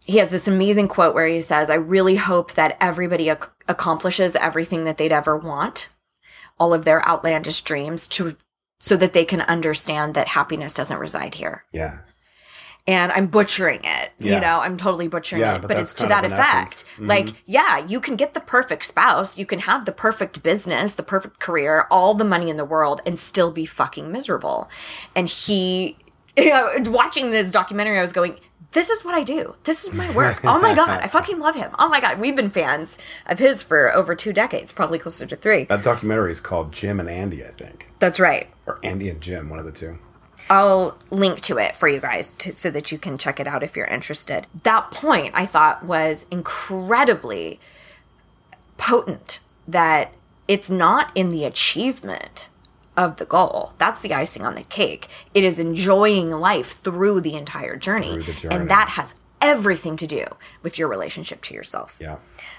he 0.06 0.18
has 0.18 0.30
this 0.30 0.46
amazing 0.48 0.88
quote 0.88 1.14
where 1.14 1.26
he 1.26 1.40
says 1.40 1.68
i 1.68 1.74
really 1.74 2.16
hope 2.16 2.52
that 2.54 2.76
everybody 2.80 3.28
ac- 3.28 3.50
accomplishes 3.68 4.36
everything 4.36 4.84
that 4.84 4.96
they'd 4.98 5.12
ever 5.12 5.36
want 5.36 5.88
all 6.58 6.72
of 6.72 6.84
their 6.84 7.06
outlandish 7.06 7.60
dreams 7.62 8.06
to 8.08 8.36
so 8.78 8.96
that 8.96 9.12
they 9.12 9.24
can 9.24 9.40
understand 9.42 10.14
that 10.14 10.28
happiness 10.28 10.72
doesn't 10.74 10.98
reside 10.98 11.34
here 11.34 11.64
yeah. 11.72 11.98
and 12.86 13.10
I'm 13.10 13.26
butchering 13.26 13.80
it. 13.82 14.12
Yeah. 14.20 14.34
You 14.36 14.40
know, 14.40 14.60
I'm 14.60 14.76
totally 14.76 15.08
butchering 15.08 15.40
Yeah, 15.40 15.56
it, 15.56 15.62
but 15.62 15.68
but, 15.68 15.78
it's 15.78 15.94
to 15.94 16.06
that 16.06 16.24
effect. 16.24 16.84
Mhm. 16.98 17.08
Like, 17.08 17.28
yeah, 17.46 17.84
you 17.84 18.00
can 18.00 18.14
get 18.16 18.32
the 18.34 18.40
perfect 18.40 18.84
spouse, 18.84 19.36
you 19.36 19.44
can 19.46 19.58
have 19.60 19.86
the 19.86 19.92
perfect 19.92 20.42
business, 20.42 20.94
the 20.94 21.02
perfect 21.02 21.40
career, 21.40 21.86
all 21.90 22.14
the 22.14 22.24
money 22.24 22.48
in 22.48 22.56
the 22.58 22.64
world, 22.64 23.00
and 23.04 23.18
still 23.18 23.50
be 23.50 23.66
fucking 23.66 24.12
miserable. 24.12 24.68
And 25.16 25.26
he, 25.26 25.96
you 26.36 26.50
know, 26.50 26.70
watching 26.86 27.30
this 27.32 27.50
documentary, 27.50 27.98
I 27.98 28.02
was 28.02 28.12
going, 28.12 28.38
this 28.72 28.90
is 28.90 29.04
what 29.04 29.14
I 29.14 29.22
do. 29.22 29.54
This 29.64 29.84
is 29.84 29.92
my 29.92 30.10
work. 30.12 30.44
Oh 30.44 30.58
my 30.58 30.74
God. 30.74 31.00
I 31.02 31.06
fucking 31.08 31.38
love 31.38 31.54
him. 31.54 31.70
Oh 31.78 31.88
my 31.88 32.00
God. 32.00 32.18
We've 32.18 32.36
been 32.36 32.50
fans 32.50 32.98
of 33.26 33.38
his 33.38 33.62
for 33.62 33.94
over 33.94 34.14
two 34.14 34.32
decades, 34.32 34.72
probably 34.72 34.98
closer 34.98 35.26
to 35.26 35.36
three. 35.36 35.64
That 35.64 35.82
documentary 35.82 36.32
is 36.32 36.40
called 36.40 36.72
Jim 36.72 37.00
and 37.00 37.08
Andy, 37.08 37.44
I 37.44 37.48
think, 37.52 37.88
That's 37.98 38.20
right. 38.20 38.48
or 38.66 38.78
Andy 38.82 39.08
and 39.08 39.20
Jim, 39.20 39.48
one 39.48 39.58
of 39.58 39.64
the 39.64 39.72
two. 39.72 39.98
I'll 40.48 40.96
link 41.10 41.40
to 41.42 41.58
it 41.58 41.74
for 41.74 41.88
you 41.88 41.98
guys 42.00 42.34
to, 42.34 42.54
so 42.54 42.70
that 42.70 42.92
you 42.92 42.98
can 42.98 43.18
check 43.18 43.40
it 43.40 43.48
out 43.48 43.62
if 43.62 43.76
you're 43.76 43.86
interested. 43.86 44.46
That 44.62 44.90
point 44.92 45.32
I 45.34 45.44
thought 45.46 45.84
was 45.84 46.26
incredibly 46.30 47.58
potent 48.78 49.40
that 49.66 50.12
it's 50.46 50.70
not 50.70 51.10
in 51.16 51.30
the 51.30 51.44
achievement 51.44 52.48
of 52.96 53.16
the 53.16 53.24
goal. 53.24 53.74
That's 53.78 54.00
the 54.00 54.14
icing 54.14 54.44
on 54.44 54.54
the 54.54 54.62
cake. 54.62 55.08
It 55.34 55.44
is 55.44 55.58
enjoying 55.58 56.30
life 56.30 56.80
through 56.80 57.20
the 57.20 57.34
entire 57.34 57.76
journey. 57.76 58.14
Through 58.14 58.22
the 58.22 58.40
journey. 58.40 58.54
And 58.54 58.70
that 58.70 58.90
has 58.90 59.14
everything 59.40 59.96
to 59.96 60.06
do 60.06 60.24
with 60.62 60.78
your 60.78 60.88
relationship 60.88 61.42
to 61.42 61.54
yourself. 61.54 61.98
Yeah. 62.00 62.16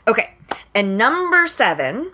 Okay. 0.08 0.36
And 0.74 0.98
number 0.98 1.48
seven, 1.48 2.12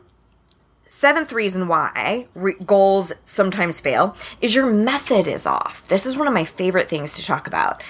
seventh 0.86 1.34
reason 1.34 1.68
why 1.68 2.28
re- 2.34 2.56
goals 2.66 3.14
sometimes 3.26 3.82
fail 3.82 4.16
is 4.42 4.56
your 4.56 4.72
method 4.72 5.28
is 5.28 5.46
off. 5.46 5.88
This 5.88 6.06
is 6.06 6.18
one 6.18 6.28
of 6.28 6.34
my 6.34 6.46
favorite 6.46 6.90
things 6.90 7.16
to 7.16 7.26
talk 7.26 7.48
about. 7.48 7.84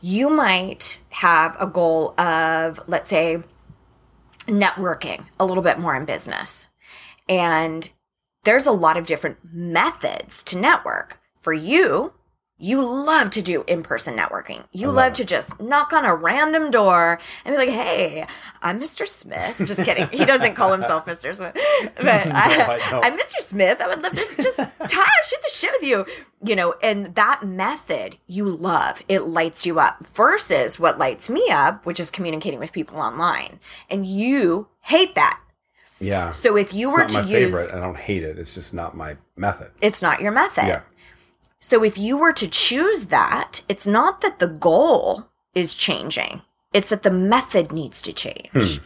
You 0.00 0.30
might 0.30 1.00
have 1.10 1.56
a 1.60 1.66
goal 1.66 2.18
of, 2.18 2.80
let's 2.86 3.08
say, 3.08 3.42
networking 4.46 5.26
a 5.38 5.44
little 5.44 5.62
bit 5.62 5.78
more 5.78 5.94
in 5.94 6.04
business. 6.04 6.68
And 7.28 7.88
there's 8.44 8.66
a 8.66 8.72
lot 8.72 8.96
of 8.96 9.06
different 9.06 9.38
methods 9.52 10.42
to 10.44 10.58
network. 10.58 11.20
For 11.40 11.52
you, 11.52 12.12
you 12.58 12.80
love 12.80 13.30
to 13.30 13.42
do 13.42 13.64
in 13.66 13.82
person 13.82 14.16
networking. 14.16 14.64
You 14.70 14.92
love, 14.92 15.14
to 15.14 15.24
just 15.24 15.60
knock 15.60 15.92
on 15.92 16.04
a 16.04 16.14
random 16.14 16.70
door 16.70 17.18
and 17.44 17.52
be 17.52 17.58
like, 17.58 17.68
hey, 17.68 18.24
I'm 18.60 18.80
Mr. 18.80 19.06
Smith. 19.06 19.56
Just 19.64 19.82
kidding. 19.82 20.06
He 20.12 20.24
doesn't 20.24 20.54
call 20.54 20.70
himself 20.70 21.04
Mr. 21.04 21.34
Smith. 21.34 21.56
But 21.96 22.06
I, 22.32 22.76
I 22.76 23.00
I'm 23.02 23.18
Mr. 23.18 23.40
Smith. 23.40 23.80
I 23.80 23.88
would 23.88 24.00
love 24.00 24.12
to 24.12 24.36
just 24.40 24.56
Ty, 24.58 25.06
shoot 25.24 25.42
the 25.42 25.50
shit 25.50 25.72
with 25.72 25.88
you. 25.88 26.06
You 26.44 26.54
know, 26.54 26.74
and 26.82 27.16
that 27.16 27.42
method 27.44 28.18
you 28.28 28.44
love. 28.44 29.02
It 29.08 29.22
lights 29.22 29.66
you 29.66 29.80
up 29.80 30.06
versus 30.06 30.78
what 30.78 30.98
lights 30.98 31.28
me 31.28 31.48
up, 31.50 31.84
which 31.84 31.98
is 31.98 32.12
communicating 32.12 32.60
with 32.60 32.72
people 32.72 32.98
online. 32.98 33.58
And 33.90 34.06
you 34.06 34.68
hate 34.82 35.16
that. 35.16 35.40
Yeah. 36.02 36.32
So 36.32 36.56
if 36.56 36.74
you 36.74 36.88
it's 36.88 36.96
were 36.96 37.08
to 37.08 37.14
my 37.14 37.20
use 37.20 37.30
favorite. 37.30 37.74
I 37.74 37.80
don't 37.80 37.96
hate 37.96 38.22
it. 38.22 38.38
It's 38.38 38.54
just 38.54 38.74
not 38.74 38.96
my 38.96 39.16
method. 39.36 39.70
it's 39.80 40.02
not 40.02 40.20
your 40.20 40.32
method. 40.32 40.66
Yeah. 40.66 40.82
So 41.58 41.84
if 41.84 41.96
you 41.96 42.16
were 42.16 42.32
to 42.32 42.48
choose 42.48 43.06
that, 43.06 43.62
it's 43.68 43.86
not 43.86 44.20
that 44.20 44.40
the 44.40 44.48
goal 44.48 45.28
is 45.54 45.74
changing, 45.74 46.42
it's 46.72 46.88
that 46.88 47.02
the 47.02 47.10
method 47.10 47.70
needs 47.72 48.02
to 48.02 48.12
change. 48.12 48.48
Hmm. 48.52 48.84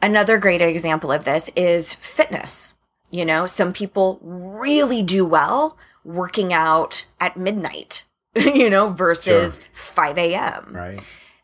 Another 0.00 0.38
great 0.38 0.60
example 0.60 1.12
of 1.12 1.24
this 1.24 1.50
is 1.56 1.94
fitness. 1.94 2.74
You 3.10 3.24
know, 3.24 3.46
some 3.46 3.72
people 3.72 4.18
really 4.22 5.02
do 5.02 5.24
well 5.24 5.76
working 6.04 6.52
out 6.52 7.06
at 7.20 7.36
midnight, 7.36 8.04
you 8.34 8.68
know, 8.70 8.88
versus 8.90 9.60
5 9.72 10.18
a.m. 10.18 10.72
Right. 10.72 11.00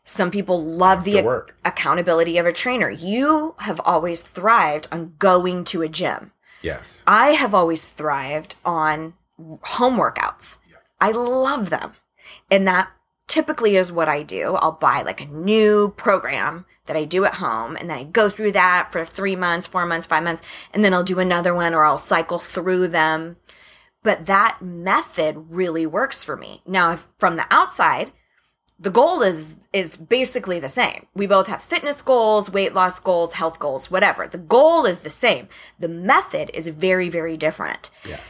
Some 0.09 0.31
people 0.31 0.59
love 0.59 1.03
the 1.03 1.45
accountability 1.63 2.39
of 2.39 2.47
a 2.47 2.51
trainer. 2.51 2.89
You 2.89 3.53
have 3.59 3.79
always 3.85 4.23
thrived 4.23 4.87
on 4.91 5.13
going 5.19 5.63
to 5.65 5.83
a 5.83 5.87
gym. 5.87 6.31
Yes. 6.63 7.03
I 7.05 7.33
have 7.33 7.53
always 7.53 7.87
thrived 7.87 8.55
on 8.65 9.13
home 9.61 9.97
workouts. 9.97 10.57
Yeah. 10.67 10.77
I 10.99 11.11
love 11.11 11.69
them. 11.69 11.91
And 12.49 12.67
that 12.67 12.89
typically 13.27 13.77
is 13.77 13.91
what 13.91 14.09
I 14.09 14.23
do. 14.23 14.55
I'll 14.55 14.71
buy 14.71 15.03
like 15.03 15.21
a 15.21 15.25
new 15.25 15.93
program 15.95 16.65
that 16.85 16.97
I 16.97 17.05
do 17.05 17.23
at 17.23 17.35
home 17.35 17.75
and 17.75 17.87
then 17.87 17.97
I 17.99 18.03
go 18.03 18.29
through 18.29 18.53
that 18.53 18.91
for 18.91 19.05
three 19.05 19.35
months, 19.35 19.67
four 19.67 19.85
months, 19.85 20.07
five 20.07 20.23
months, 20.23 20.41
and 20.73 20.83
then 20.83 20.91
I'll 20.91 21.03
do 21.03 21.19
another 21.19 21.53
one 21.53 21.75
or 21.75 21.85
I'll 21.85 21.99
cycle 21.99 22.39
through 22.39 22.87
them. 22.87 23.37
But 24.01 24.25
that 24.25 24.57
method 24.59 25.51
really 25.51 25.85
works 25.85 26.23
for 26.23 26.35
me. 26.35 26.63
Now, 26.65 26.93
if 26.93 27.07
from 27.19 27.35
the 27.35 27.45
outside, 27.51 28.11
the 28.79 28.89
goal 28.89 29.21
is 29.21 29.55
is 29.71 29.97
basically 29.97 30.59
the 30.59 30.69
same. 30.69 31.05
We 31.13 31.27
both 31.27 31.47
have 31.47 31.61
fitness 31.61 32.01
goals, 32.01 32.49
weight 32.49 32.73
loss 32.73 32.99
goals, 32.99 33.33
health 33.33 33.59
goals, 33.59 33.91
whatever. 33.91 34.27
The 34.27 34.37
goal 34.37 34.85
is 34.85 34.99
the 34.99 35.09
same. 35.09 35.47
The 35.79 35.89
method 35.89 36.49
is 36.53 36.67
very 36.69 37.09
very 37.09 37.37
different. 37.37 37.91
Yes. 38.07 38.21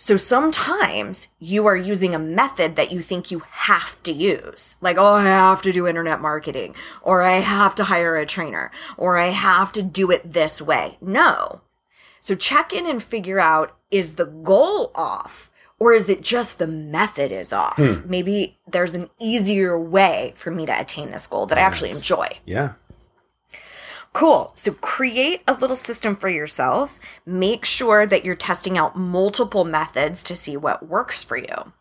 So 0.00 0.16
sometimes 0.16 1.26
you 1.40 1.66
are 1.66 1.76
using 1.76 2.14
a 2.14 2.20
method 2.20 2.76
that 2.76 2.92
you 2.92 3.00
think 3.02 3.32
you 3.32 3.40
have 3.40 4.00
to 4.04 4.12
use. 4.12 4.76
Like, 4.80 4.96
oh, 4.96 5.14
I 5.14 5.24
have 5.24 5.60
to 5.62 5.72
do 5.72 5.88
internet 5.88 6.20
marketing, 6.20 6.76
or 7.02 7.22
I 7.22 7.40
have 7.40 7.74
to 7.76 7.84
hire 7.84 8.16
a 8.16 8.24
trainer, 8.24 8.70
or 8.96 9.18
I 9.18 9.26
have 9.26 9.72
to 9.72 9.82
do 9.82 10.12
it 10.12 10.32
this 10.32 10.62
way. 10.62 10.98
No. 11.00 11.62
So 12.20 12.36
check 12.36 12.72
in 12.72 12.86
and 12.86 13.02
figure 13.02 13.40
out 13.40 13.76
is 13.90 14.14
the 14.14 14.26
goal 14.26 14.92
off? 14.94 15.50
Or 15.80 15.92
is 15.92 16.10
it 16.10 16.22
just 16.22 16.58
the 16.58 16.66
method 16.66 17.30
is 17.30 17.52
off? 17.52 17.76
Hmm. 17.76 18.08
Maybe 18.08 18.58
there's 18.66 18.94
an 18.94 19.10
easier 19.20 19.78
way 19.78 20.32
for 20.34 20.50
me 20.50 20.66
to 20.66 20.80
attain 20.80 21.10
this 21.10 21.26
goal 21.26 21.46
that 21.46 21.58
I 21.58 21.60
actually 21.60 21.90
enjoy. 21.90 22.28
Yeah. 22.44 22.72
Cool. 24.12 24.52
So 24.56 24.72
create 24.72 25.42
a 25.46 25.52
little 25.54 25.76
system 25.76 26.16
for 26.16 26.28
yourself. 26.28 26.98
Make 27.24 27.64
sure 27.64 28.06
that 28.06 28.24
you're 28.24 28.34
testing 28.34 28.76
out 28.76 28.96
multiple 28.96 29.64
methods 29.64 30.24
to 30.24 30.34
see 30.34 30.56
what 30.56 30.88
works 30.88 31.22
for 31.22 31.36
you. 31.36 31.72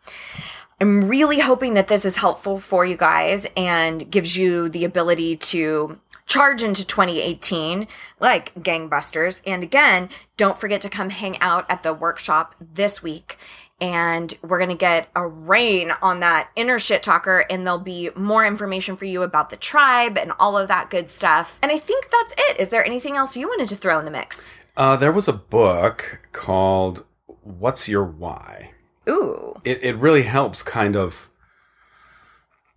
I'm 0.79 1.05
really 1.05 1.39
hoping 1.39 1.73
that 1.73 1.87
this 1.87 2.05
is 2.05 2.17
helpful 2.17 2.59
for 2.59 2.85
you 2.85 2.95
guys 2.95 3.47
and 3.57 4.11
gives 4.11 4.37
you 4.37 4.69
the 4.69 4.85
ability 4.85 5.37
to 5.37 5.99
charge 6.27 6.61
into 6.61 6.85
2018 6.85 7.87
like 8.19 8.53
gangbusters. 8.55 9.41
And 9.47 9.63
again, 9.63 10.09
don't 10.35 10.59
forget 10.59 10.81
to 10.81 10.89
come 10.89 11.09
hang 11.09 11.39
out 11.39 11.65
at 11.69 11.81
the 11.81 11.93
workshop 11.93 12.53
this 12.59 13.01
week. 13.01 13.37
And 13.79 14.33
we're 14.41 14.57
going 14.57 14.69
to 14.71 14.75
get 14.75 15.09
a 15.15 15.27
rain 15.27 15.91
on 16.01 16.19
that 16.21 16.49
inner 16.55 16.79
shit 16.79 17.03
talker, 17.03 17.45
and 17.49 17.65
there'll 17.65 17.79
be 17.79 18.09
more 18.15 18.43
information 18.45 18.95
for 18.95 19.05
you 19.05 19.21
about 19.21 19.51
the 19.51 19.55
tribe 19.57 20.17
and 20.17 20.31
all 20.39 20.57
of 20.57 20.67
that 20.67 20.89
good 20.89 21.09
stuff. 21.09 21.59
And 21.61 21.71
I 21.71 21.77
think 21.77 22.09
that's 22.09 22.33
it. 22.49 22.59
Is 22.59 22.69
there 22.69 22.83
anything 22.83 23.15
else 23.15 23.37
you 23.37 23.47
wanted 23.47 23.67
to 23.69 23.75
throw 23.75 23.99
in 23.99 24.05
the 24.05 24.11
mix? 24.11 24.43
Uh, 24.75 24.95
there 24.95 25.11
was 25.11 25.27
a 25.27 25.33
book 25.33 26.27
called 26.31 27.05
"What's 27.43 27.87
Your 27.87 28.03
Why." 28.03 28.71
Ooh, 29.09 29.55
It 29.63 29.83
it 29.83 29.95
really 29.97 30.23
helps 30.23 30.63
kind 30.63 30.95
of 30.95 31.29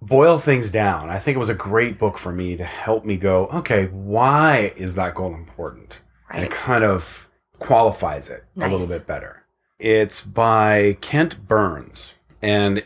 boil 0.03 0.39
things 0.39 0.71
down. 0.71 1.11
I 1.11 1.19
think 1.19 1.37
it 1.37 1.41
was 1.41 1.49
a 1.49 1.55
great 1.55 1.99
book 1.99 2.19
for 2.19 2.33
me 2.33 2.57
to 2.57 2.65
help 2.65 3.05
me 3.05 3.17
go, 3.17 3.47
okay, 3.49 3.87
why 3.87 4.73
is 4.77 4.95
that 4.95 5.15
goal 5.15 5.35
important? 5.35 6.01
And 6.31 6.45
it 6.45 6.51
kind 6.51 6.85
of 6.85 7.29
qualifies 7.59 8.31
it 8.31 8.45
a 8.57 8.69
little 8.69 8.87
bit 8.87 9.07
better. 9.07 9.40
It's 9.81 10.21
by 10.21 10.99
Kent 11.01 11.47
Burns, 11.49 12.15
and 12.43 12.85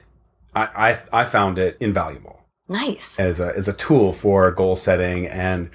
I 0.55 0.99
I, 1.13 1.23
I 1.23 1.25
found 1.25 1.59
it 1.59 1.77
invaluable 1.81 2.45
nice. 2.69 3.19
as 3.19 3.41
a 3.41 3.55
as 3.57 3.69
a 3.69 3.73
tool 3.73 4.13
for 4.13 4.51
goal 4.51 4.77
setting, 4.77 5.27
and 5.27 5.71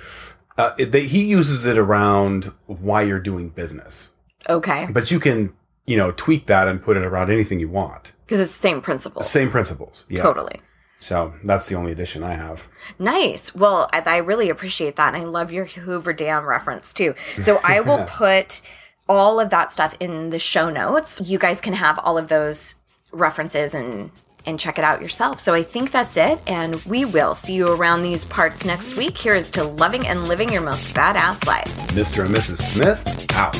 uh, 0.57 0.73
it, 0.77 0.91
they, 0.91 1.05
he 1.05 1.25
uses 1.25 1.65
it 1.65 1.77
around 1.77 2.51
why 2.65 3.01
you're 3.01 3.19
doing 3.19 3.49
business. 3.49 4.09
Okay. 4.49 4.87
But 4.89 5.11
you 5.11 5.19
can 5.19 5.53
you 5.85 5.97
know 5.97 6.11
tweak 6.11 6.47
that 6.47 6.67
and 6.67 6.81
put 6.81 6.97
it 6.97 7.03
around 7.03 7.29
anything 7.29 7.59
you 7.59 7.69
want. 7.69 8.13
Because 8.25 8.39
it's 8.39 8.51
the 8.51 8.57
same 8.57 8.81
principles. 8.81 9.29
Same 9.29 9.51
principles. 9.51 10.05
Yeah. 10.09 10.23
Totally. 10.23 10.61
So 10.99 11.33
that's 11.43 11.69
the 11.69 11.75
only 11.75 11.91
addition 11.91 12.23
I 12.23 12.33
have. 12.33 12.67
Nice. 12.99 13.55
Well, 13.55 13.89
I, 13.93 14.01
I 14.05 14.17
really 14.17 14.49
appreciate 14.49 14.97
that. 14.97 15.13
And 15.13 15.23
I 15.23 15.25
love 15.25 15.51
your 15.51 15.65
Hoover 15.65 16.13
Dam 16.13 16.45
reference 16.45 16.93
too. 16.93 17.15
So 17.39 17.59
I 17.63 17.79
will 17.79 18.03
put 18.07 18.61
all 19.09 19.39
of 19.39 19.49
that 19.49 19.71
stuff 19.71 19.95
in 19.99 20.29
the 20.29 20.39
show 20.39 20.69
notes. 20.69 21.19
You 21.25 21.39
guys 21.39 21.59
can 21.59 21.73
have 21.73 21.99
all 21.99 22.17
of 22.17 22.29
those 22.29 22.75
references 23.11 23.73
and 23.73 24.11
and 24.45 24.57
check 24.57 24.77
it 24.77 24.85
out 24.85 25.01
yourself. 25.01 25.41
So 25.41 25.53
I 25.53 25.63
think 25.63 25.91
that's 25.91 26.15
it 26.15 26.39
and 26.47 26.75
we 26.85 27.03
will 27.03 27.35
see 27.35 27.53
you 27.53 27.67
around 27.67 28.03
these 28.03 28.23
parts 28.23 28.63
next 28.63 28.95
week. 28.95 29.17
Here 29.17 29.33
is 29.33 29.51
to 29.51 29.63
loving 29.65 30.07
and 30.07 30.27
living 30.27 30.51
your 30.51 30.61
most 30.61 30.95
badass 30.95 31.45
life. 31.45 31.65
Mr. 31.89 32.25
and 32.25 32.33
Mrs. 32.33 32.61
Smith 32.61 33.35
out. 33.35 33.53